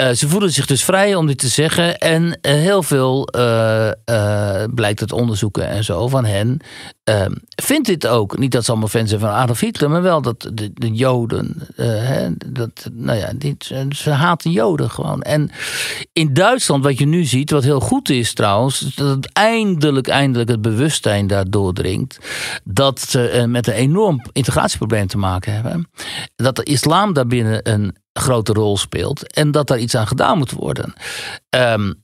Uh, 0.00 0.10
ze 0.10 0.28
voelen 0.28 0.52
zich 0.52 0.66
dus 0.66 0.84
vrij 0.84 1.14
om 1.14 1.26
dit 1.26 1.38
te 1.38 1.48
zeggen. 1.48 1.98
En 1.98 2.22
uh, 2.24 2.32
heel 2.42 2.82
veel, 2.82 3.28
uh, 3.36 3.90
blijkt 4.74 5.00
uit 5.00 5.12
onderzoeken 5.12 5.68
en 5.68 5.84
zo 5.84 6.08
van 6.08 6.24
hen, 6.24 6.60
ehm, 7.04 7.32
vindt 7.62 7.86
dit 7.86 8.06
ook. 8.06 8.38
Niet 8.38 8.52
dat 8.52 8.64
ze 8.64 8.70
allemaal 8.70 8.88
fans 8.88 9.08
zijn 9.08 9.20
van 9.20 9.30
Adolf 9.30 9.60
Hitler, 9.60 9.90
maar 9.90 10.02
wel 10.02 10.22
dat 10.22 10.50
de, 10.52 10.70
de 10.74 10.92
Joden, 10.92 11.68
hè, 11.76 12.28
dat, 12.46 12.90
nou 12.92 13.18
ja, 13.18 13.32
dit, 13.36 13.72
ze 13.90 14.10
haten 14.10 14.50
Joden 14.50 14.90
gewoon. 14.90 15.22
En 15.22 15.50
in 16.12 16.34
Duitsland, 16.34 16.84
wat 16.84 16.98
je 16.98 17.06
nu 17.06 17.24
ziet, 17.24 17.50
wat 17.50 17.64
heel 17.64 17.80
goed 17.80 18.08
is 18.08 18.32
trouwens, 18.32 18.94
dat 18.94 19.28
eindelijk, 19.32 20.08
eindelijk 20.08 20.50
het 20.50 20.62
bewustzijn 20.62 21.26
daar 21.26 21.50
doordringt. 21.50 22.18
Dat 22.64 23.00
ze 23.00 23.44
met 23.48 23.66
een 23.66 23.74
enorm 23.74 24.22
integratieprobleem 24.32 25.06
te 25.06 25.18
maken 25.18 25.52
hebben. 25.52 25.88
Dat 26.36 26.56
de 26.56 26.64
islam 26.64 27.12
daarbinnen 27.12 27.70
een 27.72 27.96
grote 28.20 28.52
rol 28.52 28.76
speelt. 28.76 29.32
En 29.32 29.50
dat 29.50 29.66
daar 29.66 29.78
iets 29.78 29.94
aan 29.94 30.06
gedaan 30.06 30.38
moet 30.38 30.50
worden. 30.50 30.92
Um, 31.50 32.02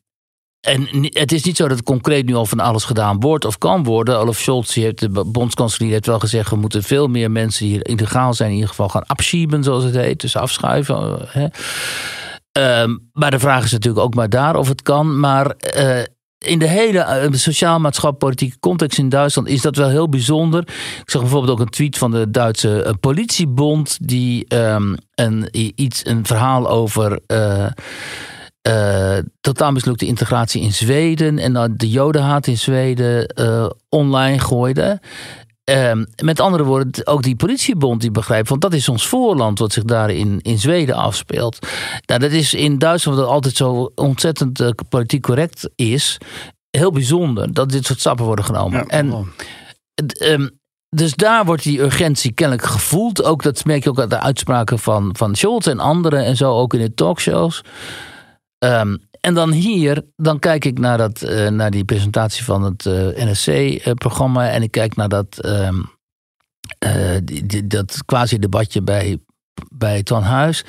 en 0.61 0.89
het 0.93 1.33
is 1.33 1.45
niet 1.45 1.57
zo 1.57 1.69
dat 1.69 1.77
het 1.77 1.87
concreet 1.87 2.27
nu 2.27 2.35
al 2.35 2.47
van 2.47 2.61
alles 2.61 2.85
gedaan 2.85 3.21
wordt 3.21 3.45
of 3.45 3.59
kan 3.59 3.85
worden. 3.85 4.19
Olaf 4.19 4.39
Scholz, 4.39 4.75
heeft, 4.75 4.99
de 4.99 5.25
bondskanselier, 5.25 6.01
wel 6.01 6.19
gezegd... 6.19 6.51
we 6.51 6.57
moeten 6.57 6.83
veel 6.83 7.07
meer 7.07 7.31
mensen 7.31 7.65
die 7.65 7.75
hier 7.75 7.87
illegaal 7.87 8.35
zijn... 8.35 8.49
in 8.49 8.55
ieder 8.55 8.71
geval 8.71 8.89
gaan 8.89 9.07
abschieben, 9.07 9.65
zoals 9.65 9.85
het 9.85 9.95
heet. 9.95 10.21
Dus 10.21 10.37
afschuiven. 10.37 11.29
Hè. 11.29 11.47
Um, 12.83 13.11
maar 13.13 13.31
de 13.31 13.39
vraag 13.39 13.65
is 13.65 13.73
natuurlijk 13.73 14.05
ook 14.05 14.15
maar 14.15 14.29
daar 14.29 14.57
of 14.57 14.69
het 14.69 14.83
kan. 14.83 15.21
Maar 15.21 15.55
uh, 15.77 16.03
in 16.47 16.59
de 16.59 16.69
hele 16.69 17.29
sociaal-maatschappelijk-politieke 17.31 18.59
context 18.61 18.99
in 18.99 19.09
Duitsland 19.09 19.49
is 19.49 19.61
dat 19.61 19.77
wel 19.77 19.89
heel 19.89 20.09
bijzonder. 20.09 20.61
Ik 21.01 21.11
zag 21.11 21.21
bijvoorbeeld 21.21 21.53
ook 21.53 21.61
een 21.61 21.73
tweet 21.73 21.99
van 21.99 22.11
de 22.11 22.31
Duitse 22.31 22.97
politiebond, 23.01 23.99
die 24.01 24.55
um, 24.55 24.97
een, 25.15 25.49
iets, 25.75 26.07
een 26.07 26.27
verhaal 26.27 26.69
over. 26.69 27.21
Uh, 27.27 27.67
totaal 29.41 29.73
mislukte 29.73 30.07
integratie 30.07 30.63
in 30.63 30.73
Zweden 30.73 31.39
en 31.39 31.53
dan 31.53 31.75
de 31.77 31.91
jodenhaat 31.91 32.47
in 32.47 32.59
Zweden 32.59 33.35
online 33.89 34.39
gooide. 34.39 35.01
Um, 35.65 36.07
met 36.23 36.41
andere 36.41 36.65
woorden, 36.65 37.07
ook 37.07 37.23
die 37.23 37.37
politiebond 37.37 38.01
die 38.01 38.11
begrijpt, 38.11 38.49
want 38.49 38.61
dat 38.61 38.73
is 38.73 38.89
ons 38.89 39.07
voorland 39.07 39.59
wat 39.59 39.73
zich 39.73 39.85
daar 39.85 40.11
in, 40.11 40.41
in 40.41 40.59
Zweden 40.59 40.95
afspeelt. 40.95 41.67
Nou, 42.07 42.21
dat 42.21 42.31
is 42.31 42.55
in 42.55 42.79
Duitsland 42.79 43.19
wat 43.19 43.27
altijd 43.27 43.57
zo 43.57 43.93
ontzettend 43.95 44.61
uh, 44.61 44.69
politiek 44.89 45.23
correct 45.23 45.71
is, 45.75 46.19
heel 46.71 46.93
bijzonder 46.93 47.53
dat 47.53 47.71
dit 47.71 47.87
soort 47.87 48.01
stappen 48.01 48.25
worden 48.25 48.45
genomen. 48.45 48.79
Ja, 48.79 48.87
en 48.87 49.33
um, 50.23 50.51
dus 50.97 51.15
daar 51.15 51.45
wordt 51.45 51.63
die 51.63 51.81
urgentie 51.81 52.33
kennelijk 52.33 52.67
gevoeld. 52.67 53.25
Ook 53.25 53.43
dat 53.43 53.65
merk 53.65 53.85
je 53.85 53.91
ook 53.91 54.01
uit 54.01 54.11
de 54.11 54.21
uitspraken 54.21 54.79
van, 54.79 55.17
van 55.17 55.35
Scholz 55.35 55.67
en 55.67 55.79
anderen 55.79 56.25
en 56.25 56.37
zo, 56.37 56.53
ook 56.53 56.75
in 56.75 56.81
de 56.81 56.95
talkshows. 56.95 57.63
Um, 58.59 59.09
en 59.21 59.35
dan 59.35 59.53
hier, 59.53 60.03
dan 60.17 60.39
kijk 60.39 60.65
ik 60.65 60.79
naar, 60.79 60.99
dat, 60.99 61.23
uh, 61.23 61.49
naar 61.49 61.71
die 61.71 61.85
presentatie 61.85 62.45
van 62.45 62.63
het 62.63 62.85
uh, 62.85 62.95
NSC-programma. 63.15 64.51
En 64.51 64.63
ik 64.63 64.71
kijk 64.71 64.97
naar 64.97 65.09
dat, 65.09 65.47
uh, 65.47 67.17
dat 67.65 68.05
quasi-debatje 68.05 68.83
bij, 68.83 69.19
bij 69.73 70.03
Ton 70.03 70.23
Huis. 70.23 70.65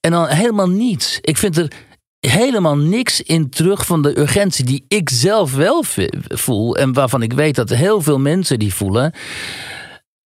En 0.00 0.10
dan 0.10 0.26
helemaal 0.26 0.68
niets. 0.68 1.18
Ik 1.20 1.36
vind 1.36 1.56
er 1.56 1.72
helemaal 2.18 2.76
niks 2.76 3.20
in 3.20 3.50
terug 3.50 3.86
van 3.86 4.02
de 4.02 4.18
urgentie 4.18 4.64
die 4.64 4.84
ik 4.88 5.10
zelf 5.10 5.54
wel 5.54 5.84
voel. 6.28 6.76
En 6.76 6.92
waarvan 6.92 7.22
ik 7.22 7.32
weet 7.32 7.54
dat 7.54 7.70
heel 7.70 8.00
veel 8.00 8.18
mensen 8.18 8.58
die 8.58 8.74
voelen. 8.74 9.12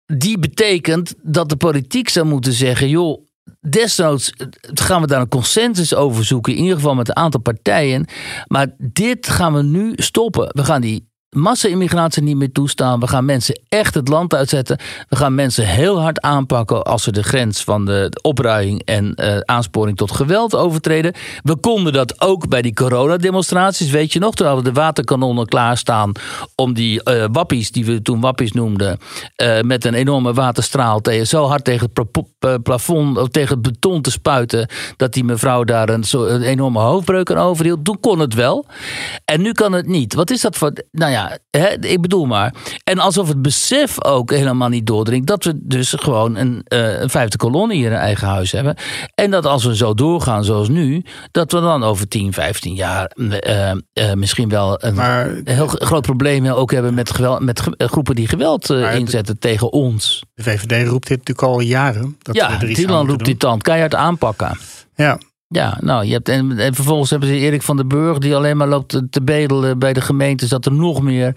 Die 0.07 0.39
betekent 0.39 1.15
dat 1.23 1.49
de 1.49 1.57
politiek 1.57 2.09
zou 2.09 2.27
moeten 2.27 2.53
zeggen: 2.53 2.89
joh 2.89 3.25
desnoods 3.61 4.33
gaan 4.75 5.01
we 5.01 5.07
daar 5.07 5.21
een 5.21 5.29
consensus 5.29 5.95
over 5.95 6.25
zoeken. 6.25 6.55
In 6.55 6.63
ieder 6.63 6.77
geval 6.77 6.95
met 6.95 7.09
een 7.09 7.17
aantal 7.17 7.41
partijen. 7.41 8.07
Maar 8.47 8.75
dit 8.79 9.29
gaan 9.29 9.55
we 9.55 9.63
nu 9.63 9.93
stoppen. 9.97 10.49
We 10.53 10.65
gaan 10.65 10.81
die 10.81 11.13
massa-immigratie 11.35 12.23
niet 12.23 12.37
meer 12.37 12.53
toestaan. 12.53 13.01
We 13.01 13.07
gaan 13.07 13.25
mensen 13.25 13.61
echt 13.69 13.95
het 13.95 14.09
land 14.09 14.35
uitzetten. 14.35 14.79
We 15.09 15.17
gaan 15.17 15.35
mensen 15.35 15.67
heel 15.67 16.01
hard 16.01 16.21
aanpakken 16.21 16.83
als 16.83 17.03
ze 17.03 17.13
de 17.13 17.23
grens 17.23 17.65
van 17.65 17.85
de 17.85 18.19
opruiing 18.23 18.83
en 18.85 19.13
uh, 19.17 19.39
aansporing 19.39 19.97
tot 19.97 20.13
geweld 20.13 20.55
overtreden. 20.55 21.15
We 21.43 21.57
konden 21.57 21.93
dat 21.93 22.21
ook 22.21 22.49
bij 22.49 22.63
die 22.63 22.75
coronademonstraties, 22.75 23.91
weet 23.91 24.13
je 24.13 24.19
nog, 24.19 24.35
terwijl 24.35 24.57
we 24.57 24.63
de 24.63 24.73
waterkanonnen 24.73 25.47
klaarstaan 25.47 26.13
om 26.55 26.75
die 26.75 27.01
uh, 27.05 27.25
wappies, 27.33 27.71
die 27.71 27.85
we 27.85 28.03
toen 28.03 28.21
wappies 28.21 28.53
noemden, 28.53 28.99
uh, 29.43 29.61
met 29.61 29.85
een 29.85 29.95
enorme 29.95 30.33
waterstraal 30.33 31.01
tegen, 31.01 31.27
zo 31.27 31.47
hard 31.47 31.65
tegen 31.65 31.91
het 31.95 32.63
plafond 32.63 33.19
of 33.19 33.29
tegen 33.29 33.55
het 33.55 33.63
beton 33.63 34.03
te 34.03 34.11
spuiten 34.11 34.69
dat 34.97 35.13
die 35.13 35.25
mevrouw 35.25 35.65
daar 35.65 35.89
een, 35.89 36.05
zo, 36.05 36.25
een 36.27 36.43
enorme 36.43 36.81
hoofdbreuk 36.81 37.31
aan 37.31 37.39
overhield. 37.39 37.85
Toen 37.85 38.01
kon 38.01 38.19
het 38.19 38.35
wel. 38.35 38.67
En 39.25 39.43
nu 39.43 39.53
kan 39.53 39.73
het 39.73 39.87
niet. 39.87 40.15
Wat 40.15 40.31
is 40.31 40.41
dat 40.41 40.57
voor. 40.57 40.73
Nou 40.91 41.13
ja, 41.13 41.24
hè, 41.51 41.69
ik 41.81 42.01
bedoel 42.01 42.25
maar. 42.25 42.55
En 42.85 42.99
alsof 42.99 43.29
het 43.29 43.43
besef 43.43 44.05
ook 44.05 44.31
helemaal 44.31 44.69
niet 44.69 44.87
doordringt 44.87 45.27
dat 45.27 45.45
we 45.45 45.61
dus 45.63 45.93
gewoon 45.93 46.37
een, 46.37 46.67
uh, 46.69 47.01
een 47.01 47.11
vijfde 47.11 47.37
kolonie 47.37 47.77
hier 47.77 47.91
in 47.91 47.97
eigen 47.97 48.29
huis 48.29 48.53
hebben. 48.53 48.77
En 49.15 49.31
dat 49.31 49.47
als 49.47 49.65
we 49.65 49.77
zo 49.77 49.95
doorgaan 49.95 50.45
zoals 50.45 50.69
nu, 50.69 51.05
dat 51.31 51.53
we 51.53 51.61
dan 51.61 51.83
over 51.83 52.09
10, 52.09 52.33
15 52.33 52.75
jaar 52.75 53.11
uh, 53.15 53.73
uh, 53.93 54.13
misschien 54.13 54.49
wel 54.49 54.85
een 54.85 54.95
maar, 54.95 55.41
heel 55.45 55.67
groot 55.67 56.03
probleem 56.03 56.47
ook 56.47 56.73
hebben 56.73 56.95
met, 56.95 57.11
geweld, 57.11 57.41
met 57.41 57.63
groepen 57.77 58.15
die 58.15 58.29
geweld 58.29 58.71
inzetten 58.71 59.39
tegen 59.39 59.73
ons. 59.73 60.25
De 60.35 60.43
VVD 60.43 60.89
roept 60.89 61.09
dit 61.09 61.19
natuurlijk 61.19 61.49
al 61.49 61.61
jaren. 61.61 62.17
Dat 62.23 62.35
ja, 62.35 62.59
Nederland 62.61 63.09
roept 63.09 63.25
dit 63.25 63.41
dan 63.41 63.61
keihard 63.61 63.95
aanpakken. 63.95 64.59
Ja, 64.95 65.19
ja, 65.55 65.79
nou, 65.81 66.05
je 66.05 66.13
hebt, 66.13 66.29
en, 66.29 66.59
en, 66.59 66.75
vervolgens 66.75 67.11
hebben 67.11 67.29
ze 67.29 67.35
Erik 67.35 67.63
van 67.63 67.77
den 67.77 67.89
Burg, 67.89 68.19
die 68.19 68.37
alleen 68.37 68.57
maar 68.57 68.69
loopt 68.69 69.03
te 69.11 69.23
bedelen 69.23 69.79
bij 69.79 69.93
de 69.93 70.01
gemeentes 70.01 70.49
dat 70.49 70.67
er 70.67 70.73
nog 70.73 71.03
meer 71.03 71.37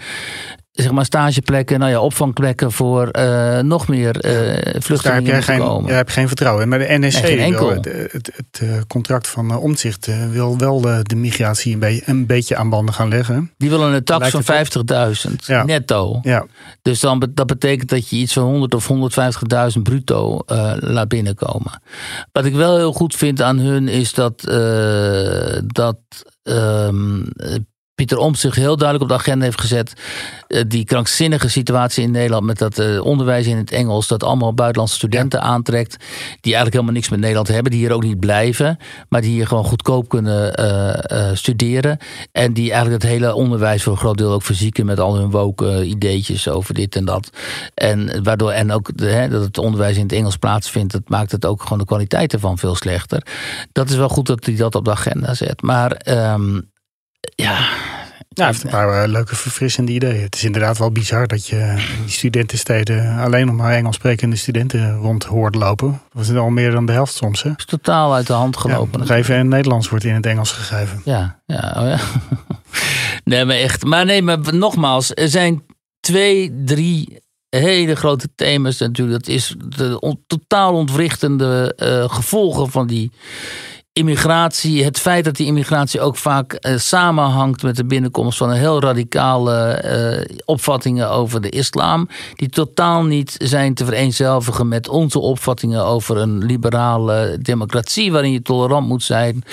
zeg 0.83 0.91
maar 0.91 1.05
stageplekken, 1.05 1.79
nou 1.79 1.91
ja, 1.91 1.99
opvangplekken 1.99 2.71
voor 2.71 3.09
uh, 3.11 3.59
nog 3.59 3.87
meer 3.87 4.25
uh, 4.25 4.81
vluchtelingen 4.81 5.23
daar 5.23 5.33
heb 5.33 5.43
geen, 5.43 5.59
komen. 5.59 5.87
Daar 5.87 5.97
heb 5.97 6.07
je 6.07 6.13
geen 6.13 6.27
vertrouwen 6.27 6.63
in. 6.63 6.69
Maar 6.69 6.79
de 6.79 6.97
NSC, 6.99 7.21
Nee, 7.21 7.51
wil, 7.51 7.69
het, 7.69 7.85
het, 7.85 8.31
het, 8.35 8.59
eh, 8.61 8.69
contract 8.87 9.27
van 9.27 9.51
uh, 9.51 9.63
Omtzigt 9.63 10.07
uh, 10.07 10.29
wil 10.29 10.57
wel 10.57 10.81
de, 10.81 11.15
migratie 11.15 11.73
een, 11.73 11.79
be 11.79 12.01
een 12.05 12.25
beetje 12.25 12.55
aan 12.55 12.69
banden 12.69 12.93
gaan 12.93 13.09
leggen. 13.09 13.51
Die 13.57 13.69
willen 13.69 13.93
een 13.93 14.03
tax 14.03 14.29
van 14.29 14.41
het 14.45 15.27
50.000 15.27 15.35
Ja. 15.45 15.63
netto. 15.63 16.19
Ja, 16.21 16.45
Dus 16.81 16.99
dan, 16.99 17.29
dat 17.33 17.47
betekent 17.47 17.89
dat 17.89 18.09
je 18.09 18.15
iets 18.15 18.33
van 18.33 18.43
100 18.43 18.75
of 18.75 18.89
150.000 19.75 19.81
bruto 19.81 20.39
eh, 20.39 20.73
laat 20.79 21.07
binnenkomen. 21.07 21.81
Wat 22.31 22.45
ik 22.45 22.53
wel 22.53 22.77
heel 22.77 22.93
goed 22.93 23.15
vind 23.15 23.41
aan 23.41 23.59
hun 23.59 23.87
is 23.87 24.13
dat, 24.13 24.47
eh, 24.47 25.59
dat 25.65 25.97
ehm, 26.43 27.21
eh, 27.35 27.55
Pieter 27.97 28.17
Omtzigt 28.17 28.55
heel 28.55 28.77
duidelijk 28.77 29.11
op 29.11 29.17
de 29.17 29.23
agenda 29.23 29.45
heeft 29.45 29.61
gezet. 29.61 29.93
eh, 30.47 30.61
die 30.67 30.85
krankzinnige 30.85 31.49
situatie 31.49 32.03
in 32.03 32.11
Nederland 32.11 32.45
met 32.45 32.57
dat 32.57 32.79
eh, 32.79 33.05
onderwijs 33.05 33.47
in 33.47 33.57
het 33.57 33.71
Engels. 33.71 34.07
Dat 34.07 34.23
allemaal 34.23 34.53
buitenlandse 34.53 34.95
studenten 34.95 35.41
aantrekt. 35.41 35.97
Die 36.41 36.53
eigenlijk 36.53 36.73
helemaal 36.73 36.93
niks 36.93 37.09
met 37.09 37.19
Nederland 37.19 37.47
hebben. 37.47 37.71
Die 37.71 37.81
hier 37.81 37.91
ook 37.91 38.03
niet 38.03 38.19
blijven. 38.19 38.77
Maar 39.09 39.21
die 39.21 39.31
hier 39.31 39.47
gewoon 39.47 39.63
goedkoop 39.63 40.09
kunnen 40.09 40.55
eh, 40.55 41.29
studeren. 41.33 41.97
En 42.31 42.53
die 42.53 42.71
eigenlijk 42.71 43.03
het 43.03 43.11
hele 43.11 43.33
onderwijs 43.33 43.83
voor 43.83 43.93
een 43.93 43.99
groot 43.99 44.17
deel 44.17 44.31
ook 44.31 44.43
verzieken. 44.43 44.85
Met 44.85 44.99
al 44.99 45.15
hun 45.15 45.31
woke 45.31 45.69
eh, 45.69 45.89
ideetjes 45.89 46.47
over 46.47 46.73
dit 46.73 46.95
en 46.95 47.05
dat. 47.05 47.29
En 47.73 48.23
waardoor 48.23 48.51
en 48.51 48.71
ook 48.71 48.97
de, 48.97 49.05
hè, 49.05 49.29
dat 49.29 49.43
het 49.43 49.57
onderwijs 49.57 49.95
in 49.95 50.03
het 50.03 50.11
Engels 50.11 50.37
plaatsvindt. 50.37 50.93
Dat 50.93 51.09
maakt 51.09 51.31
het 51.31 51.45
ook 51.45 51.61
gewoon 51.61 51.77
de 51.77 51.85
kwaliteit 51.85 52.33
ervan 52.33 52.57
veel 52.57 52.75
slechter. 52.75 53.25
Dat 53.71 53.89
is 53.89 53.95
wel 53.95 54.09
goed 54.09 54.25
dat 54.25 54.45
hij 54.45 54.55
dat 54.55 54.75
op 54.75 54.85
de 54.85 54.91
agenda 54.91 55.33
zet. 55.33 55.61
Maar 55.61 55.91
ehm, 55.91 56.59
ja, 57.35 57.51
ja 58.29 58.43
hij 58.43 58.45
heeft 58.45 58.63
een 58.63 58.69
paar 58.69 59.03
eh, 59.03 59.09
leuke 59.09 59.35
verfrissende 59.35 59.91
ideeën. 59.91 60.21
Het 60.21 60.35
is 60.35 60.43
inderdaad 60.43 60.77
wel 60.77 60.91
bizar 60.91 61.27
dat 61.27 61.47
je 61.47 61.55
in 61.97 62.03
die 62.03 62.11
studentensteden 62.11 63.17
alleen 63.17 63.45
nog 63.45 63.55
maar 63.55 63.73
Engels 63.73 63.95
sprekende 63.95 64.35
studenten 64.35 64.95
rond 64.95 65.23
hoort 65.23 65.55
lopen. 65.55 66.01
Dat 66.13 66.23
is 66.23 66.33
al 66.33 66.49
meer 66.49 66.71
dan 66.71 66.85
de 66.85 66.91
helft 66.91 67.13
soms. 67.13 67.43
Hè? 67.43 67.51
is 67.57 67.65
totaal 67.65 68.13
uit 68.13 68.27
de 68.27 68.33
hand 68.33 68.57
gelopen. 68.57 69.05
Ja, 69.05 69.15
het 69.15 69.47
Nederlands 69.47 69.89
wordt 69.89 70.05
in 70.05 70.13
het 70.13 70.25
Engels 70.25 70.51
gegeven. 70.51 71.01
Ja, 71.05 71.41
ja, 71.45 71.73
oh 71.77 71.87
ja. 71.87 71.99
Nee, 73.23 73.45
maar 73.45 73.55
echt. 73.55 73.83
Maar 73.83 74.05
nee, 74.05 74.21
maar 74.21 74.39
nogmaals, 74.53 75.11
er 75.13 75.29
zijn 75.29 75.63
twee, 75.99 76.61
drie 76.65 77.21
hele 77.49 77.95
grote 77.95 78.29
thema's 78.35 78.77
natuurlijk. 78.77 79.25
Dat 79.25 79.35
is 79.35 79.55
de 79.77 79.99
on- 79.99 80.23
totaal 80.27 80.73
ontwrichtende 80.73 81.73
eh, 81.75 82.09
gevolgen 82.09 82.71
van 82.71 82.87
die 82.87 83.11
immigratie. 83.97 84.83
Het 84.83 84.99
feit 84.99 85.25
dat 85.25 85.35
die 85.35 85.47
immigratie 85.47 86.01
ook 86.01 86.15
vaak 86.17 86.53
eh, 86.53 86.77
samenhangt 86.77 87.63
met 87.63 87.75
de 87.75 87.85
binnenkomst 87.85 88.37
van 88.37 88.49
een 88.49 88.57
heel 88.57 88.81
radicale 88.81 89.55
eh, 89.55 90.35
opvattingen 90.45 91.09
over 91.09 91.41
de 91.41 91.49
islam. 91.49 92.09
Die 92.35 92.49
totaal 92.49 93.03
niet 93.03 93.35
zijn 93.37 93.73
te 93.73 93.85
vereenzelvigen 93.85 94.67
met 94.67 94.89
onze 94.89 95.19
opvattingen 95.19 95.85
over 95.85 96.17
een 96.17 96.45
liberale 96.45 97.37
democratie. 97.41 98.11
Waarin 98.11 98.31
je 98.31 98.41
tolerant 98.41 98.87
moet 98.87 99.03
zijn 99.03 99.43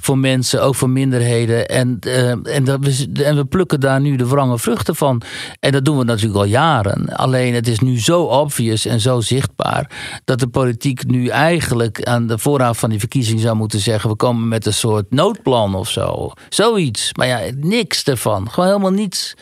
voor 0.00 0.18
mensen, 0.18 0.62
ook 0.62 0.74
voor 0.74 0.90
minderheden. 0.90 1.68
En, 1.68 1.96
eh, 2.00 2.30
en, 2.30 2.64
dat 2.64 2.78
we, 2.80 3.22
en 3.24 3.36
we 3.36 3.44
plukken 3.44 3.80
daar 3.80 4.00
nu 4.00 4.16
de 4.16 4.26
wrange 4.26 4.58
vruchten 4.58 4.96
van. 4.96 5.22
En 5.60 5.72
dat 5.72 5.84
doen 5.84 5.98
we 5.98 6.04
natuurlijk 6.04 6.38
al 6.38 6.44
jaren. 6.44 7.16
Alleen 7.16 7.54
het 7.54 7.68
is 7.68 7.78
nu 7.78 8.00
zo 8.00 8.22
obvious 8.22 8.86
en 8.86 9.00
zo 9.00 9.20
zichtbaar. 9.20 9.90
dat 10.24 10.38
de 10.38 10.48
politiek 10.48 11.06
nu 11.06 11.28
eigenlijk 11.28 12.02
aan 12.02 12.26
de 12.26 12.38
voorraad 12.38 12.76
van 12.76 12.90
die 12.90 12.98
verkiezing 12.98 13.40
zou 13.40 13.56
moeten 13.56 13.80
zeggen: 13.82 14.10
we 14.10 14.16
komen 14.16 14.48
met 14.48 14.66
een 14.66 14.74
soort 14.74 15.10
noodplan 15.10 15.74
of 15.74 15.88
zo. 15.88 16.32
Zoiets. 16.48 17.14
Maar 17.14 17.26
ja, 17.26 17.40
niks 17.56 18.04
ervan. 18.04 18.50
Gewoon 18.50 18.68
helemaal 18.68 18.90
niets. 18.90 19.34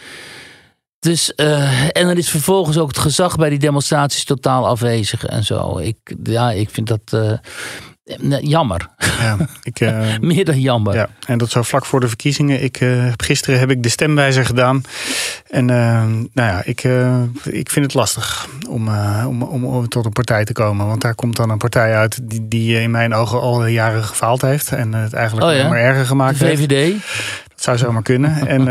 Dus, 1.01 1.35
eh, 1.35 1.83
en 1.97 2.07
dan 2.07 2.17
is 2.17 2.31
vervolgens 2.31 2.79
ook 2.79 2.89
het 2.89 2.99
gezag 2.99 3.37
bij 3.37 3.49
die 3.49 3.59
demonstraties 3.59 4.25
totaal 4.25 4.67
afwezig 4.67 5.25
en 5.25 5.45
zo. 5.45 5.79
Ik, 5.79 5.97
ja, 6.23 6.51
ik 6.51 6.71
vind 6.71 6.87
dat 6.87 7.01
eh, 7.11 7.33
jammer. 8.41 8.89
Ja, 8.99 9.37
ik, 9.63 9.81
eh, 9.81 10.19
Meer 10.21 10.45
dan 10.45 10.61
jammer. 10.61 10.95
Ja, 10.95 11.09
en 11.27 11.39
dat 11.39 11.51
zo 11.51 11.63
vlak 11.63 11.87
voor 11.87 12.01
de 12.01 12.09
verkiezingen. 12.09 12.63
Ik, 12.63 12.81
eh, 12.81 13.07
gisteren 13.17 13.59
heb 13.59 13.71
ik 13.71 13.83
de 13.83 13.89
stemwijzer 13.89 14.47
gedaan. 14.47 14.83
En 15.51 15.71
eh, 15.71 16.05
nou 16.33 16.49
ja, 16.49 16.63
ik, 16.65 16.85
ik 17.45 17.71
vind 17.71 17.85
het 17.85 17.95
lastig 17.95 18.49
om, 18.69 18.89
om, 19.27 19.43
om, 19.43 19.65
om 19.65 19.89
tot 19.89 20.05
een 20.05 20.13
partij 20.13 20.45
te 20.45 20.53
komen. 20.53 20.87
Want 20.87 21.01
daar 21.01 21.15
komt 21.15 21.37
dan 21.37 21.51
een 21.51 21.59
partij 21.59 21.97
uit 21.97 22.21
die, 22.23 22.49
die 22.49 22.81
in 22.81 22.91
mijn 22.91 23.15
ogen 23.15 23.41
al 23.41 23.67
jaren 23.67 24.05
gefaald 24.05 24.41
heeft. 24.41 24.73
En 24.73 24.93
het 24.93 25.13
eigenlijk 25.13 25.47
Oh 25.47 25.55
ja? 25.55 25.69
maar 25.69 25.79
erger 25.79 26.03
De 26.03 26.07
gemaakt 26.07 26.39
heeft. 26.39 26.63
VVD. 26.63 26.93
Dat 27.49 27.63
zou 27.63 27.79
zomaar 27.79 28.03
kunnen. 28.03 28.47
en 28.47 28.69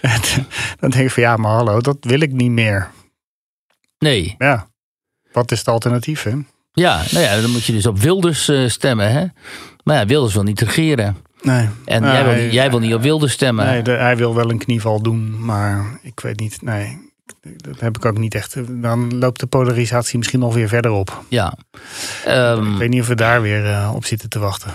en 0.00 0.20
dan 0.80 0.90
denk 0.90 1.04
ik 1.04 1.10
van 1.10 1.22
ja, 1.22 1.36
maar 1.36 1.52
hallo, 1.52 1.80
dat 1.80 1.96
wil 2.00 2.20
ik 2.20 2.32
niet 2.32 2.50
meer. 2.50 2.90
Nee. 3.98 4.34
Ja, 4.38 4.66
wat 5.32 5.50
is 5.50 5.58
het 5.58 5.68
alternatief 5.68 6.22
hè? 6.22 6.32
Ja, 6.74 7.02
nou 7.10 7.24
ja, 7.24 7.40
dan 7.40 7.50
moet 7.50 7.64
je 7.64 7.72
dus 7.72 7.86
op 7.86 7.98
Wilders 7.98 8.48
eh, 8.48 8.68
stemmen, 8.68 9.12
hè? 9.12 9.24
Maar 9.84 9.96
ja, 9.96 10.06
Wilders 10.06 10.34
wil 10.34 10.42
niet 10.42 10.60
regeren. 10.60 11.16
Nee. 11.42 11.68
En 11.84 12.02
jij, 12.02 12.24
wil 12.24 12.34
niet, 12.42 12.52
jij 12.52 12.70
wil 12.70 12.78
niet 12.78 12.94
op 12.94 13.02
Wilders 13.02 13.32
stemmen. 13.32 13.66
Nee, 13.66 13.82
de- 13.82 13.90
hij 13.90 14.16
wil 14.16 14.34
wel 14.34 14.50
een 14.50 14.58
knieval 14.58 15.02
doen, 15.02 15.44
maar 15.44 15.98
ik 16.02 16.20
weet 16.20 16.40
niet. 16.40 16.62
Nee, 16.62 16.98
dat 17.56 17.80
heb 17.80 17.96
ik 17.96 18.04
ook 18.04 18.18
niet 18.18 18.34
echt. 18.34 18.56
Dan 18.82 19.18
loopt 19.18 19.40
de 19.40 19.46
polarisatie 19.46 20.18
misschien 20.18 20.40
nog 20.40 20.54
weer 20.54 20.68
verder 20.68 20.90
op. 20.90 21.22
Ja. 21.28 21.54
Ehm, 22.24 22.72
ik 22.72 22.78
weet 22.78 22.90
niet 22.90 23.00
of 23.00 23.08
we 23.08 23.14
daar 23.14 23.42
weer 23.42 23.66
eh, 23.66 23.92
op 23.94 24.04
zitten 24.04 24.28
te 24.28 24.38
wachten. 24.38 24.74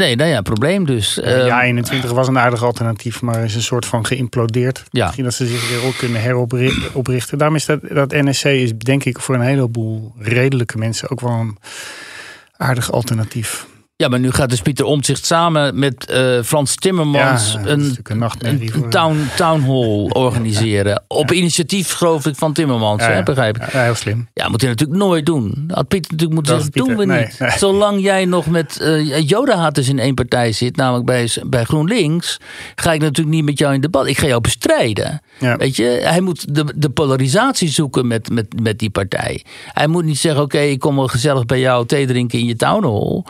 Nee, 0.00 0.16
nou 0.16 0.30
ja, 0.30 0.40
probleem 0.40 0.86
dus. 0.86 1.20
Ehm, 1.20 1.46
ja, 1.46 1.62
21 1.62 2.10
was 2.10 2.28
een 2.28 2.38
aardig 2.38 2.62
alternatief, 2.64 3.22
maar 3.22 3.44
is 3.44 3.54
een 3.54 3.62
soort 3.62 3.86
van 3.86 4.06
geïmplodeerd. 4.06 4.84
Ja. 4.90 5.04
Misschien 5.04 5.24
dat 5.24 5.34
ze 5.34 5.46
zich 5.46 5.68
weer 5.68 5.84
ook 5.84 5.96
kunnen 5.96 6.20
heroprichten. 6.20 7.38
Daarom 7.38 7.56
is 7.56 7.64
dat, 7.64 7.80
dat 7.90 8.10
NSC 8.10 8.44
is 8.44 8.72
denk 8.72 9.04
ik 9.04 9.20
voor 9.20 9.34
een 9.34 9.40
heleboel 9.40 10.14
redelijke 10.18 10.78
mensen 10.78 11.10
ook 11.10 11.20
wel 11.20 11.30
een 11.30 11.58
aardig 12.56 12.92
alternatief. 12.92 13.66
Ja, 14.00 14.08
maar 14.08 14.20
nu 14.20 14.30
gaat 14.30 14.50
dus 14.50 14.60
Pieter 14.60 14.84
Omtzigt 14.84 15.26
samen 15.26 15.78
met 15.78 16.06
eh, 16.06 16.42
Frans 16.44 16.74
Timmermans 16.74 17.52
Ja, 17.52 17.60
een, 17.66 17.98
een 18.38 18.90
town, 18.90 19.28
town 19.36 19.60
hall 19.60 20.08
organiseren. 20.24 21.02
Op 21.08 21.32
initiatief, 21.32 21.92
geloof 21.92 22.26
ik, 22.26 22.36
van 22.36 22.52
Timmermans, 22.52 23.06
hè, 23.06 23.22
begrijp 23.22 23.56
ik. 23.56 23.72
Ja, 23.72 23.82
heel 23.82 23.94
slim. 23.94 24.28
Ja, 24.34 24.48
moet 24.48 24.60
hij 24.60 24.70
natuurlijk 24.70 24.98
nooit 24.98 25.26
doen. 25.26 25.64
Had 25.68 25.88
Pieter 25.88 26.10
natuurlijk 26.10 26.32
moeten 26.32 26.54
zeggen, 26.54 26.72
doen 26.72 26.96
we 26.96 27.18
niet. 27.18 27.38
Nee. 27.38 27.50
Zolang 27.50 28.02
jij 28.02 28.24
nog 28.24 28.46
met 28.46 28.80
eh 28.80 29.28
Joda-haters 29.28 29.88
in 29.88 29.98
één 29.98 30.14
partij 30.14 30.52
zit, 30.52 30.76
namelijk 30.76 31.06
bij, 31.06 31.28
bij 31.46 31.64
GroenLinks, 31.64 32.40
ga 32.74 32.92
ik 32.92 33.00
natuurlijk 33.00 33.36
niet 33.36 33.44
met 33.44 33.58
jou 33.58 33.74
in 33.74 33.80
debat. 33.80 34.06
Ik 34.06 34.18
ga 34.18 34.26
jou 34.26 34.40
bestrijden. 34.40 35.22
Weet 35.38 35.76
je, 35.76 36.00
hij 36.04 36.20
moet 36.20 36.54
de, 36.54 36.64
de 36.76 36.90
polarisatie 36.90 37.68
zoeken 37.68 38.06
met, 38.06 38.30
met, 38.30 38.60
met 38.62 38.78
die 38.78 38.90
partij. 38.90 39.44
Hij 39.66 39.86
moet 39.86 40.04
niet 40.04 40.18
zeggen, 40.18 40.42
oké, 40.42 40.58
ik 40.60 40.78
kom 40.78 40.96
wel 40.96 41.06
gezellig 41.08 41.46
bij 41.46 41.60
jou 41.60 41.86
thee 41.86 42.06
drinken 42.06 42.38
in 42.38 42.46
je 42.46 42.56
town 42.56 42.84
hall. 42.84 43.22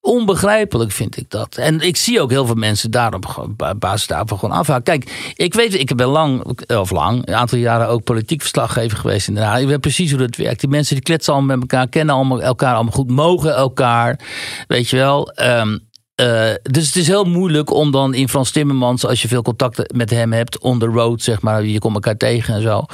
Onbegrijpelijk 0.00 0.92
vind 0.92 1.16
ik 1.16 1.30
dat. 1.30 1.56
En 1.56 1.80
ik 1.80 1.96
zie 1.96 2.20
ook 2.20 2.30
heel 2.30 2.46
veel 2.46 2.54
mensen 2.54 2.90
daarop, 2.90 3.48
basis 3.78 4.06
daarvan 4.06 4.38
gewoon 4.38 4.58
afhaken. 4.58 4.82
Kijk, 4.84 5.32
ik 5.34 5.54
weet, 5.54 5.74
ik 5.74 5.96
ben 5.96 6.06
lang, 6.06 6.44
of 6.66 6.90
lang, 6.90 7.26
een 7.26 7.34
aantal 7.34 7.58
jaren 7.58 7.88
ook 7.88 8.04
politiek 8.04 8.40
verslaggever 8.40 8.98
geweest 8.98 9.28
in 9.28 9.34
Den 9.34 9.44
Haag. 9.44 9.60
Ik 9.60 9.66
weet 9.66 9.80
precies 9.80 10.10
hoe 10.10 10.20
dat 10.20 10.36
werkt. 10.36 10.60
Die 10.60 10.68
mensen 10.68 10.94
die 10.94 11.04
kletsen 11.04 11.32
allemaal 11.32 11.56
met 11.56 11.70
elkaar, 11.70 11.88
kennen 11.88 12.14
allemaal, 12.14 12.42
elkaar 12.42 12.74
allemaal 12.74 12.92
goed, 12.92 13.10
mogen 13.10 13.54
elkaar. 13.54 14.20
Weet 14.66 14.88
je 14.88 14.96
wel. 14.96 15.30
Ehm, 15.30 15.78
eh, 16.14 16.54
dus 16.62 16.86
het 16.86 16.96
is 16.96 17.06
heel 17.06 17.24
moeilijk 17.24 17.70
om 17.70 17.90
dan 17.90 18.14
in 18.14 18.28
Frans 18.28 18.50
Timmermans, 18.50 19.06
als 19.06 19.22
je 19.22 19.28
veel 19.28 19.42
contact 19.42 19.94
met 19.94 20.10
hem 20.10 20.32
hebt, 20.32 20.58
on 20.58 20.78
the 20.78 20.86
road, 20.86 21.22
zeg 21.22 21.40
maar, 21.42 21.64
je 21.64 21.78
komt 21.78 21.94
elkaar 21.94 22.16
tegen 22.16 22.54
en 22.54 22.62
zo, 22.62 22.84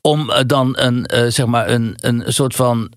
om 0.00 0.30
eh, 0.30 0.42
dan 0.46 0.72
een, 0.78 1.06
eh, 1.06 1.26
zeg 1.28 1.46
maar, 1.46 1.68
een, 1.68 1.94
een 1.96 2.22
soort 2.26 2.54
van 2.54 2.92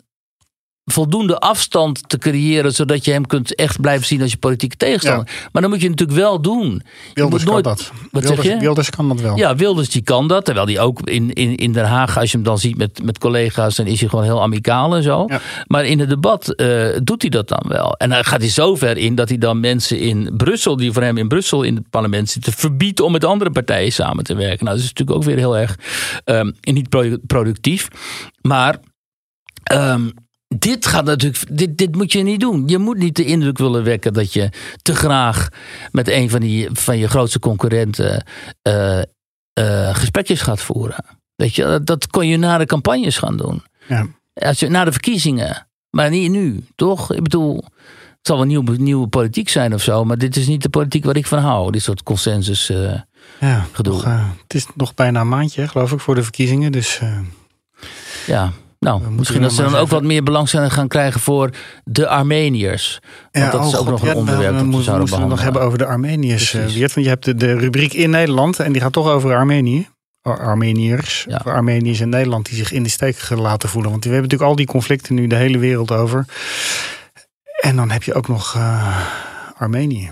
voldoende 0.91 1.39
afstand 1.39 2.09
te 2.09 2.17
creëren, 2.17 2.71
zodat 2.73 3.05
je 3.05 3.11
hem 3.11 3.25
kunt 3.25 3.55
echt 3.55 3.81
blijven 3.81 4.05
zien 4.07 4.21
als 4.21 4.31
je 4.31 4.38
politieke 4.38 4.75
tegenstander. 4.77 5.49
Maar 5.51 5.61
dan 5.61 5.71
moet 5.71 5.81
je 5.81 5.89
natuurlijk 5.89 6.17
wel 6.17 6.41
doen. 6.41 6.81
Wilders 7.13 7.43
nooit, 7.43 7.63
kan 7.63 7.73
dat. 7.75 7.91
Wat 8.11 8.23
Wilders, 8.23 8.45
zeg 8.47 8.53
je? 8.55 8.59
Wilders 8.59 8.89
kan 8.89 9.07
dat 9.07 9.21
wel. 9.21 9.38
Ja, 9.38 9.55
Wilders 9.55 9.89
die 9.89 10.01
kan 10.01 10.27
dat. 10.27 10.45
Terwijl 10.45 10.65
die 10.65 10.79
ook 10.79 11.01
in, 11.01 11.33
in, 11.33 11.55
in 11.55 11.71
Den 11.71 11.85
Haag, 11.85 12.17
als 12.19 12.31
je 12.31 12.38
hem 12.38 12.45
dan 12.45 12.59
ziet 12.59 12.77
met, 12.77 13.03
met 13.03 13.17
collega's, 13.17 13.75
dan 13.75 13.85
is 13.85 13.99
hij 13.99 14.09
gewoon 14.09 14.23
heel 14.25 14.41
amicaal 14.41 14.95
en 14.95 15.03
zo. 15.03 15.25
Maar 15.67 15.85
in 15.85 15.99
het 15.99 16.09
debat 16.09 16.49
eh, 16.55 16.88
doet 17.03 17.21
hij 17.21 17.31
dat 17.31 17.47
dan 17.47 17.63
wel. 17.67 17.91
En 17.93 18.09
dan 18.09 18.25
gaat 18.25 18.39
hij 18.39 18.49
zo 18.49 18.75
ver 18.75 18.97
in 18.97 19.15
dat 19.15 19.29
hij 19.29 19.38
dan 19.38 19.59
mensen 19.59 19.99
in 19.99 20.33
Brussel, 20.38 20.75
die 20.77 20.91
voor 20.91 21.03
hem 21.03 21.17
in 21.17 21.27
Brussel 21.27 21.63
in 21.63 21.75
het 21.75 21.89
parlement 21.89 22.29
zitten, 22.29 22.53
verbiedt 22.53 22.99
om 22.99 23.11
met 23.11 23.23
andere 23.23 23.51
partijen 23.51 23.91
samen 23.91 24.23
te 24.23 24.35
werken. 24.35 24.65
Nou, 24.65 24.75
dat 24.77 24.85
is 24.85 24.91
natuurlijk 24.93 25.17
ook 25.17 25.23
weer 25.25 25.38
heel 25.38 25.57
erg 25.57 25.75
ehm, 26.23 26.51
niet 26.61 26.89
pro- 26.89 27.17
productief. 27.27 27.88
Maar. 28.41 28.77
ehm, 29.63 30.09
dit 30.47 30.85
gaat 30.85 31.05
natuurlijk, 31.05 31.57
dit, 31.57 31.77
dit 31.77 31.95
moet 31.95 32.11
je 32.11 32.23
niet 32.23 32.39
doen. 32.39 32.63
Je 32.67 32.77
moet 32.77 32.97
niet 32.97 33.15
de 33.15 33.25
indruk 33.25 33.57
willen 33.57 33.83
wekken 33.83 34.13
dat 34.13 34.33
je 34.33 34.49
te 34.81 34.95
graag 34.95 35.49
met 35.91 36.07
een 36.07 36.29
van, 36.29 36.39
die, 36.39 36.69
van 36.73 36.97
je 36.97 37.07
grootste 37.07 37.39
concurrenten 37.39 38.25
eh, 38.61 39.01
eh, 39.53 39.95
gesprekjes 39.95 40.41
gaat 40.41 40.61
voeren. 40.61 41.05
Weet 41.35 41.55
je, 41.55 41.63
dat, 41.63 41.85
dat 41.85 42.07
kon 42.07 42.27
je 42.27 42.37
na 42.37 42.57
de 42.57 42.65
campagnes 42.65 43.17
gaan 43.17 43.37
doen. 43.37 43.63
Ja. 43.87 44.07
Als 44.33 44.59
je, 44.59 44.67
na 44.67 44.83
de 44.83 44.91
verkiezingen. 44.91 45.67
Maar 45.89 46.09
niet 46.09 46.31
nu, 46.31 46.63
toch? 46.75 47.13
Ik 47.13 47.23
bedoel, 47.23 47.55
het 48.09 48.27
zal 48.27 48.37
wel 48.37 48.45
nieuwe, 48.45 48.77
nieuwe 48.77 49.07
politiek 49.07 49.49
zijn 49.49 49.73
of 49.73 49.81
zo, 49.81 50.03
maar 50.03 50.17
dit 50.17 50.35
is 50.35 50.47
niet 50.47 50.61
de 50.61 50.69
politiek 50.69 51.05
waar 51.05 51.15
ik 51.15 51.27
van 51.27 51.39
hou. 51.39 51.71
Dit 51.71 51.81
soort 51.81 52.03
consensus 52.03 52.69
uh, 52.69 52.93
ja, 53.39 53.65
gedoe. 53.71 53.93
Nog, 53.93 54.03
het 54.43 54.53
is 54.53 54.67
nog 54.75 54.93
bijna 54.93 55.21
een 55.21 55.27
maandje, 55.27 55.67
geloof 55.67 55.91
ik, 55.91 55.99
voor 55.99 56.15
de 56.15 56.23
verkiezingen. 56.23 56.71
Dus 56.71 57.01
ja. 58.25 58.51
Nou, 58.80 59.01
misschien 59.11 59.41
dat 59.41 59.51
ze 59.53 59.61
dan 59.61 59.75
ook 59.75 59.88
wat 59.89 60.03
meer 60.03 60.23
belangstelling 60.23 60.73
gaan 60.73 60.88
krijgen 60.88 61.19
voor 61.19 61.49
de 61.84 62.07
Armeniërs. 62.07 62.99
Want 63.32 63.45
ja, 63.45 63.51
dat 63.51 63.65
is 63.65 63.73
oh 63.73 63.80
ook 63.80 63.86
God, 63.86 63.89
nog 63.89 64.01
een 64.01 64.07
ja, 64.07 64.15
onderwerp 64.15 64.55
we 64.55 64.57
dat 64.57 64.65
we 64.65 64.71
zouden 64.71 64.91
het 64.93 64.99
nog 64.99 65.09
behandelen. 65.09 65.43
hebben 65.43 65.61
over 65.61 65.78
de 65.78 65.86
Armeniërs. 65.86 66.53
uh, 66.53 66.65
Wiert, 66.65 66.93
want 66.93 67.05
je 67.05 67.11
hebt 67.11 67.25
de, 67.25 67.36
de 67.36 67.53
rubriek 67.57 67.93
in 67.93 68.09
Nederland 68.09 68.59
en 68.59 68.71
die 68.71 68.82
gaat 68.82 68.93
toch 68.93 69.07
over 69.09 69.36
Armenië. 69.36 69.88
Ar- 70.21 70.39
Armeniërs, 70.39 71.25
Ja. 71.30 71.36
of 71.45 71.51
Armeniërs 71.51 71.99
in 71.99 72.09
Nederland 72.09 72.45
die 72.45 72.55
zich 72.57 72.71
in 72.71 72.84
de 72.84 72.89
steek 72.89 73.17
gelaten 73.17 73.69
voelen. 73.69 73.91
Want 73.91 74.03
we 74.03 74.09
hebben 74.09 74.30
natuurlijk 74.30 74.51
al 74.51 74.65
die 74.65 74.73
conflicten 74.73 75.15
nu 75.15 75.28
de 75.28 75.36
hele 75.36 75.57
wereld 75.57 75.91
over. 75.91 76.25
En 77.61 77.75
dan 77.75 77.89
heb 77.89 78.03
je 78.03 78.13
ook 78.13 78.28
nog 78.28 78.55
eh, 78.55 78.97
Armenië. 79.57 80.11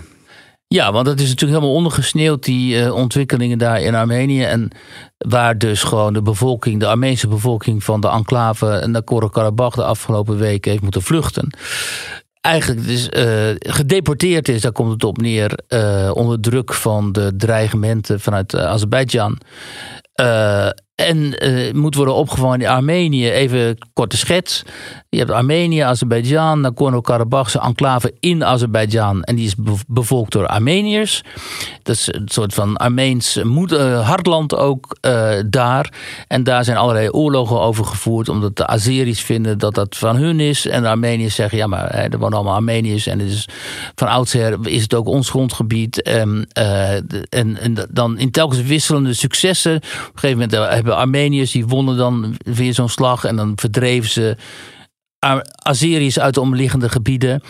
Ja, 0.68 0.92
want 0.92 1.06
dat 1.06 1.20
is 1.20 1.28
natuurlijk 1.28 1.58
helemaal 1.58 1.76
ondergesneeuwd, 1.76 2.44
die 2.44 2.82
eh, 2.82 2.94
ontwikkelingen 2.94 3.58
daar 3.58 3.80
in 3.80 3.94
Armenië. 3.94 4.42
En 4.42 4.70
waar 5.18 5.58
dus 5.58 5.82
gewoon 5.82 6.12
de 6.12 6.22
bevolking, 6.22 6.80
de 6.80 6.86
Armeense 6.86 7.28
bevolking 7.28 7.84
van 7.84 8.00
de 8.00 8.08
enclave 8.08 8.86
Nagorno-Karabakh 8.86 9.76
de 9.76 9.84
afgelopen 9.84 10.38
weken 10.38 10.70
heeft 10.70 10.82
moeten 10.82 11.02
vluchten. 11.02 11.50
Eigenlijk 12.40 12.86
dus 12.86 13.08
eh, 13.08 13.54
gedeporteerd 13.58 14.48
is, 14.48 14.60
daar 14.60 14.72
komt 14.72 14.92
het 14.92 15.04
op 15.04 15.18
neer, 15.18 15.58
eh, 15.68 16.10
onder 16.14 16.40
druk 16.40 16.74
van 16.74 17.12
de 17.12 17.36
dreigementen 17.36 18.20
vanuit 18.20 18.56
Azerbeidzjan. 18.56 19.38
En 20.94 21.34
moet 21.74 21.94
worden 21.94 22.14
opgevangen 22.14 22.60
in 22.60 22.66
Armenië. 22.66 23.30
Even 23.30 23.78
korte 23.92 24.16
schets. 24.16 24.62
Je 25.16 25.22
hebt 25.22 25.34
Armenië, 25.34 25.80
Azerbeidzjan, 25.80 26.60
Nagorno-Karabachse 26.60 27.60
enclave 27.60 28.14
in 28.20 28.44
Azerbeidzjan. 28.44 29.22
En 29.22 29.36
die 29.36 29.46
is 29.46 29.54
bev- 29.54 29.82
bevolkt 29.86 30.32
door 30.32 30.46
Armeniërs. 30.46 31.22
Dat 31.82 31.94
is 31.94 32.08
een 32.12 32.28
soort 32.28 32.54
van 32.54 32.76
Armeens 32.76 33.36
eh, 33.36 34.08
hartland 34.08 34.56
ook 34.56 34.96
eh, 35.00 35.30
daar. 35.46 35.92
En 36.28 36.44
daar 36.44 36.64
zijn 36.64 36.76
allerlei 36.76 37.10
oorlogen 37.10 37.60
over 37.60 37.84
gevoerd. 37.84 38.28
Omdat 38.28 38.56
de 38.56 38.66
Azeris 38.66 39.20
vinden 39.20 39.58
dat 39.58 39.74
dat 39.74 39.96
van 39.96 40.16
hun 40.16 40.40
is. 40.40 40.66
En 40.66 40.82
de 40.82 40.88
Armeniërs 40.88 41.34
zeggen, 41.34 41.58
ja 41.58 41.66
maar 41.66 41.88
er 41.90 42.18
wonen 42.18 42.36
allemaal 42.36 42.54
Armeniërs. 42.54 43.06
En 43.06 43.18
het 43.18 43.28
is, 43.28 43.48
van 43.94 44.08
oudsher 44.08 44.58
is 44.62 44.82
het 44.82 44.94
ook 44.94 45.06
ons 45.06 45.30
grondgebied. 45.30 46.02
En, 46.02 46.46
eh, 46.52 46.94
en, 47.28 47.86
dan 47.90 48.18
in 48.18 48.30
telkens 48.30 48.62
wisselende 48.62 49.14
successen. 49.14 49.76
Op 49.76 49.82
een 49.82 50.18
gegeven 50.18 50.48
moment 50.48 50.72
hebben 50.74 50.96
Armeniërs, 50.96 51.50
die 51.50 51.66
wonnen 51.66 51.96
dan 51.96 52.36
weer 52.44 52.74
zo'n 52.74 52.88
slag. 52.88 53.24
En 53.24 53.36
dan 53.36 53.52
verdreven 53.54 54.10
ze 54.10 54.36
Azeriërs 55.62 56.18
uit 56.18 56.34
de 56.34 56.40
omliggende 56.40 56.88
gebieden. 56.88 57.42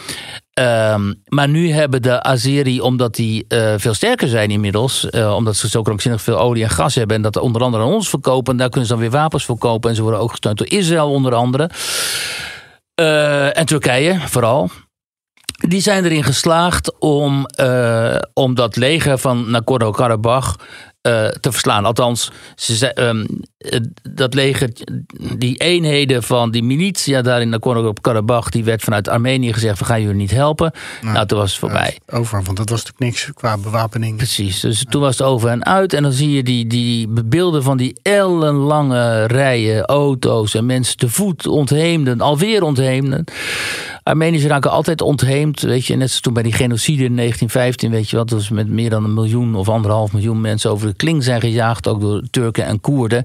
Ehm, 0.53 1.13
maar 1.25 1.49
nu 1.49 1.71
hebben 1.71 2.03
de 2.03 2.23
Azeri, 2.23 2.81
omdat 2.81 3.15
die 3.15 3.45
eh, 3.49 3.75
veel 3.77 3.95
sterker 3.95 4.29
zijn 4.29 4.51
inmiddels, 4.51 5.11
eh, 5.11 5.35
omdat 5.35 5.57
ze 5.57 5.69
zo 5.69 5.83
krankzinnig 5.83 6.23
veel 6.23 6.39
olie 6.39 6.63
en 6.63 6.71
gas 6.71 6.95
hebben 6.95 7.17
en 7.17 7.23
dat 7.23 7.37
onder 7.37 7.63
andere 7.63 7.83
aan 7.83 7.93
ons 7.93 8.09
verkopen, 8.09 8.53
en 8.53 8.59
daar 8.59 8.69
kunnen 8.69 8.89
ze 8.89 8.95
dan 8.95 9.03
weer 9.03 9.13
wapens 9.13 9.45
verkopen 9.45 9.91
en 9.91 9.97
ze 9.97 10.03
worden 10.03 10.21
ook 10.21 10.31
gesteund 10.31 10.59
door 10.59 10.67
Israël 10.67 11.11
onder 11.11 11.35
andere. 11.35 11.71
Eh, 12.95 13.59
en 13.59 13.67
Turkije 13.67 14.21
vooral. 14.21 14.71
Die 15.69 15.81
zijn 15.81 16.05
erin 16.05 16.25
geslaagd 16.25 16.99
om, 16.99 17.47
om 18.33 18.55
dat 18.55 18.77
leger 18.77 19.19
van 19.19 19.51
Nagorno-Karabakh 19.51 20.55
eh, 21.07 21.29
te 21.29 21.53
verslaan. 21.53 21.85
Althans, 21.85 22.31
ze 22.55 22.93
eh, 22.93 23.11
dat 24.11 24.35
leger, 24.35 24.71
die 25.39 25.57
eenheden 25.57 26.23
van 26.23 26.51
die 26.51 26.63
militia 26.63 27.23
daar 27.23 27.41
in 27.41 27.49
Nagorno-Karabakh, 27.49 28.51
die 28.51 28.65
werd 28.65 28.83
vanuit 28.83 29.09
Armenië 29.09 29.53
gezegd: 29.53 29.79
we 29.79 29.85
gaan 29.85 30.01
jullie 30.01 30.17
niet 30.17 30.31
helpen. 30.31 30.73
Nou, 31.01 31.27
toen 31.27 31.39
was 31.39 31.51
het 31.51 31.59
voorbij. 31.59 31.99
Over, 32.07 32.43
want 32.43 32.57
dat 32.57 32.69
was 32.69 32.85
natuurlijk 32.85 32.99
niks 32.99 33.31
qua 33.35 33.59
bewapening. 33.59 34.17
Precies, 34.17 34.61
dus 34.61 34.85
toen 34.89 35.01
was 35.01 35.19
het 35.19 35.27
over 35.27 35.49
en 35.49 35.65
uit. 35.65 35.93
En 35.93 36.03
dan 36.03 36.13
zie 36.13 36.31
je 36.31 36.43
die, 36.43 36.67
die 36.67 37.09
beelden 37.25 37.63
van 37.63 37.77
die 37.77 37.97
ellenlange 38.03 39.27
rijen 39.27 39.85
auto's 39.85 40.55
en 40.55 40.67
mensen 40.67 40.97
te 40.97 41.09
voet 41.09 41.47
ontheemden, 41.47 42.21
alweer 42.21 42.63
ontheemden. 42.63 43.25
Armeniërs 44.03 44.45
raken 44.45 44.71
altijd 44.71 45.01
ontheemd, 45.01 45.61
weet 45.61 45.87
je. 45.87 45.97
Net 45.97 46.09
zoals 46.09 46.23
toen 46.23 46.33
bij 46.33 46.43
die 46.43 46.53
genocide 46.53 47.05
in 47.05 47.17
1915, 47.17 47.91
weet 47.91 48.11
je 48.11 48.17
wat. 48.17 48.29
Dus 48.29 48.49
met 48.49 48.69
meer 48.69 48.91
dan 48.91 49.05
een 49.05 49.15
miljoen 49.15 49.55
of 49.55 49.69
anderhalf 49.69 50.13
miljoen 50.13 50.41
mensen 50.41 50.71
over 50.71 50.89
de 50.89 50.95
kling 50.95 51.25
zijn 51.25 51.41
gejaagd. 51.41 51.89
Ook 51.89 52.01
door 52.01 52.23
Turken 52.31 52.65
en 52.65 52.81
Koerden. 52.81 53.25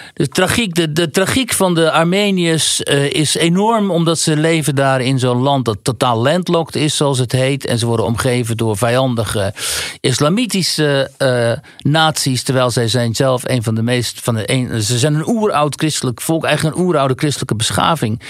De 0.13 0.27
tragiek, 0.27 0.75
de, 0.75 0.91
de 0.91 1.09
tragiek 1.09 1.53
van 1.53 1.73
de 1.73 1.91
Armeniërs 1.91 2.83
eh, 2.83 3.11
is 3.11 3.35
enorm, 3.35 3.91
omdat 3.91 4.19
ze 4.19 4.37
leven 4.37 4.75
daar 4.75 5.01
in 5.01 5.19
zo'n 5.19 5.41
land 5.41 5.65
dat 5.65 5.77
totaal 5.81 6.21
landlocked 6.21 6.75
is, 6.75 6.97
zoals 6.97 7.17
het 7.17 7.31
heet. 7.31 7.65
En 7.65 7.79
ze 7.79 7.85
worden 7.85 8.05
omgeven 8.05 8.57
door 8.57 8.77
vijandige 8.77 9.53
islamitische 9.99 11.11
eh 11.17 11.51
naties, 11.77 12.43
terwijl 12.43 12.69
zij 12.69 12.87
zijn 12.87 13.15
zelf 13.15 13.43
een 13.45 13.63
van 13.63 13.75
de 13.75 13.81
meest 13.81 14.21
van 14.21 14.35
de 14.35 14.43
een, 14.45 14.83
ze 14.83 14.97
zijn 14.97 15.13
een 15.13 15.27
oeroud 15.27 15.75
christelijk 15.75 16.21
volk, 16.21 16.43
eigenlijk 16.43 16.75
een 16.75 16.83
oeroude 16.83 17.13
christelijke 17.17 17.55
beschaving. 17.55 18.21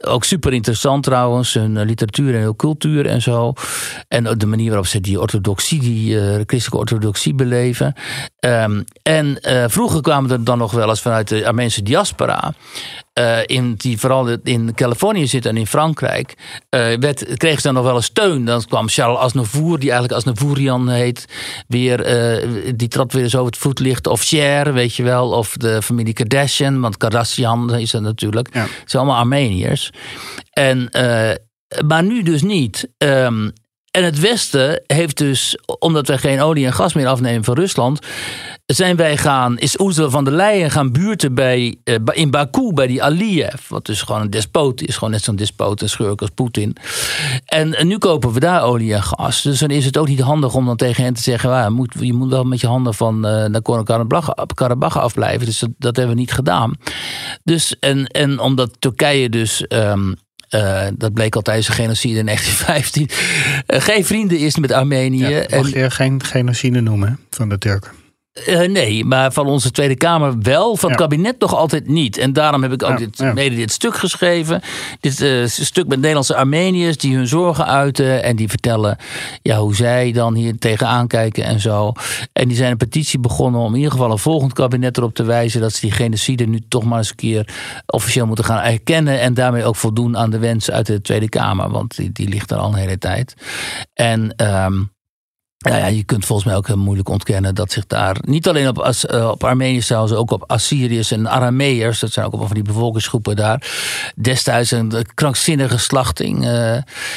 Ook 0.00 0.24
super 0.24 0.52
interessant 0.52 1.02
trouwens, 1.02 1.54
hun 1.54 1.76
eh, 1.76 1.86
literatuur 1.86 2.34
en 2.34 2.40
hun 2.40 2.56
cultuur 2.56 3.06
en 3.06 3.22
zo. 3.22 3.52
En 4.08 4.38
de 4.38 4.46
manier 4.46 4.68
waarop 4.68 4.86
ze 4.86 5.00
die 5.00 5.20
orthodoxie, 5.20 5.80
die 5.80 6.16
christelijke 6.46 6.76
orthodoxie 6.76 7.34
beleven. 7.34 7.94
Ehm, 8.38 8.82
en 9.02 9.38
vroeger 9.66 10.00
kwamen 10.00 10.30
er 10.30 10.44
dan 10.44 10.58
nog 10.58 10.72
wel 10.72 10.88
eens 10.88 11.00
vanuit 11.14 11.28
de 11.28 11.46
Armeense 11.46 11.82
diaspora. 11.82 12.54
eh, 13.12 13.38
in, 13.46 13.74
die 13.74 13.98
vooral 13.98 14.28
in 14.42 14.74
Californië 14.74 15.26
zit 15.26 15.46
en 15.46 15.56
in 15.56 15.66
Frankrijk. 15.66 16.34
eh 16.68 16.80
werd, 17.00 17.36
kreeg 17.36 17.56
ze 17.56 17.62
dan 17.62 17.74
nog 17.74 17.84
wel 17.84 17.94
eens 17.94 18.04
steun. 18.04 18.44
Dan 18.44 18.64
kwam 18.64 18.88
Charles 18.88 19.18
Aznavour, 19.18 19.78
die 19.78 19.90
eigenlijk 19.90 20.20
Aznavourian 20.20 20.88
heet. 20.88 21.24
Weer, 21.68 22.00
eh, 22.02 22.48
die 22.74 22.88
trad 22.88 23.12
weer 23.12 23.24
over 23.24 23.44
het 23.44 23.56
voetlicht. 23.56 24.06
Of 24.06 24.22
Cher, 24.22 24.72
weet 24.72 24.94
je 24.94 25.02
wel. 25.02 25.30
Of 25.30 25.56
de 25.56 25.82
familie 25.82 26.12
Kardashian. 26.12 26.80
Want 26.80 26.96
Kardashian 26.96 27.74
is 27.74 27.90
dat 27.90 28.02
natuurlijk. 28.02 28.48
Het 28.54 28.70
zijn 28.84 29.02
allemaal 29.02 29.20
Armeniërs. 29.20 29.90
En, 30.50 30.88
maar 31.86 32.02
nu 32.02 32.22
dus 32.22 32.42
niet. 32.42 32.88
Ehm, 32.98 33.48
en 33.90 34.04
het 34.04 34.20
Westen 34.20 34.82
heeft 34.86 35.18
dus, 35.18 35.58
omdat 35.78 36.06
wij 36.06 36.18
geen 36.18 36.40
olie 36.40 36.66
en 36.66 36.72
gas 36.72 36.94
meer 36.94 37.06
afnemen 37.06 37.44
van 37.44 37.54
Rusland, 37.54 38.06
zijn 38.66 38.96
wij 38.96 39.16
gaan, 39.16 39.58
is 39.58 39.78
Ursula 39.78 40.08
van 40.08 40.24
der 40.24 40.34
Leyen 40.34 40.70
gaan 40.70 40.92
buurten 40.92 41.34
bij, 41.34 41.76
eh, 41.84 41.94
in 42.12 42.30
Baku 42.30 42.72
bij 42.72 42.86
die 42.86 43.02
Aliyev. 43.02 43.68
Wat 43.68 43.86
dus 43.86 44.02
gewoon 44.02 44.20
een 44.20 44.30
despoot 44.30 44.80
is, 44.80 44.94
gewoon 44.94 45.10
net 45.10 45.22
zo'n 45.22 45.36
despoot 45.36 45.82
en 45.82 45.88
schurk 45.88 46.20
als 46.20 46.30
Poetin. 46.30 46.76
En, 47.44 47.74
en 47.74 47.86
nu 47.86 47.98
kopen 47.98 48.32
we 48.32 48.40
daar 48.40 48.62
olie 48.62 48.94
en 48.94 49.02
gas. 49.02 49.42
Dus 49.42 49.58
dan 49.58 49.70
is 49.70 49.84
het 49.84 49.96
ook 49.96 50.08
niet 50.08 50.20
handig 50.20 50.54
om 50.54 50.66
dan 50.66 50.76
tegen 50.76 51.04
hen 51.04 51.14
te 51.14 51.22
zeggen, 51.22 51.50
"Ja, 51.50 51.64
je, 51.64 51.70
moet, 51.70 51.94
je 52.00 52.12
moet 52.12 52.30
wel 52.30 52.44
met 52.44 52.60
je 52.60 52.66
handen 52.66 52.94
van 52.94 53.26
uh, 53.26 53.44
Nagorno-Karabakh 53.44 54.96
afblijven. 54.96 55.46
Dus 55.46 55.58
dat, 55.58 55.70
dat 55.78 55.96
hebben 55.96 56.14
we 56.14 56.20
niet 56.20 56.32
gedaan. 56.32 56.72
Dus, 57.42 57.78
en, 57.78 58.06
en 58.06 58.38
omdat 58.38 58.76
Turkije 58.78 59.28
dus. 59.28 59.64
Um, 59.68 60.14
uh, 60.50 60.86
dat 60.96 61.12
bleek 61.12 61.36
al 61.36 61.42
tijdens 61.42 61.66
de 61.66 61.72
genocide 61.72 62.18
in 62.18 62.26
1915. 62.26 63.08
Uh, 63.66 63.80
geen 63.80 64.04
vrienden 64.04 64.38
is 64.38 64.56
met 64.56 64.72
Armenië. 64.72 65.26
Ja, 65.26 65.46
mag 65.50 65.72
je 65.72 65.90
geen 65.90 66.22
genocide 66.22 66.80
noemen 66.80 67.18
van 67.30 67.48
de 67.48 67.58
Turken? 67.58 68.03
Uh, 68.34 68.68
nee, 68.68 69.04
maar 69.04 69.32
van 69.32 69.46
onze 69.46 69.70
Tweede 69.70 69.96
Kamer 69.96 70.38
wel. 70.38 70.76
Van 70.76 70.90
het 70.90 70.98
ja. 70.98 71.06
kabinet 71.06 71.40
nog 71.40 71.54
altijd 71.54 71.88
niet. 71.88 72.18
En 72.18 72.32
daarom 72.32 72.62
heb 72.62 72.72
ik 72.72 72.82
ook 72.82 72.90
ja, 72.90 72.96
dit, 72.96 73.18
ja. 73.18 73.32
mede 73.32 73.56
dit 73.56 73.72
stuk 73.72 73.96
geschreven. 73.96 74.60
Dit 75.00 75.20
uh, 75.20 75.46
stuk 75.46 75.86
met 75.86 75.98
Nederlandse 75.98 76.36
Armeniërs 76.36 76.96
die 76.96 77.16
hun 77.16 77.26
zorgen 77.26 77.66
uiten. 77.66 78.22
En 78.22 78.36
die 78.36 78.48
vertellen 78.48 78.96
ja, 79.42 79.58
hoe 79.58 79.74
zij 79.74 80.12
dan 80.12 80.34
hier 80.34 80.58
tegenaan 80.58 81.06
kijken 81.06 81.44
en 81.44 81.60
zo. 81.60 81.92
En 82.32 82.48
die 82.48 82.56
zijn 82.56 82.70
een 82.70 82.76
petitie 82.76 83.18
begonnen 83.18 83.60
om 83.60 83.70
in 83.70 83.76
ieder 83.76 83.92
geval 83.92 84.10
een 84.10 84.18
volgend 84.18 84.52
kabinet 84.52 84.96
erop 84.96 85.14
te 85.14 85.24
wijzen. 85.24 85.60
dat 85.60 85.72
ze 85.72 85.80
die 85.80 85.92
genocide 85.92 86.46
nu 86.46 86.60
toch 86.68 86.84
maar 86.84 86.98
eens 86.98 87.10
een 87.10 87.16
keer 87.16 87.54
officieel 87.86 88.26
moeten 88.26 88.44
gaan 88.44 88.62
erkennen. 88.62 89.20
En 89.20 89.34
daarmee 89.34 89.64
ook 89.64 89.76
voldoen 89.76 90.16
aan 90.16 90.30
de 90.30 90.38
wens 90.38 90.70
uit 90.70 90.86
de 90.86 91.00
Tweede 91.00 91.28
Kamer. 91.28 91.70
Want 91.70 91.96
die, 91.96 92.12
die 92.12 92.28
ligt 92.28 92.50
er 92.50 92.56
al 92.56 92.68
een 92.68 92.78
hele 92.78 92.98
tijd. 92.98 93.34
En. 93.94 94.34
Um, 94.36 94.92
nou 95.70 95.82
ja, 95.82 95.86
je 95.86 96.02
kunt 96.02 96.26
volgens 96.26 96.48
mij 96.48 96.56
ook 96.56 96.66
heel 96.66 96.78
moeilijk 96.78 97.08
ontkennen 97.08 97.54
dat 97.54 97.72
zich 97.72 97.86
daar 97.86 98.16
niet 98.20 98.48
alleen 98.48 98.68
op, 98.68 98.78
As, 98.78 99.04
uh, 99.04 99.28
op 99.28 99.44
Armeniërs 99.44 99.86
trouwens, 99.86 100.12
ook 100.14 100.30
op 100.30 100.44
Assyriërs 100.46 101.10
en 101.10 101.28
Arameërs, 101.28 102.00
dat 102.00 102.12
zijn 102.12 102.26
ook 102.26 102.46
van 102.46 102.54
die 102.54 102.62
bevolkingsgroepen 102.62 103.36
daar, 103.36 103.66
destijds 104.16 104.70
een 104.70 104.92
krankzinnige 105.14 105.78
slachting. 105.78 106.44
Uh, 106.44 106.50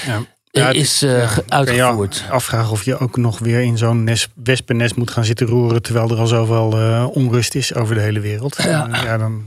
ja. 0.06 0.26
Ja, 0.52 0.70
is 0.70 1.04
uh, 1.04 1.20
ja, 1.20 1.42
uitgevoerd. 1.48 2.24
Afvragen 2.30 2.72
of 2.72 2.84
je 2.84 2.98
ook 2.98 3.18
nog 3.18 3.40
weer 3.40 3.62
in 3.62 3.78
zo'n 3.78 4.10
wespennest 4.44 4.96
moet 4.96 5.12
gaan 5.12 5.26
zitten 5.26 5.48
roeren. 5.48 5.82
terwijl 5.82 6.10
er 6.10 6.18
al 6.18 6.28
zoveel 6.28 6.70
onrust 7.14 7.56
is 7.56 7.74
over 7.76 7.96
de 7.96 8.02
hele 8.02 8.20
wereld. 8.20 8.56
Ja. 8.64 9.18
Dan, 9.18 9.46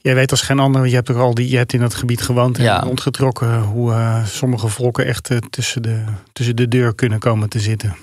jij 0.00 0.14
weet 0.14 0.30
als 0.30 0.42
geen 0.42 0.58
ander, 0.58 0.86
je 0.86 0.94
hebt 0.94 1.10
ook 1.10 1.16
al 1.16 1.34
die, 1.34 1.50
je 1.50 1.56
hebt 1.56 1.72
in 1.72 1.80
dat 1.80 1.94
gebied 1.94 2.22
gewoond 2.22 2.58
en 2.58 2.64
ja. 2.64 2.80
rondgetrokken. 2.80 3.60
hoe 3.60 3.90
uh, 3.90 4.24
sommige 4.26 4.68
volken 4.68 5.06
echt 5.06 5.30
tussen, 5.50 5.82
de, 5.82 6.04
tussen 6.32 6.56
de 6.56 6.68
deur 6.68 6.94
kunnen 6.94 7.18
komen 7.18 7.48
te 7.48 7.60
zitten. 7.60 7.96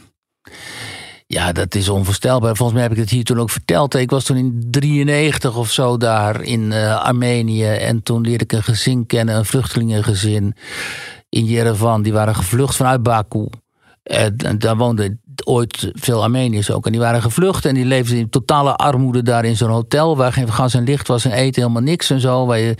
Ja, 1.27 1.51
dat 1.51 1.75
is 1.75 1.89
onvoorstelbaar. 1.89 2.55
Volgens 2.55 2.77
mij 2.77 2.87
heb 2.87 2.97
ik 2.97 3.03
het 3.03 3.09
hier 3.09 3.23
toen 3.23 3.39
ook 3.39 3.49
verteld. 3.49 3.93
Ik 3.93 4.09
was 4.09 4.23
toen 4.23 4.37
in 4.37 4.67
93 4.71 5.55
of 5.55 5.71
zo 5.71 5.97
daar 5.97 6.41
in 6.41 6.71
uh, 6.71 7.03
Armenië. 7.03 7.65
En 7.65 8.03
toen 8.03 8.21
leerde 8.21 8.43
ik 8.43 8.51
een 8.51 8.63
gezin 8.63 9.05
kennen, 9.05 9.35
een 9.35 9.45
vluchtelingengezin 9.45 10.55
in 11.29 11.45
Yerevan. 11.45 12.01
Die 12.01 12.13
waren 12.13 12.35
gevlucht 12.35 12.75
vanuit 12.75 13.03
Baku. 13.03 13.47
En, 14.03 14.37
en 14.37 14.59
daar 14.59 14.77
woonden 14.77 15.21
ooit 15.45 15.91
veel 15.93 16.23
Armeniërs 16.23 16.71
ook. 16.71 16.85
En 16.85 16.91
die 16.91 17.01
waren 17.01 17.21
gevlucht 17.21 17.65
en 17.65 17.73
die 17.73 17.85
leefden 17.85 18.17
in 18.17 18.29
totale 18.29 18.75
armoede 18.75 19.23
daar 19.23 19.45
in 19.45 19.57
zo'n 19.57 19.69
hotel. 19.69 20.17
Waar 20.17 20.33
geen 20.33 20.51
gas 20.51 20.73
en 20.73 20.83
licht 20.83 21.07
was 21.07 21.25
en 21.25 21.31
eten 21.31 21.61
helemaal 21.61 21.83
niks 21.83 22.09
en 22.09 22.19
zo. 22.19 22.45
Waar, 22.45 22.59
je, 22.59 22.75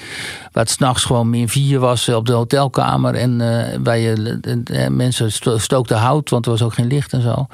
waar 0.51 0.64
het 0.64 0.70
s'nachts 0.70 1.04
gewoon 1.04 1.30
min 1.30 1.49
vier 1.49 1.80
was 1.80 2.10
op 2.10 2.26
de 2.26 2.34
hotelkamer. 2.34 3.16
En 3.16 3.39
uh, 3.39 3.64
waar 3.84 3.97
je 3.97 4.39
uh, 4.72 4.88
mensen 4.88 5.32
stookten 5.62 5.97
hout, 5.97 6.30
want 6.30 6.45
er 6.45 6.51
was 6.51 6.62
ook 6.62 6.74
geen 6.74 6.88
licht 6.88 7.14
en 7.14 7.22
zo. 7.22 7.47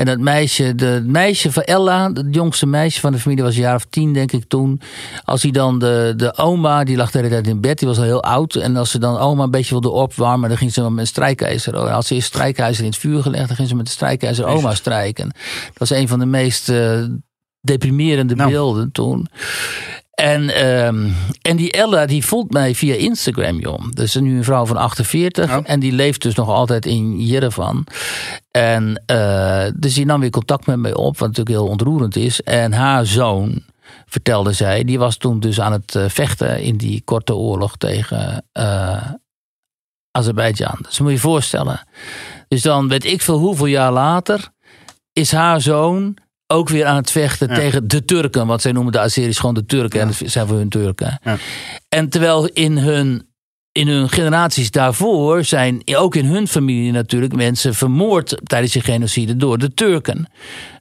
En 0.00 0.06
dat 0.06 0.18
meisje, 0.18 0.74
de 0.74 1.02
meisje 1.06 1.52
van 1.52 1.62
Ella, 1.62 2.10
het 2.12 2.34
jongste 2.34 2.66
meisje 2.66 3.00
van 3.00 3.12
de 3.12 3.18
familie, 3.18 3.44
was 3.44 3.54
een 3.54 3.60
jaar 3.60 3.74
of 3.74 3.84
tien, 3.90 4.12
denk 4.12 4.32
ik 4.32 4.44
toen. 4.48 4.80
Als 5.24 5.42
hij 5.42 5.50
dan 5.50 5.78
de, 5.78 6.12
de 6.16 6.36
oma, 6.36 6.84
die 6.84 6.96
lag 6.96 7.10
de 7.10 7.18
hele 7.18 7.30
tijd 7.30 7.46
in 7.46 7.60
bed, 7.60 7.78
die 7.78 7.88
was 7.88 7.98
al 7.98 8.04
heel 8.04 8.22
oud. 8.22 8.54
En 8.54 8.76
als 8.76 8.90
ze 8.90 8.98
dan 8.98 9.18
oma 9.18 9.42
een 9.44 9.50
beetje 9.50 9.70
wilde 9.70 9.90
opwarmen, 9.90 10.48
dan 10.48 10.58
ging 10.58 10.72
ze 10.72 10.90
met 10.90 10.98
een 10.98 11.06
strijkijzer. 11.06 11.74
En 11.74 11.92
als 11.92 12.06
ze 12.06 12.14
eerst 12.14 12.26
strijkijzer 12.26 12.84
in 12.84 12.90
het 12.90 12.98
vuur 12.98 13.22
gelegd, 13.22 13.46
dan 13.46 13.56
ging 13.56 13.68
ze 13.68 13.74
met 13.74 13.86
de 13.86 13.92
strijkijzer 13.92 14.44
oma 14.44 14.74
strijken. 14.74 15.28
Dat 15.68 15.78
was 15.78 15.90
een 15.90 16.08
van 16.08 16.18
de 16.18 16.26
meest 16.26 16.68
uh, 16.68 17.04
deprimerende 17.60 18.34
nou. 18.34 18.50
beelden 18.50 18.92
toen. 18.92 19.28
En, 20.20 20.66
um, 20.66 21.16
en 21.42 21.56
die 21.56 21.72
Ella, 21.72 22.06
die 22.06 22.24
volgt 22.24 22.50
mij 22.50 22.74
via 22.74 22.94
Instagram, 22.94 23.58
joh. 23.58 23.82
Dat 23.90 24.04
is 24.04 24.14
nu 24.14 24.36
een 24.36 24.44
vrouw 24.44 24.66
van 24.66 24.76
48. 24.76 25.56
Oh. 25.56 25.62
En 25.62 25.80
die 25.80 25.92
leeft 25.92 26.22
dus 26.22 26.34
nog 26.34 26.48
altijd 26.48 26.86
in 26.86 27.20
Jerevan. 27.20 27.86
En 28.50 29.02
uh, 29.06 29.64
dus 29.74 29.94
die 29.94 30.04
nam 30.04 30.20
weer 30.20 30.30
contact 30.30 30.66
met 30.66 30.78
mij 30.78 30.94
op, 30.94 31.18
wat 31.18 31.28
natuurlijk 31.28 31.56
heel 31.56 31.68
ontroerend 31.68 32.16
is. 32.16 32.42
En 32.42 32.72
haar 32.72 33.06
zoon, 33.06 33.62
vertelde 34.06 34.52
zij, 34.52 34.84
die 34.84 34.98
was 34.98 35.16
toen 35.16 35.40
dus 35.40 35.60
aan 35.60 35.72
het 35.72 35.98
vechten 36.06 36.62
in 36.62 36.76
die 36.76 37.02
korte 37.04 37.34
oorlog 37.34 37.76
tegen 37.76 38.44
uh, 38.58 39.12
Azerbeidzjan. 40.10 40.78
Dus 40.82 40.98
moet 40.98 41.08
je 41.08 41.14
je 41.14 41.20
voorstellen. 41.20 41.86
Dus 42.48 42.62
dan 42.62 42.88
weet 42.88 43.04
ik 43.04 43.22
veel 43.22 43.38
hoeveel 43.38 43.66
jaar 43.66 43.92
later 43.92 44.48
is 45.12 45.32
haar 45.32 45.60
zoon 45.60 46.16
ook 46.50 46.68
weer 46.68 46.84
aan 46.84 46.96
het 46.96 47.10
vechten 47.10 47.48
tegen 47.54 47.88
de 47.88 48.04
Turken. 48.04 48.46
Want 48.46 48.62
zij 48.62 48.72
noemen 48.72 48.92
de 48.92 49.00
Azeris 49.00 49.38
gewoon 49.38 49.54
de 49.54 49.66
Turken. 49.66 50.00
En 50.00 50.06
dat 50.06 50.16
zijn 50.24 50.46
voor 50.46 50.56
hun 50.56 50.68
Turken. 50.68 51.20
Ja. 51.24 51.36
En 51.88 52.08
terwijl 52.08 52.46
in 52.46 52.78
hun, 52.78 53.26
in 53.72 53.88
hun 53.88 54.08
generaties 54.08 54.70
daarvoor 54.70 55.44
zijn 55.44 55.82
ook 55.94 56.14
in 56.14 56.24
hun 56.24 56.48
familie 56.48 56.92
natuurlijk 56.92 57.34
mensen 57.34 57.74
vermoord 57.74 58.40
tijdens 58.44 58.72
de 58.72 58.80
genocide 58.80 59.36
door 59.36 59.58
de 59.58 59.74
Turken. 59.74 60.28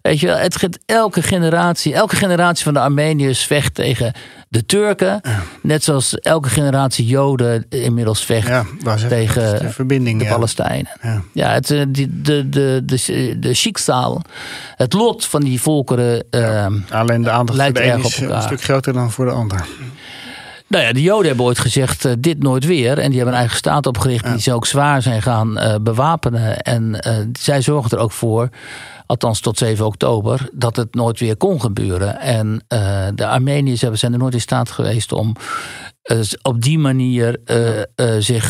Weet 0.02 0.20
je, 0.20 0.28
het 0.28 0.56
gaat 0.56 0.80
elke 0.86 1.22
generatie, 1.22 1.94
elke 1.94 2.16
generatie 2.16 2.64
van 2.64 2.74
de 2.74 2.80
Armeniërs 2.80 3.44
vecht 3.44 3.74
tegen 3.74 4.14
de 4.48 4.66
Turken. 4.66 5.22
Net 5.62 5.84
zoals 5.84 6.20
elke 6.20 6.50
generatie 6.50 7.06
Joden 7.06 7.66
inmiddels 7.70 8.26
vecht 8.26 8.48
ja, 8.48 8.66
tegen 9.08 9.60
de, 9.60 9.70
verbinding, 9.70 10.20
de 10.20 10.26
ja. 10.26 10.34
Palestijnen. 10.34 10.92
Ja, 11.34 11.52
het, 11.52 11.68
de, 11.68 12.22
de, 12.22 12.50
de, 12.50 12.82
de, 12.86 13.36
de 13.40 13.54
schiksal, 13.54 14.22
het 14.76 14.94
lot 14.94 15.26
van 15.26 15.42
die 15.42 15.62
volkeren. 15.62 16.26
Uh, 16.32 16.66
Alleen 16.90 17.22
de 17.22 17.30
aandacht 17.30 17.62
voor 17.62 17.74
de 17.74 17.84
een 17.84 18.04
is 18.04 18.20
een 18.20 18.42
stuk 18.42 18.62
groter 18.62 18.94
dan 18.94 19.12
voor 19.12 19.26
de 19.26 19.32
ander. 19.32 19.66
Nou 20.70 20.84
ja, 20.84 20.94
de 20.94 21.02
Joden 21.02 21.28
hebben 21.28 21.46
ooit 21.46 21.60
gezegd: 21.60 22.06
uh, 22.06 22.14
dit 22.20 22.44
nooit 22.44 22.66
weer. 22.66 22.98
En 22.98 23.08
die 23.08 23.16
hebben 23.16 23.34
een 23.34 23.40
eigen 23.40 23.58
staat 23.58 23.86
opgericht. 23.86 24.26
Die 24.26 24.40
ze 24.40 24.54
ook 24.54 24.66
zwaar 24.66 25.02
zijn 25.02 25.22
gaan 25.22 25.58
uh, 25.58 25.76
bewapenen. 25.82 26.60
En 26.60 26.84
uh, 27.08 27.18
zij 27.40 27.62
zorgen 27.62 27.92
er 27.92 28.04
ook 28.04 28.12
voor 28.12 28.50
althans 29.06 29.40
tot 29.40 29.58
7 29.58 29.86
oktober, 29.86 30.50
dat 30.54 30.76
het 30.76 30.96
nooit 30.96 31.20
weer 31.20 31.38
kon 31.38 31.62
gebeuren. 31.62 32.20
En 32.20 32.64
de 33.16 33.28
Armeniërs 33.28 33.82
hebben, 33.82 34.00
zijn 34.00 34.14
er 34.14 34.20
nooit 34.20 34.34
in 34.34 34.42
staat 34.42 34.72
geweest 34.72 35.12
om 35.12 35.36
op 36.42 36.62
die 36.62 36.80
manier 36.80 37.40
zich 38.20 38.50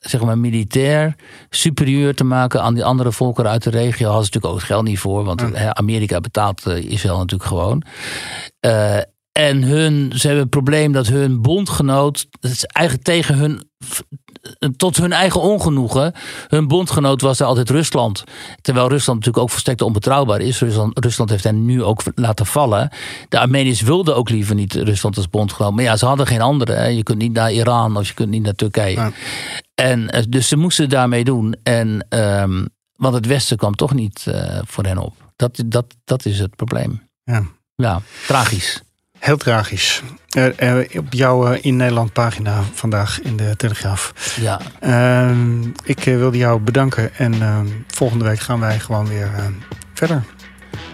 zeg 0.00 0.20
maar 0.20 0.38
militair 0.38 1.14
superieur 1.50 2.14
te 2.14 2.24
maken 2.24 2.62
aan 2.62 2.74
die 2.74 2.84
andere 2.84 3.12
volkeren 3.12 3.50
uit 3.50 3.62
de 3.62 3.70
regio. 3.70 4.06
Hadden 4.06 4.26
ze 4.26 4.30
natuurlijk 4.32 4.52
ook 4.52 4.58
het 4.58 4.70
geld 4.70 4.84
niet 4.84 4.98
voor, 4.98 5.24
want 5.24 5.54
Amerika 5.72 6.20
betaalt 6.20 6.66
Israël 6.66 7.18
natuurlijk 7.18 7.48
gewoon. 7.48 7.82
En 9.36 9.62
hun, 9.62 10.12
ze 10.14 10.26
hebben 10.26 10.44
het 10.44 10.50
probleem 10.50 10.92
dat 10.92 11.06
hun 11.06 11.42
bondgenoot, 11.42 12.26
dat 12.40 12.50
is 12.50 12.64
eigenlijk 12.64 13.06
tegen 13.06 13.36
hun, 13.36 13.70
tot 14.76 14.96
hun 14.96 15.12
eigen 15.12 15.40
ongenoegen, 15.40 16.12
hun 16.48 16.68
bondgenoot 16.68 17.20
was 17.20 17.38
daar 17.38 17.48
altijd 17.48 17.70
Rusland. 17.70 18.24
Terwijl 18.60 18.88
Rusland 18.88 19.18
natuurlijk 19.18 19.44
ook 19.44 19.50
volstrekt 19.50 19.80
onbetrouwbaar 19.80 20.40
is. 20.40 20.60
Rusland, 20.60 20.98
Rusland 21.04 21.30
heeft 21.30 21.44
hen 21.44 21.64
nu 21.64 21.82
ook 21.82 22.02
laten 22.14 22.46
vallen. 22.46 22.90
De 23.28 23.38
Armeniërs 23.38 23.80
wilden 23.80 24.16
ook 24.16 24.28
liever 24.28 24.54
niet 24.54 24.74
Rusland 24.74 25.16
als 25.16 25.30
bondgenoot. 25.30 25.74
Maar 25.74 25.84
ja, 25.84 25.96
ze 25.96 26.06
hadden 26.06 26.26
geen 26.26 26.40
andere. 26.40 26.72
Hè. 26.72 26.86
Je 26.86 27.02
kunt 27.02 27.18
niet 27.18 27.32
naar 27.32 27.52
Iran 27.52 27.96
of 27.96 28.08
je 28.08 28.14
kunt 28.14 28.30
niet 28.30 28.42
naar 28.42 28.54
Turkije. 28.54 29.12
En, 29.74 30.10
eh, 30.10 30.22
dus 30.28 30.48
ze 30.48 30.56
moesten 30.56 30.88
daarmee 30.88 31.24
doen. 31.24 31.56
En, 31.62 32.06
um, 32.08 32.68
want 32.96 33.14
het 33.14 33.26
Westen 33.26 33.56
kwam 33.56 33.74
toch 33.74 33.94
niet 33.94 34.24
uh, 34.28 34.58
voor 34.64 34.84
hen 34.84 34.98
op. 34.98 35.14
Dat, 35.36 35.62
dat, 35.66 35.94
dat 36.04 36.24
is 36.24 36.38
het 36.38 36.56
probleem. 36.56 37.02
Ja. 37.24 37.42
Ja, 37.74 38.00
tragisch. 38.26 38.84
Heel 39.26 39.36
tragisch. 39.36 40.02
Uh, 40.36 40.78
op 40.96 41.12
jouw 41.12 41.52
uh, 41.52 41.58
in 41.60 41.76
Nederland 41.76 42.12
pagina 42.12 42.62
vandaag 42.72 43.20
in 43.20 43.36
de 43.36 43.56
Telegraaf. 43.56 44.12
Ja. 44.40 44.60
Ehm, 44.80 45.62
ik 45.84 46.04
wilde 46.04 46.36
jou 46.36 46.60
bedanken 46.60 47.14
en 47.14 47.32
ehm, 47.42 47.66
volgende 47.86 48.24
week 48.24 48.40
gaan 48.40 48.60
wij 48.60 48.78
gewoon 48.78 49.08
weer 49.08 49.30
verder. 49.94 50.22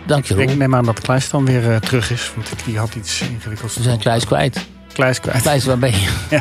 Dank 0.07 0.25
je 0.25 0.35
wel. 0.35 0.49
Ik 0.49 0.57
neem 0.57 0.75
aan 0.75 0.85
dat 0.85 1.01
Kleis 1.01 1.31
dan 1.31 1.45
weer 1.45 1.81
terug 1.81 2.11
is, 2.11 2.33
want 2.35 2.49
die 2.65 2.79
had 2.79 2.95
iets 2.95 3.21
ingewikkelds. 3.21 3.77
We 3.77 3.83
zijn 3.83 3.99
Kleis 3.99 4.25
kwijt. 4.25 4.67
Kleis 4.93 5.21
kwijt. 5.21 5.43
Kleis, 5.43 5.65
waar 5.65 5.79
ben 5.79 5.93
je? 5.93 6.09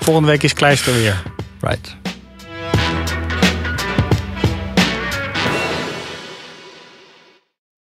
Volgende 0.00 0.28
week 0.28 0.42
is 0.42 0.52
Kleis 0.52 0.86
er 0.86 0.92
weer. 0.92 1.22
Right. 1.60 1.96